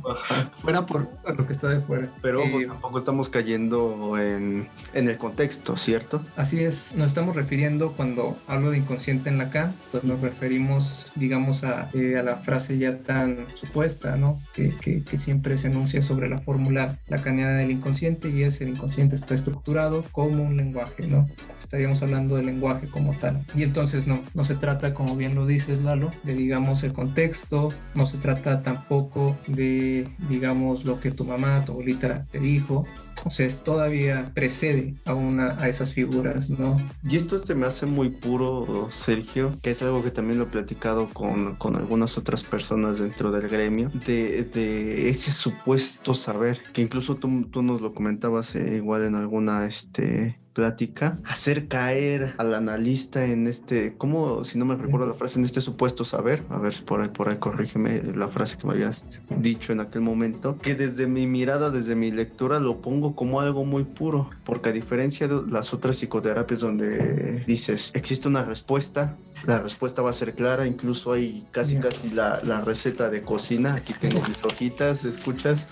fuera 0.56 0.86
por 0.86 1.08
lo 1.36 1.46
que 1.46 1.52
está 1.52 1.68
de 1.68 1.80
fuera. 1.80 2.10
Pero 2.22 2.42
eh, 2.42 2.66
tampoco 2.66 2.98
estamos 2.98 3.28
cayendo 3.28 4.18
en, 4.18 4.68
en, 4.94 5.08
el 5.08 5.18
contexto, 5.18 5.76
¿cierto? 5.76 6.22
Así 6.36 6.62
es, 6.62 6.94
nos 6.96 7.08
estamos 7.08 7.36
refiriendo 7.36 7.92
cuando 7.92 8.36
hablo 8.46 8.70
de 8.70 8.78
inconsciente 8.78 9.28
en 9.28 9.38
Lacan, 9.38 9.72
pues 9.90 10.04
nos 10.04 10.20
referimos, 10.20 11.06
digamos, 11.14 11.64
a, 11.64 11.90
eh, 11.92 12.16
a 12.18 12.22
la 12.22 12.36
frase 12.36 12.78
ya 12.78 12.98
tan 12.98 13.46
supuesta, 13.54 14.16
¿no? 14.16 14.40
Que, 14.54 14.70
que, 14.70 15.02
que, 15.02 15.18
siempre 15.18 15.56
se 15.58 15.68
enuncia 15.68 16.02
sobre 16.02 16.28
la 16.28 16.38
fórmula 16.38 16.98
lacaniana 17.08 17.58
del 17.58 17.70
inconsciente 17.70 18.28
y 18.28 18.42
es 18.42 18.60
el 18.60 18.70
inconsciente 18.70 19.14
está 19.14 19.34
estructurado 19.34 20.04
como 20.12 20.42
un 20.42 20.56
lenguaje, 20.56 21.06
¿no? 21.06 21.28
Estaríamos 21.58 22.02
hablando 22.02 22.36
del 22.36 22.46
lenguaje 22.46 22.88
como 22.88 23.12
tal. 23.14 23.44
Y 23.54 23.62
entonces 23.62 24.06
no, 24.06 24.20
no 24.34 24.44
se 24.44 24.54
trata, 24.54 24.94
como 24.94 25.16
bien 25.16 25.31
lo 25.34 25.46
dices 25.46 25.82
Lalo, 25.82 26.10
de 26.22 26.34
digamos 26.34 26.82
el 26.84 26.92
contexto, 26.92 27.68
no 27.94 28.06
se 28.06 28.18
trata 28.18 28.62
tampoco 28.62 29.36
de 29.46 30.08
digamos 30.28 30.84
lo 30.84 31.00
que 31.00 31.10
tu 31.10 31.24
mamá, 31.24 31.64
tu 31.64 31.72
abuelita 31.72 32.26
te 32.30 32.38
dijo, 32.38 32.86
o 33.24 33.30
sea, 33.30 33.46
es 33.46 33.62
todavía 33.62 34.30
precede 34.34 34.94
a 35.06 35.14
una 35.14 35.56
a 35.58 35.68
esas 35.68 35.92
figuras, 35.92 36.50
¿no? 36.50 36.76
Y 37.02 37.16
esto 37.16 37.38
se 37.38 37.54
me 37.54 37.66
hace 37.66 37.86
muy 37.86 38.10
puro, 38.10 38.88
Sergio, 38.90 39.52
que 39.62 39.70
es 39.70 39.82
algo 39.82 40.02
que 40.02 40.10
también 40.10 40.38
lo 40.38 40.44
he 40.44 40.48
platicado 40.48 41.08
con, 41.10 41.56
con 41.56 41.76
algunas 41.76 42.18
otras 42.18 42.42
personas 42.44 42.98
dentro 42.98 43.30
del 43.30 43.48
gremio, 43.48 43.90
de, 44.06 44.44
de 44.44 45.08
ese 45.08 45.30
supuesto 45.30 46.14
saber, 46.14 46.60
que 46.72 46.82
incluso 46.82 47.16
tú, 47.16 47.44
tú 47.50 47.62
nos 47.62 47.80
lo 47.80 47.94
comentabas 47.94 48.54
eh, 48.54 48.76
igual 48.76 49.04
en 49.04 49.14
alguna 49.14 49.66
este, 49.66 50.36
plática, 50.52 51.18
hacer 51.24 51.68
caer 51.68 52.34
al 52.38 52.54
analista 52.54 53.24
en 53.24 53.46
este, 53.46 53.94
¿cómo, 53.96 54.44
si 54.44 54.58
no 54.58 54.64
me 54.64 54.76
recuerdo 54.76 55.06
la 55.06 55.14
frase, 55.14 55.38
en 55.38 55.44
este 55.44 55.60
supuesto 55.60 56.04
saber? 56.04 56.44
A 56.50 56.58
ver, 56.58 56.74
por 56.84 57.00
ahí, 57.00 57.08
por 57.08 57.28
ahí, 57.28 57.36
corrígeme 57.36 58.02
la 58.14 58.28
frase 58.28 58.58
que 58.58 58.66
me 58.66 58.74
habías 58.74 59.22
dicho 59.38 59.72
en 59.72 59.80
aquel 59.80 60.02
momento, 60.02 60.58
que 60.58 60.74
desde 60.74 61.06
mi 61.06 61.26
mirada, 61.26 61.70
desde 61.70 61.94
mi 61.94 62.10
lectura, 62.10 62.60
lo 62.60 62.80
pongo 62.80 63.01
como 63.10 63.40
algo 63.40 63.64
muy 63.64 63.84
puro, 63.84 64.30
porque 64.44 64.70
a 64.70 64.72
diferencia 64.72 65.28
de 65.28 65.42
las 65.50 65.74
otras 65.74 65.96
psicoterapias 65.96 66.60
donde 66.60 67.44
dices, 67.46 67.90
existe 67.94 68.28
una 68.28 68.44
respuesta, 68.44 69.16
la 69.46 69.60
respuesta 69.60 70.02
va 70.02 70.10
a 70.10 70.12
ser 70.12 70.34
clara, 70.34 70.66
incluso 70.66 71.12
hay 71.12 71.46
casi 71.50 71.78
casi 71.78 72.10
la, 72.10 72.40
la, 72.44 72.60
receta 72.60 73.10
de 73.10 73.22
cocina, 73.22 73.74
aquí 73.74 73.92
tengo 73.92 74.20
mis 74.28 74.44
hojitas, 74.44 75.04
escuchas, 75.04 75.66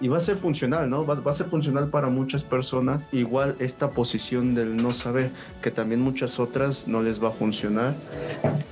y 0.00 0.08
va 0.08 0.18
a 0.18 0.20
ser 0.20 0.36
funcional, 0.36 0.88
¿no? 0.88 1.04
Va, 1.04 1.14
va, 1.16 1.30
a 1.30 1.34
ser 1.34 1.46
funcional 1.46 1.88
para 1.88 2.08
muchas 2.08 2.44
personas, 2.44 3.06
igual 3.12 3.56
esta 3.58 3.90
posición 3.90 4.54
del 4.54 4.76
no 4.76 4.92
saber, 4.92 5.30
que 5.62 5.70
también 5.70 6.00
muchas 6.00 6.38
otras 6.38 6.86
no 6.86 7.02
les 7.02 7.22
va 7.22 7.28
a 7.28 7.32
funcionar, 7.32 7.94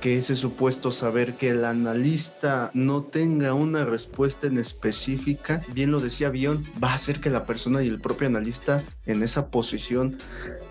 que 0.01 0.17
ese 0.17 0.35
supuesto 0.35 0.91
saber 0.91 1.33
que 1.33 1.49
el 1.49 1.65
analista 1.65 2.71
no 2.73 3.03
tenga 3.03 3.53
una 3.53 3.85
respuesta 3.85 4.47
en 4.47 4.57
específica, 4.57 5.61
bien 5.73 5.91
lo 5.91 5.99
decía 5.99 6.29
Bion, 6.29 6.63
va 6.81 6.91
a 6.91 6.95
hacer 6.95 7.19
que 7.19 7.29
la 7.29 7.45
persona 7.45 7.83
y 7.83 7.87
el 7.87 7.99
propio 7.99 8.27
analista 8.27 8.83
en 9.05 9.23
esa 9.23 9.47
posición 9.49 10.17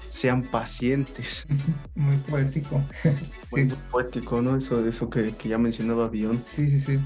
sean 0.09 0.43
pacientes. 0.43 1.47
Muy 1.95 2.17
poético. 2.17 2.83
Muy, 3.53 3.73
poético, 3.91 4.43
¿no? 4.43 4.57
Eso, 4.57 4.87
eso 4.87 5.11
que, 5.11 5.35
que 5.37 5.49
ya 5.49 5.59
mencionaba 5.59 6.09
Bion. 6.09 6.41
Sí, 6.45 6.69
sí, 6.69 6.81
sí. 6.81 7.01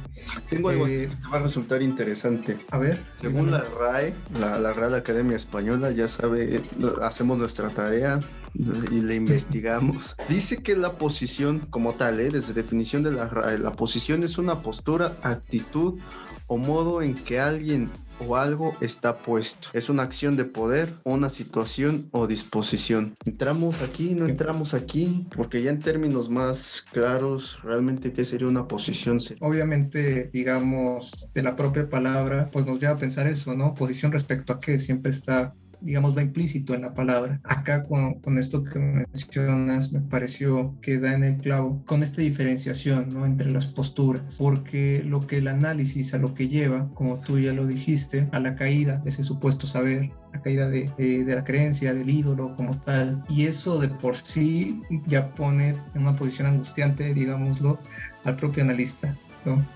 Tengo 0.49 0.69
algo 0.71 0.87
eh, 0.87 1.09
que 1.09 1.17
te 1.17 1.29
va 1.29 1.39
a 1.39 1.43
resultar 1.43 1.83
interesante. 1.83 2.57
A 2.71 2.79
ver. 2.79 2.99
Según 3.21 3.51
la 3.51 3.65
RAE, 3.79 4.15
la, 4.39 4.59
la 4.59 4.73
Real 4.73 4.95
Academia 4.95 5.37
Española, 5.37 5.91
ya 5.91 6.09
sabe, 6.09 6.61
hacemos 7.03 7.39
nuestra 7.39 7.69
tarea 7.69 8.21
y 8.55 9.01
le 9.01 9.15
investigamos. 9.17 10.17
Dice 10.29 10.59
que 10.59 10.77
la 10.77 10.93
posición 10.93 11.61
como 11.71 11.95
tal, 11.95 12.21
¿eh? 12.21 12.31
desde 12.31 12.55
definición 12.55 13.03
de 13.03 13.13
la 13.13 13.29
RAE, 13.29 13.59
la 13.59 13.73
posición 13.73 14.23
es 14.23 14.39
una 14.39 14.57
postura, 14.57 15.17
actitud 15.23 15.99
o 16.47 16.57
modo 16.57 17.03
en 17.03 17.15
que 17.15 17.41
alguien 17.41 17.91
o 18.27 18.37
algo 18.37 18.73
está 18.81 19.19
puesto. 19.19 19.69
Es 19.73 19.89
una 19.89 20.03
acción 20.03 20.37
de 20.37 20.45
poder, 20.45 20.89
una 21.05 21.29
situación 21.29 22.09
o 22.13 22.27
disposición. 22.27 23.15
Entramos 23.25 23.81
aquí, 23.83 24.15
no 24.15 24.27
entramos 24.27 24.75
aquí, 24.75 25.27
porque 25.35 25.63
ya 25.63 25.71
en 25.71 25.81
términos 25.81 26.29
más 26.31 26.85
claros, 26.93 27.59
realmente 27.63 28.13
qué 28.13 28.25
sería 28.25 28.49
una 28.49 28.69
posición. 28.69 29.19
Obviamente, 29.41 30.31
digamos, 30.33 31.29
de 31.35 31.43
la 31.43 31.57
propia 31.57 31.89
palabra, 31.89 32.51
pues 32.53 32.67
nos 32.67 32.81
lleva 32.81 32.93
a 32.93 32.97
pensar 32.97 33.27
eso, 33.27 33.55
¿no? 33.55 33.75
Posición 33.75 34.13
respecto 34.13 34.53
a 34.53 34.61
que 34.61 34.79
siempre 34.81 35.11
está 35.11 35.55
digamos, 35.81 36.17
va 36.17 36.23
implícito 36.23 36.75
en 36.75 36.83
la 36.83 36.95
palabra. 36.95 37.41
Acá 37.45 37.85
con, 37.85 38.39
esto 38.39 38.65
que 38.65 38.79
mencionas 38.79 39.93
me 39.93 40.01
pareció 40.01 40.77
que 40.81 40.99
da 40.99 41.15
en 41.15 41.25
el 41.25 41.37
clavo 41.39 41.83
con 41.87 42.03
esta 42.03 42.23
diferenciación 42.23 43.13
¿no? 43.13 43.27
entre 43.27 43.51
las 43.51 43.67
posturas, 43.67 44.37
porque 44.39 45.03
lo 45.05 45.27
que 45.27 45.39
el 45.39 45.49
análisis 45.49 46.15
a 46.15 46.19
lo 46.19 46.35
que 46.35 46.49
lleva, 46.49 46.89
como 46.95 47.21
tú 47.21 47.39
ya 47.39 47.53
lo 47.53 47.67
dijiste, 47.67 48.29
a 48.33 48.41
la 48.41 48.55
caída 48.55 48.97
de 48.99 49.11
ese 49.11 49.23
supuesto 49.23 49.67
saber, 49.67 50.11
la 50.33 50.43
caída 50.43 50.69
de, 50.69 50.91
de, 50.99 51.25
de, 51.25 51.35
la 51.35 51.45
creencia, 51.45 51.95
del 51.95 52.11
ídolo 52.11 52.55
como 52.57 52.79
tal. 52.79 53.25
Y 53.29 53.47
eso 53.47 53.79
de 53.79 53.89
por 53.89 54.17
sí 54.17 54.81
ya 55.07 55.35
pone 55.35 55.71
en 55.95 56.03
una 56.03 56.17
posición 56.17 56.49
angustiante, 56.49 57.15
digámoslo, 57.15 57.79
al 58.25 58.37
propio 58.37 58.63
analista 58.63 59.17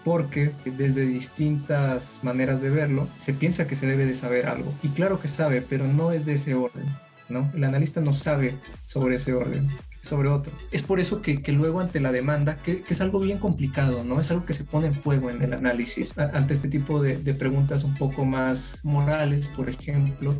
porque 0.04 0.52
desde 0.64 1.06
distintas 1.06 2.20
maneras 2.22 2.60
de 2.60 2.70
verlo 2.70 3.08
se 3.16 3.32
piensa 3.32 3.66
que 3.66 3.76
se 3.76 3.86
debe 3.86 4.06
de 4.06 4.14
saber 4.14 4.46
algo. 4.46 4.72
Y 4.82 4.88
claro 4.88 5.20
que 5.20 5.28
sabe, 5.28 5.62
pero 5.62 5.86
no 5.86 6.12
es 6.12 6.26
de 6.26 6.34
ese 6.34 6.54
orden. 6.54 6.86
¿no? 7.28 7.50
El 7.54 7.64
analista 7.64 8.00
no 8.00 8.12
sabe 8.12 8.56
sobre 8.84 9.16
ese 9.16 9.32
orden 9.32 9.68
sobre 10.02 10.28
otro. 10.28 10.52
Es 10.72 10.82
por 10.82 11.00
eso 11.00 11.22
que, 11.22 11.40
luego 11.52 11.80
ante 11.80 12.00
la 12.00 12.12
demanda, 12.12 12.56
que, 12.56 12.82
que, 12.82 12.92
es 12.92 13.00
algo 13.00 13.20
bien 13.20 13.38
complicado, 13.38 14.04
¿no? 14.04 14.20
Es 14.20 14.30
algo 14.30 14.44
que 14.44 14.52
se 14.52 14.64
pone 14.64 14.88
en 14.88 14.94
juego 14.94 15.30
en 15.30 15.40
el 15.42 15.52
análisis, 15.52 16.18
ante 16.18 16.54
este 16.54 16.68
tipo 16.68 17.00
de, 17.00 17.16
de 17.16 17.34
preguntas 17.34 17.84
un 17.84 17.94
poco 17.94 18.24
más 18.24 18.80
morales, 18.82 19.48
por 19.48 19.70
ejemplo, 19.70 20.34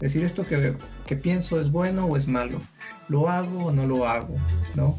decir 0.00 0.24
esto 0.24 0.46
que, 0.46 0.76
que 1.04 1.16
pienso 1.16 1.60
es 1.60 1.70
bueno 1.70 2.06
o 2.06 2.16
es 2.16 2.28
malo, 2.28 2.62
lo 3.08 3.28
hago 3.28 3.66
o 3.66 3.72
no 3.72 3.86
lo 3.86 4.06
hago, 4.06 4.36
¿no? 4.76 4.96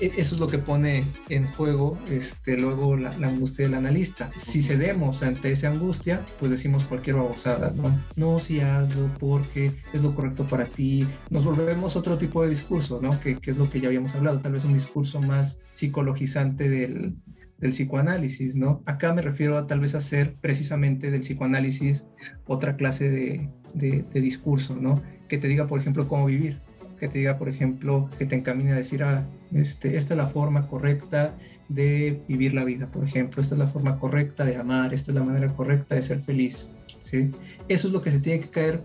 E, 0.00 0.06
eso 0.16 0.34
es 0.34 0.40
lo 0.40 0.46
que 0.46 0.58
pone 0.58 1.04
en 1.28 1.46
juego 1.52 1.98
este, 2.10 2.56
luego 2.56 2.96
la, 2.96 3.10
angustia 3.10 3.66
del 3.66 3.74
analista. 3.74 4.30
Si 4.34 4.62
cedemos 4.62 5.22
ante 5.22 5.52
esa 5.52 5.68
angustia, 5.68 6.24
pues 6.38 6.50
decimos 6.50 6.84
cualquier 6.84 7.16
babosada, 7.16 7.72
¿no? 7.72 8.02
No, 8.16 8.38
si 8.38 8.60
hazlo 8.60 9.12
porque 9.18 9.72
es 9.92 10.02
lo 10.02 10.14
correcto 10.14 10.46
para 10.46 10.64
ti. 10.64 11.06
Nos 11.28 11.44
volvemos 11.44 11.96
otro 11.96 12.18
tipo 12.18 12.42
de 12.42 12.48
discurso, 12.48 13.00
¿no? 13.02 13.18
Que, 13.20 13.36
que 13.36 13.50
es 13.50 13.58
lo 13.58 13.68
que 13.68 13.80
ya 13.80 13.88
habíamos 13.88 14.14
hablado, 14.14 14.40
tal 14.40 14.52
vez 14.52 14.64
un 14.64 14.72
discurso 14.72 15.20
más 15.20 15.60
psicologizante 15.72 16.68
del, 16.68 17.16
del 17.58 17.70
psicoanálisis, 17.70 18.56
¿no? 18.56 18.82
Acá 18.86 19.12
me 19.12 19.22
refiero 19.22 19.58
a 19.58 19.66
tal 19.66 19.80
vez 19.80 19.94
hacer 19.94 20.36
precisamente 20.40 21.10
del 21.10 21.20
psicoanálisis 21.20 22.06
otra 22.46 22.76
clase 22.76 23.10
de, 23.10 23.50
de, 23.74 24.04
de 24.12 24.20
discurso, 24.20 24.76
¿no? 24.76 25.02
Que 25.28 25.38
te 25.38 25.48
diga, 25.48 25.66
por 25.66 25.78
ejemplo, 25.78 26.08
cómo 26.08 26.26
vivir 26.26 26.60
que 27.00 27.08
te 27.08 27.18
diga, 27.18 27.38
por 27.38 27.48
ejemplo, 27.48 28.08
que 28.18 28.26
te 28.26 28.36
encamine 28.36 28.72
a 28.72 28.76
decir, 28.76 29.02
ah, 29.02 29.26
este, 29.52 29.96
esta 29.96 30.14
es 30.14 30.18
la 30.18 30.26
forma 30.26 30.68
correcta 30.68 31.34
de 31.68 32.22
vivir 32.28 32.54
la 32.54 32.64
vida, 32.64 32.90
por 32.90 33.04
ejemplo, 33.04 33.40
esta 33.40 33.54
es 33.54 33.58
la 33.58 33.66
forma 33.66 33.98
correcta 33.98 34.44
de 34.44 34.56
amar, 34.56 34.92
esta 34.92 35.10
es 35.10 35.16
la 35.16 35.24
manera 35.24 35.52
correcta 35.54 35.94
de 35.94 36.02
ser 36.02 36.20
feliz, 36.20 36.72
¿sí? 36.98 37.32
Eso 37.68 37.88
es 37.88 37.92
lo 37.92 38.02
que 38.02 38.10
se 38.10 38.20
tiene 38.20 38.40
que 38.40 38.50
caer 38.50 38.82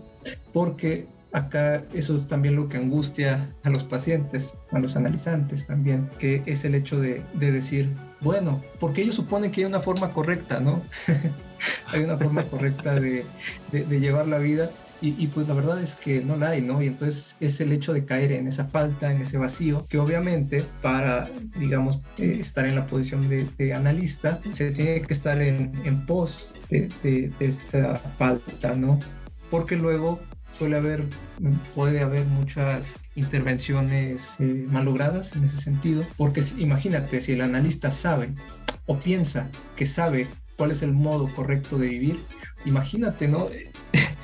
porque 0.52 1.06
acá 1.32 1.84
eso 1.92 2.16
es 2.16 2.26
también 2.26 2.56
lo 2.56 2.68
que 2.68 2.78
angustia 2.78 3.48
a 3.62 3.70
los 3.70 3.84
pacientes, 3.84 4.58
a 4.70 4.78
los 4.78 4.96
analizantes 4.96 5.66
también, 5.66 6.08
que 6.18 6.42
es 6.46 6.64
el 6.64 6.74
hecho 6.74 6.98
de, 6.98 7.22
de 7.34 7.52
decir, 7.52 7.90
bueno, 8.20 8.62
porque 8.80 9.02
ellos 9.02 9.16
suponen 9.16 9.50
que 9.50 9.60
hay 9.60 9.66
una 9.66 9.80
forma 9.80 10.10
correcta, 10.10 10.60
¿no? 10.60 10.80
hay 11.92 12.02
una 12.02 12.16
forma 12.16 12.42
correcta 12.44 12.98
de, 12.98 13.24
de, 13.72 13.84
de, 13.84 14.00
llevar 14.00 14.28
la 14.28 14.38
vida 14.38 14.70
Y, 15.02 15.26
pues 15.28 15.48
la 15.48 15.54
verdad 15.54 15.82
es 15.82 15.94
que 15.94 16.22
no 16.22 16.36
la 16.36 16.50
hay, 16.50 16.62
¿no? 16.62 16.82
Y 16.82 16.86
entonces 16.86 17.36
es 17.40 17.60
el 17.60 17.72
hecho 17.72 17.92
de 17.92 18.04
caer 18.04 18.32
en 18.32 18.48
esa 18.48 18.64
falta, 18.64 19.12
en 19.12 19.20
ese 19.20 19.36
vacío, 19.36 19.86
que 19.88 19.98
obviamente 19.98 20.64
para, 20.80 21.28
digamos, 21.58 22.00
eh, 22.18 22.38
estar 22.40 22.66
en 22.66 22.74
la 22.74 22.86
posición 22.86 23.28
de, 23.28 23.74
analista, 23.74 24.40
se 24.52 24.70
tiene 24.70 25.02
que 25.02 25.12
estar 25.12 25.40
en, 25.42 25.72
en 25.84 26.06
pos 26.06 26.48
de, 26.70 26.88
de, 27.02 27.32
esta 27.40 27.96
falta, 27.96 28.74
¿no? 28.74 28.98
Porque 29.50 29.76
luego 29.76 30.20
suele 30.58 30.76
haber, 30.76 31.04
puede 31.74 32.00
haber 32.00 32.24
muchas 32.26 32.98
intervenciones 33.14 34.36
eh, 34.38 34.64
malogradas 34.68 35.36
en 35.36 35.44
ese 35.44 35.60
sentido, 35.60 36.04
porque 36.16 36.42
imagínate, 36.58 37.20
si 37.20 37.32
el 37.32 37.42
analista 37.42 37.90
sabe 37.90 38.30
o 38.86 38.98
piensa 38.98 39.50
que 39.76 39.84
sabe 39.84 40.28
cuál 40.56 40.70
es 40.70 40.82
el 40.82 40.92
modo 40.92 41.32
correcto 41.34 41.76
de 41.78 41.88
vivir, 41.88 42.18
imagínate, 42.64 43.28
¿no? 43.28 43.48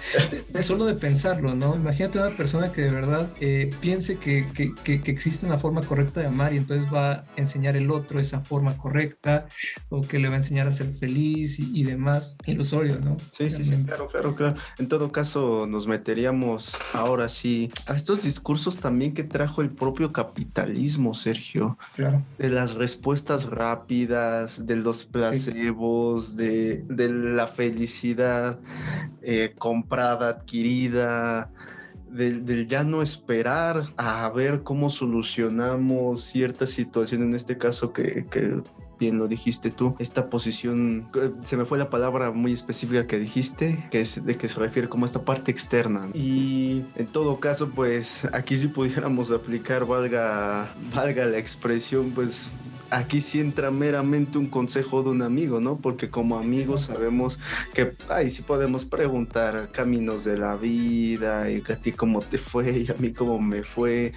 solo 0.63 0.85
de 0.87 0.95
pensarlo, 0.95 1.55
¿no? 1.55 1.75
Imagínate 1.75 2.19
una 2.19 2.37
persona 2.37 2.73
que 2.73 2.83
de 2.83 2.91
verdad 2.91 3.29
eh, 3.41 3.71
piense 3.81 4.17
que, 4.17 4.47
que, 4.55 4.75
que, 4.75 5.11
existe 5.11 5.47
una 5.47 5.59
forma 5.59 5.83
correcta 5.83 6.21
de 6.21 6.27
amar 6.27 6.53
y 6.55 6.57
entonces 6.57 6.93
va 6.93 7.13
a 7.13 7.25
enseñar 7.37 7.77
el 7.77 7.91
otro 7.91 8.21
esa 8.21 8.41
forma 8.41 8.77
correcta 8.77 9.47
o 9.89 10.01
que 10.01 10.19
le 10.19 10.29
va 10.29 10.35
a 10.35 10.39
enseñar 10.39 10.67
a 10.67 10.73
ser 10.73 10.93
feliz 10.93 11.59
y, 11.59 11.83
demás. 11.83 12.37
Ilusorio, 12.47 12.99
¿no? 13.01 13.17
Sí, 13.37 13.51
sí, 13.51 13.65
sí, 13.65 13.73
claro, 13.87 14.09
claro, 14.09 14.35
claro. 14.35 14.57
En 14.79 14.89
todo 14.89 15.11
caso, 15.11 15.67
nos 15.67 15.87
meteríamos 15.87 16.77
ahora 16.93 17.29
sí 17.29 17.71
a 17.87 17.95
estos 17.95 18.23
discursos 18.23 18.79
también 18.79 19.15
que 19.15 19.25
trajo 19.25 19.63
el 19.63 19.71
propio 19.71 20.13
capitalismo, 20.13 21.15
Sergio. 21.15 21.77
Claro. 21.95 22.23
De 22.39 22.49
las 22.49 22.75
respuestas 22.75 23.47
rápidas, 23.47 24.67
de 24.67 24.77
los 24.77 25.05
placebos, 25.05 26.37
de, 26.37 26.85
de 26.89 27.09
la 27.11 27.47
felicidad 27.47 28.59
eh, 29.23 29.55
comprada, 29.93 30.29
adquirida, 30.31 31.51
del, 32.11 32.67
ya 32.67 32.83
no 32.83 33.03
esperar 33.03 33.85
a 33.99 34.31
ver 34.31 34.63
cómo 34.63 34.89
solucionamos 34.89 36.23
cierta 36.23 36.67
situación, 36.67 37.23
en 37.23 37.35
este 37.35 37.59
caso 37.59 37.93
que, 37.93 38.25
bien 38.99 39.19
lo 39.19 39.29
dijiste 39.29 39.71
tú, 39.71 39.95
esta 39.99 40.31
posición, 40.31 41.11
eh, 41.15 41.31
se 41.43 41.59
me 41.59 41.67
fue 41.67 41.77
la 41.77 41.91
palabra 41.91 42.31
muy 42.31 42.55
específica 42.55 43.07
que 43.07 43.19
dijiste, 43.19 43.87
que 43.91 44.01
es 44.01 44.25
de 44.25 44.35
que 44.35 44.49
se 44.49 44.61
refiere 44.61 44.89
como 44.89 45.05
esta 45.05 45.23
parte 45.23 45.51
externa. 45.51 46.09
Y 46.15 46.83
en 46.97 47.07
todo 47.09 47.39
caso, 47.39 47.69
pues 47.69 48.27
aquí 48.33 48.57
si 48.57 48.69
pudiéramos 48.69 49.31
aplicar, 49.31 49.85
valga, 49.85 50.73
valga 50.95 51.27
la 51.27 51.37
expresión, 51.37 52.13
pues 52.13 52.51
aquí 52.93 53.21
sí 53.21 53.41
entra 53.41 53.71
meramente 53.71 54.39
un 54.39 54.47
consejo 54.47 55.03
de 55.03 55.11
un 55.11 55.23
amigo, 55.23 55.61
¿no? 55.61 55.79
Porque 55.79 56.11
como 56.11 56.39
amigos 56.39 56.83
sabemos 56.83 57.39
que 57.73 57.95
ahí 58.09 58.29
sí 58.31 58.43
podemos 58.43 58.85
preguntar 58.85 59.71
caminos 59.73 60.25
de 60.25 60.37
la 60.37 60.57
vida 60.57 61.51
y 61.51 61.63
a 61.71 61.77
ti 61.77 61.93
cómo 61.93 62.21
te 62.21 62.39
fue 62.39 62.71
y 62.71 62.91
a 62.91 62.95
mí 62.99 63.13
cómo 63.13 63.41
me 63.41 63.65
fue, 63.65 64.13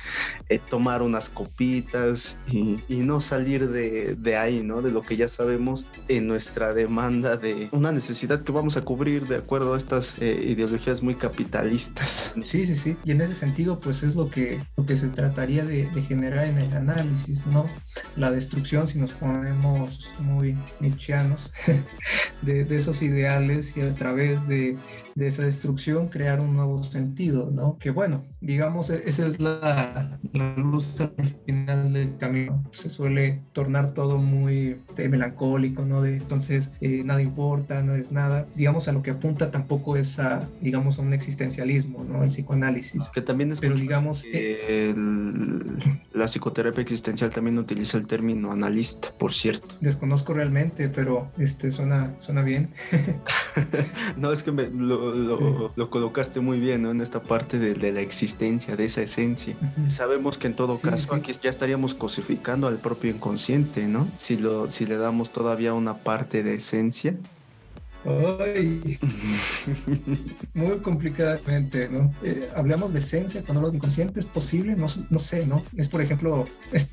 eh, 0.50 0.60
tomar 0.70 1.02
unas 1.02 1.30
copitas 1.30 2.38
y, 2.48 2.76
no 3.06 3.22
salir 3.22 3.70
de, 3.70 4.36
ahí, 4.36 4.64
¿no? 4.64 4.82
De 4.82 4.92
lo 4.92 5.02
que 5.02 5.16
ya 5.16 5.28
sabemos 5.28 5.86
en 6.08 6.28
nuestra 6.28 6.74
demanda 6.74 7.38
de 7.38 7.70
una 7.72 7.92
necesidad 7.92 8.42
que 8.42 8.52
vamos 8.52 8.78
a 8.78 8.82
cubrir 8.82 9.28
de 9.28 9.36
acuerdo 9.36 9.76
a 9.76 9.78
estas 9.78 10.20
eh, 10.20 10.44
ideologías 10.48 11.04
muy 11.04 11.14
capitalistas. 11.16 12.34
Sí, 12.44 12.66
sí, 12.66 12.76
sí. 12.76 12.98
Y 13.04 13.12
en 13.12 13.22
ese 13.22 13.36
sentido, 13.36 13.80
pues 13.80 14.02
es 14.02 14.16
lo 14.16 14.30
que, 14.30 14.60
lo 14.76 14.86
que 14.86 14.98
se 14.98 15.08
trataría 15.10 15.64
de, 15.64 15.88
de 15.88 16.02
generar 16.02 16.48
en 16.48 16.58
el 16.58 16.74
análisis, 16.74 17.46
¿no? 17.48 17.68
La 18.16 18.32
destrucción 18.32 18.65
si 18.66 18.98
nos 18.98 19.12
ponemos 19.14 20.12
muy 20.20 20.58
nietzscheanos, 20.80 21.52
de, 22.42 22.66
esos 22.76 23.02
ideales 23.02 23.78
y 23.78 23.82
a 23.82 23.94
través 23.94 24.48
de, 24.48 24.76
esa 25.24 25.44
destrucción 25.44 26.10
crear 26.10 26.42
un 26.42 26.56
nuevo 26.56 26.84
sentido, 26.84 27.50
¿no? 27.50 27.78
Que 27.80 27.90
bueno, 27.90 28.26
digamos, 28.42 28.90
e, 28.90 29.04
esa 29.06 29.26
es 29.26 29.40
la, 29.40 30.20
luz 30.58 31.00
al 31.00 31.14
final 31.46 31.94
del 31.94 32.18
camino. 32.18 32.64
Se 32.72 32.90
suele 32.90 33.42
tornar 33.54 33.94
todo 33.94 34.18
muy 34.18 34.78
este, 34.90 35.08
melancólico, 35.08 35.86
¿no? 35.86 36.02
De 36.02 36.18
entonces 36.18 36.72
eh, 36.82 37.04
nada 37.06 37.22
importa, 37.22 37.82
no 37.82 37.96
es 37.96 38.12
nada. 38.12 38.46
Digamos, 38.56 38.90
a 38.90 38.92
lo 38.92 39.02
que 39.02 39.12
apunta 39.12 39.52
tampoco 39.52 39.96
es 39.96 40.20
a, 40.20 40.50
digamos, 40.60 41.00
a 41.00 41.02
un 41.02 41.14
existencialismo, 41.14 42.04
¿no? 42.04 42.24
El 42.24 42.30
psicoanálisis. 42.30 43.10
Que 43.14 43.22
también 43.22 43.54
es, 43.54 43.62
pero 43.62 43.76
digamos, 43.76 44.26
eh, 44.34 44.94
la 46.12 46.26
psicoterapia 46.26 46.82
existencial 46.82 47.30
también 47.30 47.58
utiliza 47.58 47.98
el 47.98 48.06
término 48.06 48.52
analista, 48.52 49.14
por 49.18 49.34
cierto. 49.34 49.76
Desconozco 49.80 50.34
realmente, 50.34 50.90
pero 50.90 51.32
este 51.38 51.72
suena, 51.72 52.14
suena 52.20 52.42
bien. 52.42 52.70
no, 54.18 54.34
es 54.34 54.44
que 54.44 54.52
lo, 54.52 55.05
colocaste 55.90 56.40
muy 56.40 56.60
bien, 56.60 56.84
¿no? 56.84 56.92
En 56.92 57.02
esta 57.02 57.22
parte 57.22 57.60
de, 57.60 57.92
la 57.92 58.02
existencia, 58.02 58.76
de 58.76 58.86
esa 58.86 59.02
esencia. 59.02 59.56
Sabemos 59.88 60.38
que 60.38 60.48
en 60.48 60.56
todo 60.56 60.80
caso 60.80 61.16
aquí 61.16 61.32
ya 61.34 61.50
estaríamos 61.50 61.94
cosificando 61.94 62.68
al 62.68 62.78
propio 62.78 63.12
inconsciente, 63.12 63.88
¿no? 63.88 64.08
Si, 64.18 64.38
lo, 64.38 64.70
si 64.70 64.86
le 64.86 64.98
damos 64.98 65.32
todavía 65.32 65.74
una 65.74 65.96
parte 65.96 66.44
de 66.44 66.56
esencia, 66.56 67.16
Ay, 68.06 69.00
muy 70.54 70.78
complicadamente, 70.80 71.90
¿no? 71.90 72.14
Eh, 72.24 72.50
hablamos 72.56 72.94
de 72.94 73.00
esencia 73.00 73.42
cuando 73.42 73.62
hablamos 73.62 73.72
de 73.72 73.78
inconsciente, 73.78 74.20
¿es 74.20 74.28
posible? 74.28 74.76
No, 74.76 74.86
no 75.10 75.18
sé, 75.20 75.48
¿no? 75.48 75.64
Es, 75.76 75.90
por 75.90 76.02
ejemplo, 76.02 76.46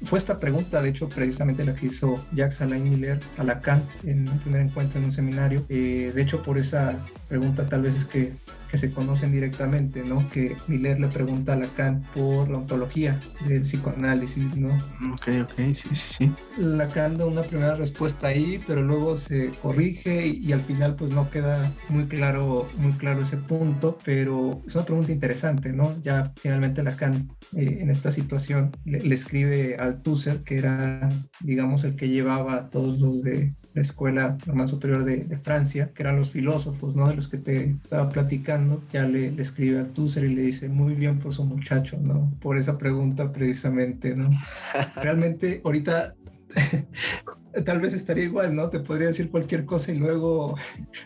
fue 0.04 0.18
esta 0.18 0.40
pregunta, 0.40 0.80
de 0.80 0.88
hecho, 0.88 1.10
precisamente 1.10 1.64
la 1.64 1.74
que 1.74 1.86
hizo 1.86 2.14
Jacques 2.32 2.62
Alain 2.62 2.88
Miller 2.88 3.20
a 3.36 3.44
Lacan 3.44 3.82
en 4.04 4.26
un 4.26 4.38
primer 4.38 4.62
encuentro 4.62 4.98
en 4.98 5.04
un 5.04 5.12
seminario. 5.12 5.66
Eh, 5.68 6.12
de 6.14 6.22
hecho, 6.22 6.42
por 6.42 6.56
esa 6.56 6.98
pregunta 7.28 7.68
tal 7.68 7.82
vez 7.82 7.96
es 7.96 8.04
que 8.06 8.32
que 8.72 8.78
se 8.78 8.90
conocen 8.90 9.32
directamente, 9.32 10.02
¿no? 10.02 10.26
Que 10.30 10.56
Miller 10.66 10.98
le 10.98 11.08
pregunta 11.08 11.52
a 11.52 11.56
Lacan 11.56 12.02
por 12.14 12.48
la 12.48 12.56
ontología 12.56 13.20
del 13.46 13.60
psicoanálisis, 13.60 14.56
¿no? 14.56 14.74
Ok, 15.12 15.28
ok, 15.42 15.74
sí, 15.74 15.88
sí, 15.92 15.94
sí. 15.94 16.32
Lacan 16.56 17.18
da 17.18 17.26
una 17.26 17.42
primera 17.42 17.76
respuesta 17.76 18.28
ahí, 18.28 18.58
pero 18.66 18.80
luego 18.80 19.18
se 19.18 19.50
corrige 19.60 20.26
y, 20.26 20.52
al 20.52 20.60
final 20.60 20.96
pues 20.96 21.10
no 21.10 21.28
queda 21.28 21.70
muy 21.90 22.06
claro, 22.06 22.66
muy 22.78 22.92
claro 22.92 23.20
ese 23.20 23.36
punto, 23.36 23.98
pero 24.04 24.62
es 24.66 24.74
una 24.74 24.86
pregunta 24.86 25.12
interesante, 25.12 25.74
¿no? 25.74 25.94
Ya 26.02 26.32
finalmente 26.40 26.82
Lacan 26.82 27.28
eh, 27.54 27.76
en 27.80 27.90
esta 27.90 28.10
situación 28.10 28.70
le, 28.86 29.00
le 29.00 29.14
escribe 29.14 29.76
al 29.76 30.00
Tusser, 30.00 30.44
que 30.44 30.56
era, 30.56 31.10
digamos, 31.40 31.84
el 31.84 31.94
que 31.94 32.08
llevaba 32.08 32.54
a 32.54 32.70
todos 32.70 32.98
los 33.00 33.22
de 33.22 33.54
la 33.74 33.82
Escuela 33.82 34.36
Normal 34.46 34.68
Superior 34.68 35.04
de, 35.04 35.38
Francia, 35.38 35.90
que 35.94 36.02
eran 36.02 36.16
los 36.16 36.30
filósofos, 36.30 36.94
¿no? 36.94 37.08
De 37.08 37.14
los 37.14 37.28
que 37.28 37.38
te 37.38 37.76
estaba 37.80 38.08
platicando, 38.08 38.82
ya 38.92 39.04
le, 39.04 39.30
le 39.30 39.42
escribe 39.42 39.80
a 39.80 39.84
Tusser 39.84 40.24
y 40.24 40.34
le 40.34 40.42
dice, 40.42 40.68
muy 40.68 40.94
bien 40.94 41.18
por 41.18 41.32
su 41.32 41.44
muchacho, 41.44 41.98
¿no? 42.00 42.32
Por 42.40 42.58
esa 42.58 42.78
pregunta 42.78 43.32
precisamente, 43.32 44.14
¿no? 44.14 44.30
Realmente 45.02 45.60
ahorita... 45.64 46.14
tal 47.64 47.80
vez 47.80 47.94
estaría 47.94 48.24
igual, 48.24 48.54
¿no? 48.54 48.68
Te 48.70 48.80
podría 48.80 49.08
decir 49.08 49.30
cualquier 49.30 49.64
cosa 49.64 49.92
y 49.92 49.98
luego 49.98 50.56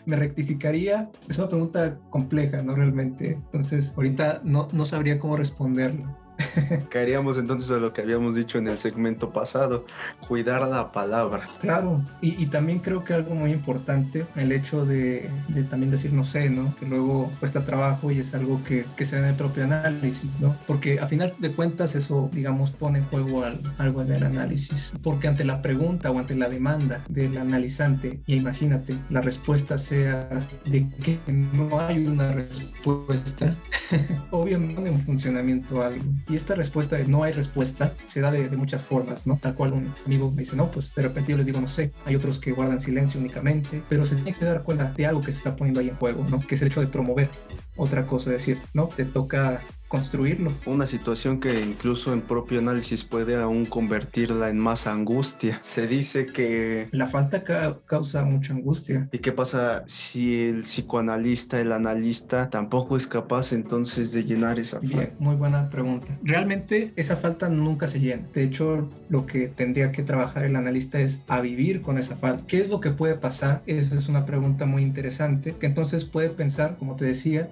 me 0.05 0.15
rectificaría. 0.15 1.09
Es 1.27 1.37
una 1.37 1.49
pregunta 1.49 1.99
compleja, 2.09 2.61
¿no? 2.61 2.75
Realmente. 2.75 3.31
Entonces, 3.31 3.93
ahorita 3.95 4.41
no, 4.43 4.67
no 4.71 4.85
sabría 4.85 5.19
cómo 5.19 5.37
responderla. 5.37 6.17
Caeríamos 6.89 7.37
entonces 7.37 7.71
a 7.71 7.77
lo 7.77 7.93
que 7.93 8.01
habíamos 8.01 8.35
dicho 8.35 8.57
en 8.57 8.67
el 8.67 8.77
segmento 8.77 9.31
pasado, 9.31 9.85
cuidar 10.27 10.67
la 10.67 10.91
palabra. 10.91 11.47
Claro, 11.59 12.03
y, 12.21 12.45
también 12.47 12.79
creo 12.79 13.03
que 13.03 13.13
algo 13.13 13.35
muy 13.35 13.51
importante, 13.51 14.25
el 14.35 14.51
hecho 14.51 14.85
de, 14.85 15.29
también 15.69 15.91
decir 15.91 16.13
no 16.13 16.25
sé, 16.25 16.49
¿no? 16.49 16.73
Que 16.79 16.85
luego 16.85 17.31
cuesta 17.39 17.63
trabajo 17.63 18.11
y 18.11 18.19
es 18.19 18.33
algo 18.33 18.61
que, 18.63 18.85
se 19.05 19.15
da 19.15 19.23
en 19.23 19.29
el 19.29 19.35
propio 19.35 19.63
análisis, 19.63 20.39
¿no? 20.39 20.55
Porque 20.65 20.99
a 20.99 21.07
final 21.07 21.33
de 21.39 21.51
cuentas 21.53 21.95
eso, 21.95 22.29
digamos, 22.33 22.71
pone 22.71 22.99
en 22.99 23.05
juego 23.05 23.43
algo 23.77 24.01
en 24.01 24.11
el 24.11 24.23
análisis. 24.23 24.93
Porque 25.01 25.27
ante 25.27 25.43
la 25.43 25.61
pregunta 25.61 26.11
o 26.11 26.19
ante 26.19 26.35
la 26.35 26.49
demanda 26.49 27.03
del 27.09 27.37
analizante, 27.37 28.21
y 28.25 28.35
imagínate, 28.35 28.97
la 29.09 29.21
respuesta 29.21 29.77
sea 29.77 30.27
de 30.65 30.89
que 30.89 31.19
no 31.27 31.79
hay 31.79 32.05
una 32.05 32.31
respuesta, 32.31 33.55
obviamente 34.31 34.89
en 34.89 34.99
funcionamiento 35.01 35.81
algo. 35.81 36.03
Y 36.29 36.35
esta 36.35 36.55
respuesta 36.55 36.97
de 36.97 37.05
no 37.05 37.23
hay 37.23 37.31
respuesta 37.31 37.93
se 38.05 38.19
da 38.19 38.31
de, 38.31 38.49
muchas 38.57 38.81
formas, 38.81 39.25
¿no? 39.27 39.37
Tal 39.41 39.55
cual 39.55 39.73
un 39.73 39.93
amigo 40.05 40.29
me 40.29 40.41
dice, 40.41 40.55
no, 40.55 40.69
pues 40.69 40.93
de 40.93 41.03
repente 41.03 41.31
yo 41.31 41.37
les 41.37 41.45
digo, 41.45 41.61
no 41.61 41.67
sé. 41.67 41.93
Hay 42.05 42.15
otros 42.15 42.37
que 42.39 42.51
guardan 42.51 42.81
silencio 42.81 43.19
únicamente, 43.19 43.81
pero 43.87 44.05
se 44.05 44.15
tiene 44.15 44.33
que 44.33 44.43
dar 44.43 44.63
cuenta 44.63 44.91
de 44.91 45.05
algo 45.05 45.21
que 45.21 45.31
se 45.31 45.37
está 45.37 45.55
poniendo 45.55 45.79
ahí 45.79 45.89
en 45.89 45.95
juego, 45.95 46.25
¿no? 46.29 46.39
Que 46.39 46.55
es 46.55 46.61
el 46.61 46.67
hecho 46.67 46.81
de 46.81 46.87
promover 46.87 47.29
otra 47.77 48.05
cosa, 48.05 48.31
es 48.31 48.45
decir, 48.45 48.61
¿no? 48.73 48.87
Te 48.87 49.05
toca 49.05 49.61
construirlo. 49.87 50.51
Una 50.65 50.85
situación 50.85 51.39
que 51.39 51.61
incluso 51.61 52.13
en 52.13 52.21
propio 52.21 52.59
análisis 52.59 53.03
puede 53.03 53.35
aún 53.35 53.65
convertirla 53.65 54.49
en 54.49 54.59
más 54.59 54.87
angustia. 54.87 55.59
Se 55.63 55.87
dice 55.87 56.25
que... 56.25 56.89
La 56.91 57.07
falta 57.07 57.43
causa 57.85 58.25
mucha 58.25 58.53
angustia. 58.53 59.07
¿Y 59.11 59.19
qué 59.19 59.31
pasa 59.31 59.83
si 59.87 60.47
el 60.47 60.61
psicoanalista, 60.61 61.59
el 61.59 61.71
analista, 61.71 62.49
tampoco 62.49 62.97
es 62.97 63.07
capaz 63.07 63.53
entonces 63.53 64.11
de 64.11 64.23
llenar 64.23 64.59
esa 64.59 64.79
falta? 64.79 64.97
Bien, 64.97 65.13
muy 65.19 65.35
buena 65.35 65.69
pregunta. 65.69 66.17
Realmente 66.23 66.93
esa 66.95 67.15
falta 67.15 67.49
nunca 67.49 67.87
se 67.87 67.99
llena. 67.99 68.27
De 68.33 68.43
hecho, 68.43 68.89
lo 69.09 69.25
que 69.25 69.47
tendría 69.47 69.91
que 69.91 70.03
trabajar 70.03 70.43
el 70.43 70.55
analista 70.55 70.99
es 70.99 71.23
a 71.27 71.41
vivir 71.41 71.81
con 71.81 71.97
esa 71.97 72.15
falta. 72.15 72.45
¿Qué 72.45 72.59
es 72.59 72.69
lo 72.69 72.81
que 72.81 72.91
puede 72.91 73.15
pasar? 73.15 73.63
Esa 73.65 73.97
es 73.97 74.09
una 74.09 74.25
pregunta 74.25 74.65
muy 74.65 74.83
interesante 74.83 75.55
que 75.57 75.65
entonces 75.65 76.03
puede 76.05 76.29
pensar, 76.29 76.75
como 76.77 76.95
te 76.95 77.05
decía, 77.05 77.49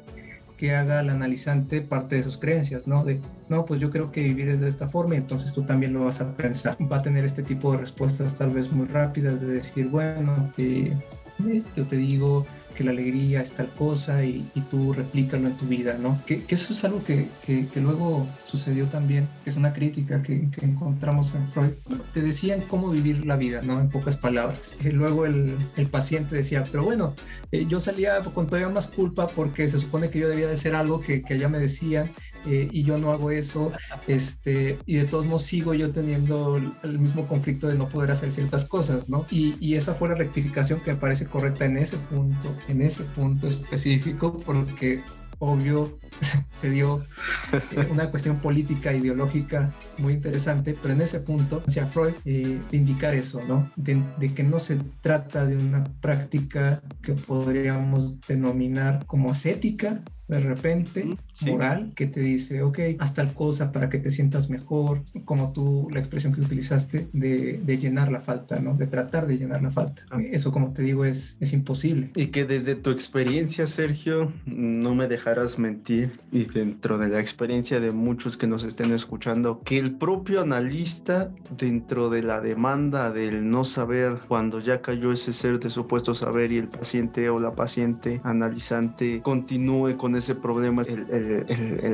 que 0.58 0.76
haga 0.76 1.00
al 1.00 1.10
analizante 1.10 1.82
parte 1.82 2.16
de 2.16 2.24
sus 2.24 2.38
creencias, 2.38 2.88
¿no? 2.88 3.04
De, 3.04 3.22
no, 3.50 3.66
pues 3.66 3.80
yo 3.80 3.90
creo 3.90 4.12
que 4.12 4.22
vivir 4.22 4.50
es 4.50 4.62
de 4.62 4.68
esta 4.68 4.88
forma 4.88 5.16
y 5.16 5.18
entonces 5.18 5.54
tú 5.54 5.64
también 5.64 5.94
lo 5.94 6.06
vas 6.06 6.22
a 6.22 6.34
pensar. 6.34 6.78
Va 6.92 6.98
a 6.98 7.02
tener 7.02 7.26
este 7.26 7.44
tipo 7.44 7.72
de 7.72 7.80
respuestas 7.80 8.38
tal 8.38 8.52
vez 8.52 8.72
muy 8.72 8.88
rápidas 8.88 9.42
de 9.42 9.48
decir, 9.48 9.88
bueno, 9.90 10.52
yo 10.58 11.86
te 11.86 11.96
digo 11.98 12.46
que 12.76 12.84
la 12.84 12.92
alegría 12.92 13.42
es 13.42 13.54
tal 13.54 13.70
cosa 13.70 14.24
y, 14.24 14.46
tú 14.70 14.94
replícalo 14.94 15.48
en 15.48 15.58
tu 15.58 15.66
vida, 15.66 15.98
¿no? 16.00 16.20
Que, 16.26 16.44
eso 16.48 16.74
es 16.74 16.84
algo 16.84 17.04
que, 17.04 17.28
que, 17.46 17.82
luego 17.82 18.28
sucedió 18.46 18.86
también, 18.86 19.28
que 19.44 19.50
es 19.50 19.58
una 19.58 19.74
crítica 19.74 20.22
que, 20.22 20.48
encontramos 20.62 21.34
en 21.36 21.48
Freud. 21.50 21.72
Te 22.14 22.22
decían 22.22 22.62
cómo 22.62 22.90
vivir 22.90 23.26
la 23.26 23.36
vida, 23.36 23.62
¿no? 23.62 23.80
En 23.80 23.90
pocas 23.90 24.18
palabras. 24.18 24.78
Y 24.84 24.90
luego 24.90 25.26
el, 25.26 25.56
el, 25.76 25.88
paciente 25.88 26.36
decía, 26.36 26.64
pero 26.72 26.84
bueno, 26.84 27.14
eh, 27.52 27.66
yo 27.68 27.80
salía 27.80 28.20
con 28.22 28.48
todavía 28.48 28.70
más 28.70 28.88
culpa 28.88 29.28
porque 29.28 29.68
se 29.68 29.80
supone 29.80 30.10
que 30.10 30.20
yo 30.20 30.30
debía 30.30 30.48
de 30.48 30.58
ser 30.58 30.76
algo 30.76 31.00
que, 31.00 31.22
que 31.22 31.36
allá 31.36 31.48
me 31.50 31.60
decían 31.60 32.10
eh, 32.48 32.68
y 32.72 32.84
yo 32.84 32.98
no 32.98 33.12
hago 33.12 33.32
eso, 33.32 33.72
este, 34.08 34.78
y 34.86 34.96
de 34.96 35.06
todos 35.06 35.26
modos 35.26 35.44
sigo 35.44 35.74
yo 35.74 35.92
teniendo 35.92 36.58
el, 36.58 37.00
mismo 37.00 37.28
conflicto 37.28 37.68
de 37.68 37.76
no 37.76 37.90
poder 37.90 38.12
hacer 38.12 38.32
ciertas 38.32 38.66
cosas, 38.66 39.10
¿no? 39.10 39.26
Y, 39.30 39.56
y, 39.60 39.76
esa 39.76 39.94
fue 39.94 40.10
la 40.10 40.16
rectificación 40.16 40.80
que 40.80 40.94
me 40.94 40.98
parece 40.98 41.26
correcta 41.26 41.66
en 41.66 41.78
ese 41.78 41.98
punto, 41.98 42.56
en 42.68 42.82
ese 42.82 43.04
punto 43.04 43.48
específico, 43.48 44.40
porque 44.40 45.04
obvio 45.40 46.00
se 46.50 46.70
dio 46.70 47.06
eh, 47.52 47.88
una 47.92 48.10
cuestión 48.12 48.38
política, 48.38 48.94
ideológica 48.94 49.74
muy 49.98 50.14
interesante, 50.14 50.78
pero 50.80 50.94
en 50.94 51.02
ese 51.02 51.20
punto, 51.20 51.64
hacia 51.68 51.88
Freud, 51.88 52.14
eh, 52.26 52.60
de 52.70 52.78
indicar 52.78 53.14
eso, 53.14 53.42
¿no? 53.48 53.72
De, 53.76 54.02
de, 54.18 54.34
que 54.34 54.44
no 54.44 54.60
se 54.60 54.78
trata 55.02 55.46
de 55.46 55.58
una 55.58 55.84
práctica 56.02 56.82
que 57.02 57.14
podríamos 57.14 58.20
denominar 58.22 59.06
como 59.06 59.32
ascética, 59.32 60.02
de 60.28 60.40
repente, 60.40 61.18
moral, 61.42 61.92
que 61.96 62.08
te 62.08 62.22
dice, 62.22 62.64
ok, 62.64 62.80
haz 63.00 63.14
tal 63.14 63.34
cosa 63.34 63.72
para 63.72 63.90
que 63.90 64.00
te 64.00 64.12
sientas 64.12 64.50
mejor, 64.50 65.02
como 65.26 65.52
tú, 65.52 65.88
la 65.92 66.00
expresión 66.00 66.34
que 66.34 66.42
utilizaste 66.42 67.08
de, 67.14 67.60
de 67.64 67.78
llenar 67.78 68.12
la 68.12 68.22
falta, 68.22 68.60
¿no? 68.60 68.76
De 68.76 68.88
tratar 68.88 69.28
de 69.28 69.38
llenar 69.38 69.62
la 69.62 69.72
falta. 69.72 70.04
Ah. 70.10 70.20
Eso, 70.22 70.52
como 70.52 70.74
te 70.74 70.82
digo, 70.82 71.06
es, 71.06 71.38
es 71.40 71.54
imposible. 71.54 72.12
Y 72.16 72.28
que 72.28 72.46
desde 72.46 72.76
tu 72.76 72.90
experiencia, 72.90 73.68
Sergio, 73.68 74.32
no 74.46 74.96
me 74.96 75.08
dejarás 75.08 75.60
mentir, 75.60 76.20
y 76.32 76.46
dentro 76.46 76.98
de 76.98 77.10
la 77.10 77.20
experiencia 77.20 77.80
de 77.80 77.92
muchos 77.92 78.38
que 78.38 78.48
nos 78.48 78.64
estén 78.64 78.92
escuchando, 78.92 79.62
que 79.64 79.78
el 79.78 79.96
propio 79.96 80.42
analista, 80.42 81.32
dentro 81.58 82.10
de 82.10 82.24
la 82.24 82.42
demanda 82.42 83.12
del 83.12 83.50
no 83.50 83.64
saber 83.64 84.20
cuando 84.28 84.60
ya 84.60 84.82
cayó 84.82 85.12
ese 85.12 85.34
ser 85.34 85.60
de 85.60 85.70
supuesto 85.70 86.14
saber 86.14 86.52
y 86.52 86.58
el 86.58 86.68
paciente 86.68 87.30
o 87.30 87.40
la 87.40 87.56
paciente 87.56 88.22
analizante 88.24 89.22
continúe 89.22 89.98
con 89.98 90.16
ese 90.16 90.36
problema, 90.36 90.84
el, 90.84 91.08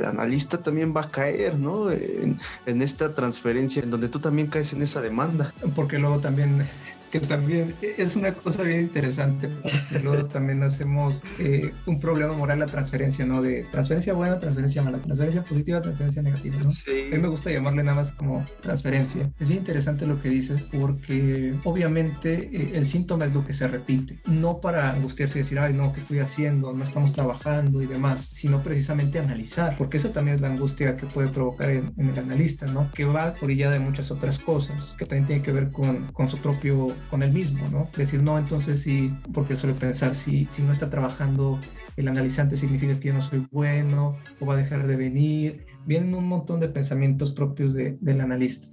analista 0.06 0.58
también 0.58 0.96
va 0.96 1.02
a 1.02 1.12
caer, 1.12 1.58
¿no? 1.58 1.92
En, 1.92 2.40
en 2.66 2.82
esta 2.82 3.14
transferencia, 3.14 3.82
en 3.82 3.92
donde 3.92 4.10
tú 4.10 4.20
también 4.20 4.48
caes 4.48 4.74
en 4.74 4.82
esa 4.82 5.02
demanda. 5.02 5.54
Porque 5.76 6.00
luego 6.00 6.20
también 6.20 6.68
que 7.12 7.20
también 7.20 7.74
es 7.82 8.16
una 8.16 8.32
cosa 8.34 8.64
bien 8.64 8.82
interesante, 8.82 9.50
porque 9.50 10.00
luego 10.04 10.26
también 10.28 10.64
hacemos 10.64 11.22
eh, 11.40 11.74
un 11.86 12.00
problema 12.00 12.34
moral 12.34 12.60
la 12.60 12.68
transferencia, 12.68 13.26
¿no? 13.26 13.42
De 13.42 13.64
transferencia 13.72 14.14
buena, 14.14 14.40
transferencia 14.40 14.82
mala, 14.82 15.00
transferencia 15.00 15.44
positiva, 15.44 15.82
transferencia 15.82 16.22
negativa, 16.22 16.58
¿no? 16.64 16.72
Sí. 16.72 17.08
A 17.12 17.16
mí 17.16 17.22
me 17.22 17.28
gusta 17.28 17.52
llamarle 17.52 17.84
nada 17.84 17.96
más 17.96 18.14
como 18.14 18.46
transferencia. 18.62 19.30
Es 19.40 19.48
bien 19.48 19.60
interesante 19.60 20.06
lo 20.06 20.22
que 20.22 20.30
dices, 20.30 20.62
porque 20.72 21.56
obviamente 21.64 22.50
eh, 22.54 22.72
el 22.74 22.86
síntoma 22.86 23.26
es 23.26 23.34
lo 23.34 23.44
que 23.44 23.54
se 23.54 23.68
repite, 23.68 24.20
no 24.26 24.62
para 24.62 24.92
angustiarse 24.92 25.40
y 25.40 25.42
decir, 25.42 25.60
ay, 25.60 25.74
no, 25.74 25.92
¿qué 25.94 26.00
estoy 26.00 26.20
haciendo? 26.20 26.74
No 26.74 26.84
estamos 26.84 27.14
trabajando 27.14 27.82
y 27.82 27.88
demás, 27.88 28.30
sino 28.32 28.64
precisamente 28.64 29.20
analizar, 29.20 29.76
porque 29.78 29.98
esa 29.98 30.14
también 30.14 30.36
es 30.36 30.42
la 30.42 30.48
angustia 30.48 30.96
que 30.96 31.06
puede 31.06 31.28
provocar 31.28 31.70
en, 31.70 31.94
el 31.98 32.18
analista, 32.18 32.66
¿no? 32.68 32.90
Que 32.92 33.06
va 33.06 33.34
por 33.34 33.52
de 33.52 33.80
muchas 33.80 34.12
otras 34.12 34.40
cosas, 34.40 34.96
que 34.98 35.06
también 35.06 35.26
tiene 35.26 35.42
que 35.44 35.52
ver 35.52 35.72
con, 35.72 36.08
con 36.14 36.30
su 36.30 36.38
propio 36.38 36.88
con 37.10 37.24
el 37.24 37.32
mismo, 37.32 37.68
¿no? 37.70 37.90
Decir, 37.96 38.24
no, 38.24 38.38
entonces 38.38 38.82
sí, 38.82 39.14
porque 39.34 39.56
suele 39.56 39.76
pensar, 39.76 40.16
si, 40.16 40.48
si 40.50 40.62
no 40.62 40.72
está 40.72 40.90
trabajando 40.90 41.60
el 41.98 42.08
analizante 42.08 42.58
significa 42.58 43.00
que 43.00 43.10
yo 43.10 43.14
no 43.14 43.22
soy 43.22 43.48
bueno 43.52 44.18
o 44.40 44.46
va 44.46 44.56
a 44.56 44.58
dejar 44.58 44.88
de 44.88 44.96
venir 44.96 45.66
vienen 45.86 46.14
un 46.14 46.28
montón 46.28 46.60
de 46.60 46.68
pensamientos 46.70 47.32
propios 47.32 47.74
de, 47.74 47.98
del 48.02 48.22
analista. 48.22 48.68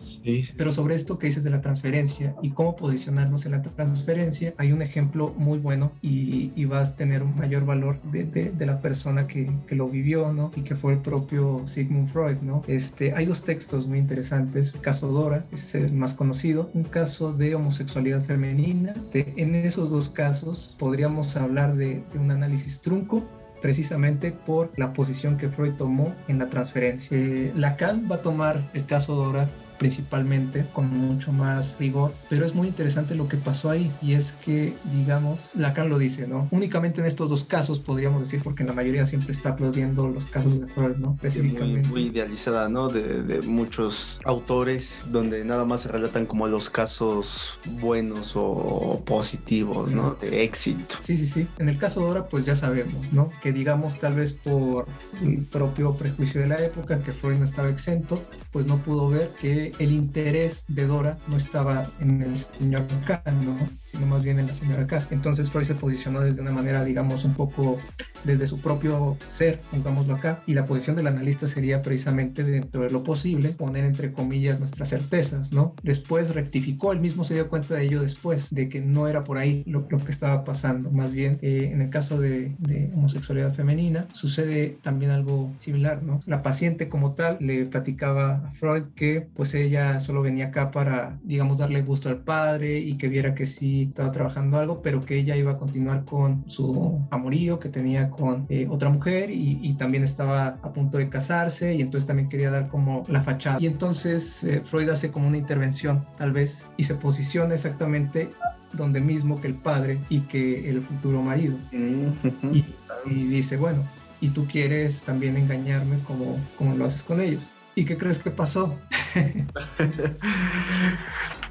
Pero 0.56 0.72
sobre 0.72 0.94
esto 0.94 1.18
que 1.18 1.26
dices 1.26 1.44
de 1.44 1.50
la 1.50 1.60
transferencia 1.60 2.34
y 2.42 2.50
cómo 2.50 2.76
posicionarnos 2.76 3.46
en 3.46 3.52
la 3.52 3.62
transferencia, 3.62 4.54
hay 4.58 4.72
un 4.72 4.82
ejemplo 4.82 5.34
muy 5.36 5.58
bueno 5.58 5.92
y, 6.02 6.52
y 6.54 6.64
vas 6.66 6.92
a 6.92 6.96
tener 6.96 7.22
un 7.22 7.36
mayor 7.36 7.64
valor 7.64 8.00
de, 8.02 8.24
de, 8.24 8.66
la 8.66 8.80
persona 8.80 9.26
que, 9.26 9.50
que, 9.66 9.74
lo 9.74 9.88
vivió, 9.88 10.32
¿no? 10.32 10.50
Y 10.54 10.62
que 10.62 10.76
fue 10.76 10.92
el 10.92 10.98
propio 11.00 11.62
Sigmund 11.66 12.08
Freud, 12.08 12.38
¿no? 12.42 12.62
Este, 12.66 13.14
hay 13.14 13.24
dos 13.24 13.44
textos 13.44 13.86
muy 13.86 13.98
interesantes. 13.98 14.74
El 14.74 14.80
caso 14.80 15.08
Dora 15.08 15.46
es 15.52 15.74
el 15.74 15.92
más 15.92 16.12
conocido, 16.12 16.70
un 16.74 16.84
caso 16.84 17.32
de 17.32 17.54
homosexualidad 17.54 18.22
femenina. 18.22 18.94
en 19.14 19.54
esos 19.54 19.90
dos 19.90 20.08
casos 20.10 20.76
podríamos 20.78 21.36
hablar 21.36 21.76
de, 21.76 22.02
de 22.12 22.18
un 22.18 22.30
análisis 22.30 22.80
trunco 22.80 23.17
precisamente 23.60 24.32
por 24.32 24.70
la 24.76 24.92
posición 24.92 25.36
que 25.36 25.48
Freud 25.48 25.72
tomó 25.72 26.14
en 26.28 26.38
la 26.38 26.48
transferencia. 26.48 27.16
Eh, 27.16 27.52
Lacan 27.56 28.08
va 28.10 28.16
a 28.16 28.22
tomar 28.22 28.62
el 28.74 28.86
caso 28.86 29.14
Dora 29.14 29.48
principalmente 29.78 30.66
con 30.72 30.88
mucho 30.88 31.32
más 31.32 31.76
rigor, 31.78 32.12
pero 32.28 32.44
es 32.44 32.54
muy 32.54 32.68
interesante 32.68 33.14
lo 33.14 33.28
que 33.28 33.36
pasó 33.36 33.70
ahí 33.70 33.90
y 34.02 34.12
es 34.12 34.32
que, 34.32 34.74
digamos, 34.92 35.50
Lacan 35.54 35.88
lo 35.88 35.98
dice, 35.98 36.26
¿no? 36.26 36.48
Únicamente 36.50 37.00
en 37.00 37.06
estos 37.06 37.30
dos 37.30 37.44
casos 37.44 37.78
podríamos 37.78 38.20
decir, 38.20 38.40
porque 38.42 38.64
la 38.64 38.72
mayoría 38.72 39.06
siempre 39.06 39.32
está 39.32 39.50
aplaudiendo 39.50 40.08
los 40.08 40.26
casos 40.26 40.60
de 40.60 40.66
Freud, 40.68 40.96
¿no? 40.96 41.14
Específicamente. 41.14 41.88
Muy, 41.88 42.08
idealizada, 42.08 42.68
¿no? 42.68 42.88
De, 42.88 43.22
de, 43.22 43.42
muchos 43.42 44.20
autores 44.24 44.96
donde 45.10 45.44
nada 45.44 45.64
más 45.64 45.82
se 45.82 45.88
relatan 45.88 46.26
como 46.26 46.48
los 46.48 46.70
casos 46.70 47.58
buenos 47.80 48.32
o 48.34 49.02
positivos, 49.04 49.92
¿no? 49.92 50.16
De 50.20 50.42
éxito. 50.44 50.96
Sí, 51.00 51.16
sí, 51.16 51.26
sí. 51.26 51.48
En 51.58 51.68
el 51.68 51.78
caso 51.78 52.00
de 52.00 52.06
ahora, 52.06 52.28
pues 52.28 52.44
ya 52.44 52.56
sabemos, 52.56 53.12
¿no? 53.12 53.30
Que 53.40 53.52
digamos, 53.52 53.98
tal 53.98 54.14
vez 54.14 54.32
por 54.32 54.86
el 55.22 55.44
propio 55.44 55.94
prejuicio 55.94 56.40
de 56.40 56.48
la 56.48 56.62
época, 56.62 57.02
que 57.02 57.12
Freud 57.12 57.36
no 57.36 57.44
estaba 57.44 57.68
exento, 57.68 58.22
pues 58.52 58.66
no 58.66 58.78
pudo 58.78 59.08
ver 59.08 59.30
que 59.40 59.67
el 59.78 59.92
interés 59.92 60.64
de 60.68 60.86
Dora 60.86 61.18
no 61.28 61.36
estaba 61.36 61.86
en 62.00 62.22
el 62.22 62.36
señor 62.36 62.86
K, 63.06 63.22
¿no? 63.44 63.56
sino 63.84 64.06
más 64.06 64.24
bien 64.24 64.38
en 64.38 64.46
la 64.46 64.52
señora 64.52 64.86
K. 64.86 65.06
Entonces 65.10 65.50
Freud 65.50 65.66
se 65.66 65.74
posicionó 65.74 66.20
desde 66.20 66.42
una 66.42 66.52
manera, 66.52 66.84
digamos, 66.84 67.24
un 67.24 67.34
poco 67.34 67.78
desde 68.24 68.46
su 68.46 68.60
propio 68.60 69.16
ser, 69.28 69.60
pongámoslo 69.70 70.16
acá, 70.16 70.42
y 70.46 70.54
la 70.54 70.66
posición 70.66 70.96
del 70.96 71.06
analista 71.06 71.46
sería 71.46 71.82
precisamente 71.82 72.42
dentro 72.42 72.82
de 72.82 72.90
lo 72.90 73.04
posible 73.04 73.50
poner 73.50 73.84
entre 73.84 74.12
comillas 74.12 74.58
nuestras 74.58 74.90
certezas, 74.90 75.52
¿no? 75.52 75.74
Después 75.82 76.34
rectificó, 76.34 76.92
él 76.92 77.00
mismo 77.00 77.24
se 77.24 77.34
dio 77.34 77.48
cuenta 77.48 77.74
de 77.74 77.84
ello 77.84 78.02
después, 78.02 78.48
de 78.50 78.68
que 78.68 78.80
no 78.80 79.08
era 79.08 79.24
por 79.24 79.38
ahí 79.38 79.62
lo, 79.66 79.86
que 79.86 80.10
estaba 80.10 80.44
pasando, 80.44 80.90
más 80.90 81.12
bien 81.12 81.38
eh, 81.42 81.70
en 81.72 81.80
el 81.80 81.90
caso 81.90 82.20
de, 82.20 82.54
de 82.58 82.90
homosexualidad 82.94 83.54
femenina 83.54 84.06
sucede 84.12 84.78
también 84.82 85.10
algo 85.10 85.52
similar, 85.58 86.02
¿no? 86.02 86.20
La 86.26 86.42
paciente 86.42 86.88
como 86.88 87.12
tal 87.12 87.36
le 87.40 87.66
platicaba 87.66 88.36
a 88.36 88.52
Freud 88.52 88.84
que 88.94 89.28
pues 89.34 89.54
ella 89.64 90.00
solo 90.00 90.22
venía 90.22 90.46
acá 90.46 90.70
para, 90.70 91.18
digamos, 91.22 91.58
darle 91.58 91.82
gusto 91.82 92.08
al 92.08 92.18
padre 92.18 92.78
y 92.78 92.94
que 92.96 93.08
viera 93.08 93.34
que 93.34 93.46
sí 93.46 93.88
estaba 93.90 94.10
trabajando 94.10 94.58
algo, 94.58 94.82
pero 94.82 95.04
que 95.04 95.16
ella 95.16 95.36
iba 95.36 95.52
a 95.52 95.58
continuar 95.58 96.04
con 96.04 96.44
su 96.48 97.06
amorío 97.10 97.58
que 97.58 97.68
tenía 97.68 98.10
con 98.10 98.46
eh, 98.48 98.66
otra 98.70 98.90
mujer 98.90 99.30
y, 99.30 99.58
también 99.78 100.02
estaba 100.02 100.58
a 100.62 100.72
punto 100.72 100.98
de 100.98 101.08
casarse 101.08 101.74
y 101.74 101.82
entonces 101.82 102.08
también 102.08 102.28
quería 102.28 102.50
dar 102.50 102.68
como 102.68 103.04
la 103.06 103.20
fachada. 103.20 103.58
Y 103.60 103.66
entonces 103.66 104.42
eh, 104.42 104.62
Freud 104.64 104.88
hace 104.88 105.12
como 105.12 105.28
una 105.28 105.36
intervención, 105.36 106.04
tal 106.16 106.32
vez, 106.32 106.66
y 106.76 106.82
se 106.82 106.94
posiciona 106.94 107.54
exactamente 107.54 108.32
donde 108.72 109.00
mismo 109.00 109.40
que 109.40 109.46
el 109.46 109.54
padre 109.54 110.00
y 110.08 110.20
que 110.22 110.68
el 110.68 110.82
futuro 110.82 111.22
marido. 111.22 111.56
y, 111.72 112.64
y 113.06 113.24
dice, 113.28 113.56
bueno, 113.56 113.84
y 114.20 114.30
tú 114.30 114.46
quieres 114.46 115.02
también 115.02 115.36
engañarme 115.36 115.98
como, 116.00 116.36
como 116.56 116.74
lo 116.74 116.84
haces 116.84 117.02
con 117.02 117.20
ellos. 117.20 117.42
¿Y 117.78 117.84
qué 117.84 117.96
crees 117.96 118.18
que 118.18 118.32
pasó? 118.32 118.76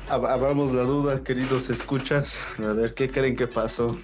Abramos 0.10 0.74
la 0.74 0.84
duda, 0.84 1.24
queridos 1.24 1.70
escuchas. 1.70 2.46
A 2.60 2.74
ver, 2.74 2.94
¿qué 2.96 3.10
creen 3.10 3.38
que 3.38 3.48
pasó? 3.48 3.98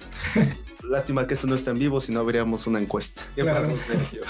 Lástima 0.88 1.26
que 1.26 1.34
esto 1.34 1.46
no 1.46 1.54
está 1.54 1.70
en 1.70 1.78
vivo, 1.78 2.00
si 2.00 2.12
no 2.12 2.20
habríamos 2.20 2.66
una 2.66 2.80
encuesta. 2.80 3.22
¿Qué 3.34 3.44
pasó, 3.44 3.72
Sergio? 3.78 4.22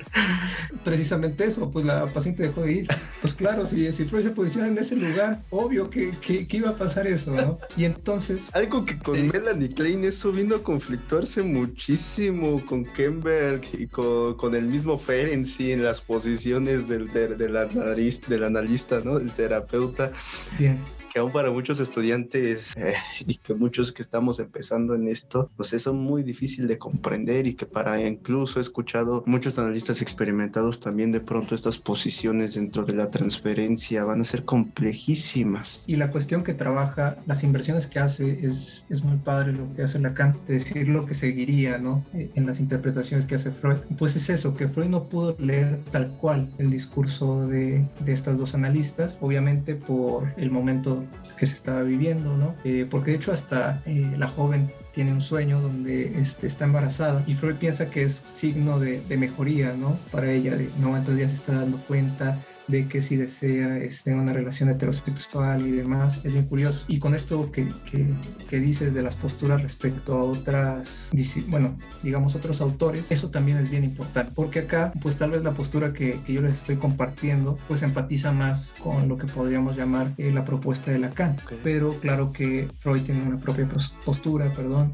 Precisamente 0.84 1.44
eso, 1.44 1.70
pues 1.70 1.84
la 1.84 2.06
paciente 2.06 2.44
dejó 2.44 2.62
de 2.62 2.72
ir. 2.72 2.88
Pues 3.20 3.34
claro, 3.34 3.66
si, 3.66 3.90
si 3.92 4.04
Freud 4.04 4.22
se 4.22 4.30
posiciona 4.30 4.68
en 4.68 4.78
ese 4.78 4.96
lugar, 4.96 5.42
obvio 5.50 5.90
que, 5.90 6.10
que, 6.20 6.46
iba 6.56 6.70
a 6.70 6.76
pasar 6.76 7.06
eso, 7.06 7.34
¿no? 7.34 7.58
Y 7.76 7.84
entonces... 7.84 8.48
Algo 8.52 8.84
que 8.84 8.98
con 8.98 9.16
eh, 9.16 9.30
Melanie 9.32 9.68
Klein 9.68 10.04
eso 10.04 10.32
vino 10.32 10.56
a 10.56 10.62
conflictuarse 10.62 11.42
muchísimo 11.42 12.64
con 12.66 12.84
Kemberg 12.84 13.62
y 13.72 13.86
con, 13.86 14.34
con 14.34 14.54
el 14.54 14.66
mismo 14.66 14.98
Ferenczi 14.98 15.72
en 15.72 15.84
las 15.84 16.00
posiciones 16.00 16.88
del, 16.88 17.12
del, 17.12 17.36
del, 17.36 17.56
analista, 17.56 18.28
del 18.28 18.44
analista, 18.44 19.00
¿no? 19.04 19.18
Del 19.18 19.30
terapeuta. 19.32 20.12
Bien 20.58 20.78
que 21.10 21.18
aún 21.18 21.32
para 21.32 21.50
muchos 21.50 21.80
estudiantes 21.80 22.72
eh, 22.76 22.94
y 23.26 23.36
que 23.36 23.54
muchos 23.54 23.92
que 23.92 24.02
estamos 24.02 24.38
empezando 24.38 24.94
en 24.94 25.08
esto, 25.08 25.50
pues 25.56 25.70
son 25.80 25.98
muy 25.98 26.22
difíciles 26.22 26.68
de 26.68 26.78
comprender 26.78 27.46
y 27.46 27.54
que 27.54 27.66
para 27.66 28.00
incluso 28.06 28.58
he 28.58 28.62
escuchado 28.62 29.22
muchos 29.26 29.58
analistas 29.58 30.02
experimentados 30.02 30.80
también 30.80 31.10
de 31.10 31.20
pronto 31.20 31.54
estas 31.54 31.78
posiciones 31.78 32.54
dentro 32.54 32.84
de 32.84 32.94
la 32.94 33.10
transferencia 33.10 34.04
van 34.04 34.20
a 34.20 34.24
ser 34.24 34.44
complejísimas. 34.44 35.84
Y 35.86 35.96
la 35.96 36.10
cuestión 36.10 36.42
que 36.42 36.54
trabaja, 36.54 37.16
las 37.26 37.42
inversiones 37.42 37.86
que 37.86 37.98
hace, 37.98 38.46
es, 38.46 38.86
es 38.90 39.02
muy 39.02 39.16
padre 39.18 39.52
lo 39.52 39.72
que 39.74 39.82
hace 39.82 39.98
Lacan, 39.98 40.38
de 40.46 40.54
decir 40.54 40.88
lo 40.88 41.06
que 41.06 41.14
seguiría, 41.14 41.78
¿no? 41.78 42.04
Eh, 42.14 42.30
en 42.34 42.46
las 42.46 42.60
interpretaciones 42.60 43.26
que 43.26 43.34
hace 43.34 43.50
Freud. 43.50 43.78
Pues 43.98 44.16
es 44.16 44.28
eso, 44.30 44.56
que 44.56 44.68
Freud 44.68 44.88
no 44.88 45.08
pudo 45.08 45.36
leer 45.38 45.80
tal 45.90 46.10
cual 46.18 46.50
el 46.58 46.70
discurso 46.70 47.46
de, 47.46 47.86
de 48.04 48.12
estas 48.12 48.38
dos 48.38 48.54
analistas, 48.54 49.18
obviamente 49.20 49.74
por 49.74 50.32
el 50.36 50.50
momento 50.50 50.99
que 51.36 51.46
se 51.46 51.54
estaba 51.54 51.82
viviendo, 51.82 52.36
¿no? 52.36 52.54
Eh, 52.64 52.86
porque 52.90 53.12
de 53.12 53.16
hecho 53.16 53.32
hasta 53.32 53.82
eh, 53.86 54.12
la 54.16 54.28
joven 54.28 54.72
tiene 54.92 55.12
un 55.12 55.20
sueño 55.20 55.60
donde 55.60 56.20
este, 56.20 56.46
está 56.46 56.64
embarazada 56.64 57.22
y 57.26 57.34
Freud 57.34 57.56
piensa 57.56 57.90
que 57.90 58.02
es 58.02 58.22
signo 58.26 58.78
de, 58.78 59.00
de 59.08 59.16
mejoría, 59.16 59.74
¿no? 59.74 59.98
Para 60.10 60.30
ella, 60.30 60.56
de, 60.56 60.68
no, 60.80 60.96
entonces 60.96 61.22
ya 61.22 61.28
se 61.28 61.36
está 61.36 61.54
dando 61.54 61.78
cuenta 61.78 62.38
de 62.70 62.86
que 62.86 63.02
si 63.02 63.16
desea 63.16 63.78
este, 63.78 64.14
una 64.14 64.32
relación 64.32 64.68
heterosexual 64.68 65.66
y 65.66 65.70
demás. 65.70 66.24
Es 66.24 66.32
bien 66.32 66.46
curioso. 66.46 66.84
Y 66.88 66.98
con 66.98 67.14
esto 67.14 67.50
que, 67.50 67.68
que, 67.90 68.14
que, 68.48 68.60
dices 68.60 68.94
de 68.94 69.02
las 69.02 69.16
posturas 69.16 69.62
respecto 69.62 70.14
a 70.14 70.24
otras, 70.24 71.10
bueno, 71.48 71.76
digamos 72.02 72.34
otros 72.34 72.60
autores, 72.60 73.10
eso 73.10 73.30
también 73.30 73.58
es 73.58 73.70
bien 73.70 73.84
importante. 73.84 74.32
Porque 74.34 74.60
acá, 74.60 74.92
pues 75.00 75.16
tal 75.16 75.32
vez 75.32 75.42
la 75.42 75.52
postura 75.52 75.92
que, 75.92 76.20
que 76.24 76.32
yo 76.32 76.42
les 76.42 76.56
estoy 76.56 76.76
compartiendo, 76.76 77.58
pues 77.68 77.82
empatiza 77.82 78.32
más 78.32 78.72
con 78.82 79.08
lo 79.08 79.16
que 79.16 79.26
podríamos 79.26 79.76
llamar 79.76 80.12
eh, 80.16 80.30
la 80.32 80.44
propuesta 80.44 80.90
de 80.90 80.98
Lacan. 80.98 81.36
Okay. 81.44 81.60
Pero 81.62 81.90
claro 82.00 82.32
que 82.32 82.68
Freud 82.78 83.02
tiene 83.02 83.22
una 83.22 83.38
propia 83.38 83.68
postura, 84.04 84.52
perdón. 84.52 84.92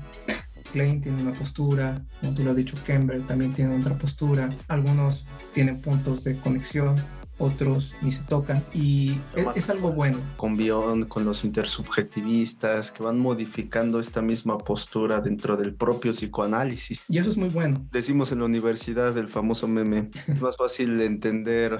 Klein 0.72 1.00
tiene 1.00 1.22
una 1.22 1.32
postura, 1.32 2.02
como 2.20 2.34
tú 2.34 2.42
lo 2.44 2.50
has 2.50 2.56
dicho, 2.56 2.76
Kember 2.84 3.26
también 3.26 3.52
tiene 3.52 3.76
otra 3.76 3.96
postura, 3.96 4.48
algunos 4.68 5.26
tienen 5.54 5.80
puntos 5.80 6.24
de 6.24 6.36
conexión, 6.36 6.96
otros 7.38 7.94
ni 8.02 8.12
se 8.12 8.22
tocan 8.24 8.62
y 8.72 9.18
es, 9.34 9.46
es, 9.56 9.70
algo 9.70 9.92
bueno. 9.92 10.18
Con 10.36 10.56
Bion, 10.56 11.04
con 11.04 11.24
los 11.24 11.44
intersubjetivistas 11.44 12.90
que 12.90 13.02
van 13.02 13.18
modificando 13.18 14.00
esta 14.00 14.22
misma 14.22 14.58
postura 14.58 15.20
dentro 15.20 15.56
del 15.56 15.74
propio 15.74 16.12
psicoanálisis. 16.12 17.02
Y 17.08 17.18
eso 17.18 17.30
es 17.30 17.36
muy 17.36 17.48
bueno. 17.48 17.86
Decimos 17.92 18.32
en 18.32 18.38
la 18.38 18.46
universidad 18.46 19.16
el 19.18 19.28
famoso 19.28 19.68
meme, 19.68 20.10
es 20.26 20.40
más 20.40 20.56
fácil 20.56 21.00
entender 21.00 21.78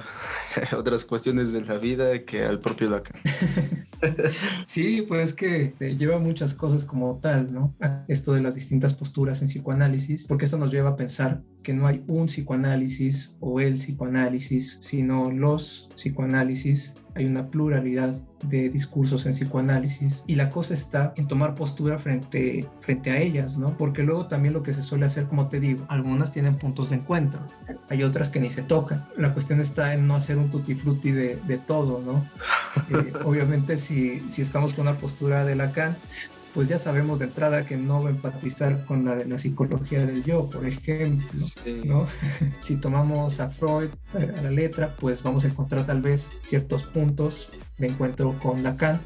otras 0.77 1.03
cuestiones 1.05 1.51
de 1.51 1.61
la 1.61 1.77
vida 1.77 2.23
que 2.23 2.43
al 2.45 2.59
propio 2.59 2.89
Lacan. 2.89 3.21
sí, 4.65 5.03
pues 5.07 5.31
es 5.31 5.33
que 5.33 5.73
lleva 5.97 6.19
muchas 6.19 6.53
cosas 6.53 6.83
como 6.83 7.17
tal, 7.17 7.51
¿no? 7.51 7.75
Esto 8.07 8.33
de 8.33 8.41
las 8.41 8.55
distintas 8.55 8.93
posturas 8.93 9.41
en 9.41 9.47
psicoanálisis, 9.47 10.25
porque 10.27 10.45
esto 10.45 10.57
nos 10.57 10.71
lleva 10.71 10.91
a 10.91 10.95
pensar 10.95 11.41
que 11.67 11.73
no 11.73 11.85
hay 11.85 12.01
un 12.07 12.27
psicoanálisis 12.27 13.35
o 13.41 13.59
el 13.59 13.73
psicoanálisis, 13.73 14.77
sino 14.79 15.29
los 15.31 15.89
psicoanálisis. 15.95 16.93
Hay 17.13 17.25
una 17.25 17.49
pluralidad 17.49 18.21
de 18.43 18.69
discursos 18.69 19.25
en 19.25 19.33
psicoanálisis 19.33 20.23
y 20.27 20.35
la 20.35 20.49
cosa 20.49 20.73
está 20.73 21.13
en 21.17 21.27
tomar 21.27 21.55
postura 21.55 21.97
frente, 21.97 22.65
frente 22.79 23.11
a 23.11 23.17
ellas, 23.17 23.57
¿no? 23.57 23.75
Porque 23.75 24.03
luego 24.03 24.27
también 24.27 24.53
lo 24.53 24.63
que 24.63 24.71
se 24.71 24.81
suele 24.81 25.07
hacer, 25.07 25.25
como 25.25 25.49
te 25.49 25.59
digo, 25.59 25.83
algunas 25.89 26.31
tienen 26.31 26.55
puntos 26.55 26.91
de 26.91 26.97
encuentro, 26.97 27.41
hay 27.89 28.01
otras 28.03 28.29
que 28.29 28.39
ni 28.39 28.49
se 28.49 28.61
tocan. 28.61 29.05
La 29.17 29.33
cuestión 29.33 29.59
está 29.59 29.93
en 29.93 30.07
no 30.07 30.15
hacer 30.15 30.37
un 30.37 30.49
tutti 30.49 30.73
frutti 30.73 31.11
de, 31.11 31.35
de 31.47 31.57
todo, 31.57 32.01
¿no? 32.01 32.25
Eh, 32.97 33.11
obviamente 33.25 33.75
si, 33.75 34.21
si 34.29 34.41
estamos 34.41 34.71
con 34.71 34.87
una 34.87 34.97
postura 34.97 35.43
de 35.43 35.55
Lacan, 35.55 35.97
pues 36.57 36.69
ya 36.69 36.79
sabemos 36.79 37.19
de 37.19 37.25
entrada 37.25 37.67
que 37.67 37.77
no 37.77 38.01
va 38.01 38.09
a 38.09 38.13
empatizar 38.13 38.83
con 38.85 39.05
la 39.05 39.15
de 39.15 39.25
la 39.25 39.37
psicología 39.37 40.03
del 40.07 40.23
yo, 40.23 40.49
por 40.49 40.65
ejemplo, 40.65 41.45
sí. 41.63 41.81
¿no? 41.85 42.07
si 42.61 42.77
tomamos 42.77 43.39
a 43.39 43.51
Freud 43.51 43.91
a 44.15 44.41
la 44.41 44.49
letra, 44.49 44.95
pues 44.99 45.21
vamos 45.21 45.45
a 45.45 45.49
encontrar 45.49 45.85
tal 45.85 46.01
vez 46.01 46.31
ciertos 46.41 46.81
puntos 46.81 47.51
de 47.77 47.89
encuentro 47.89 48.39
con 48.39 48.63
Lacan, 48.63 48.99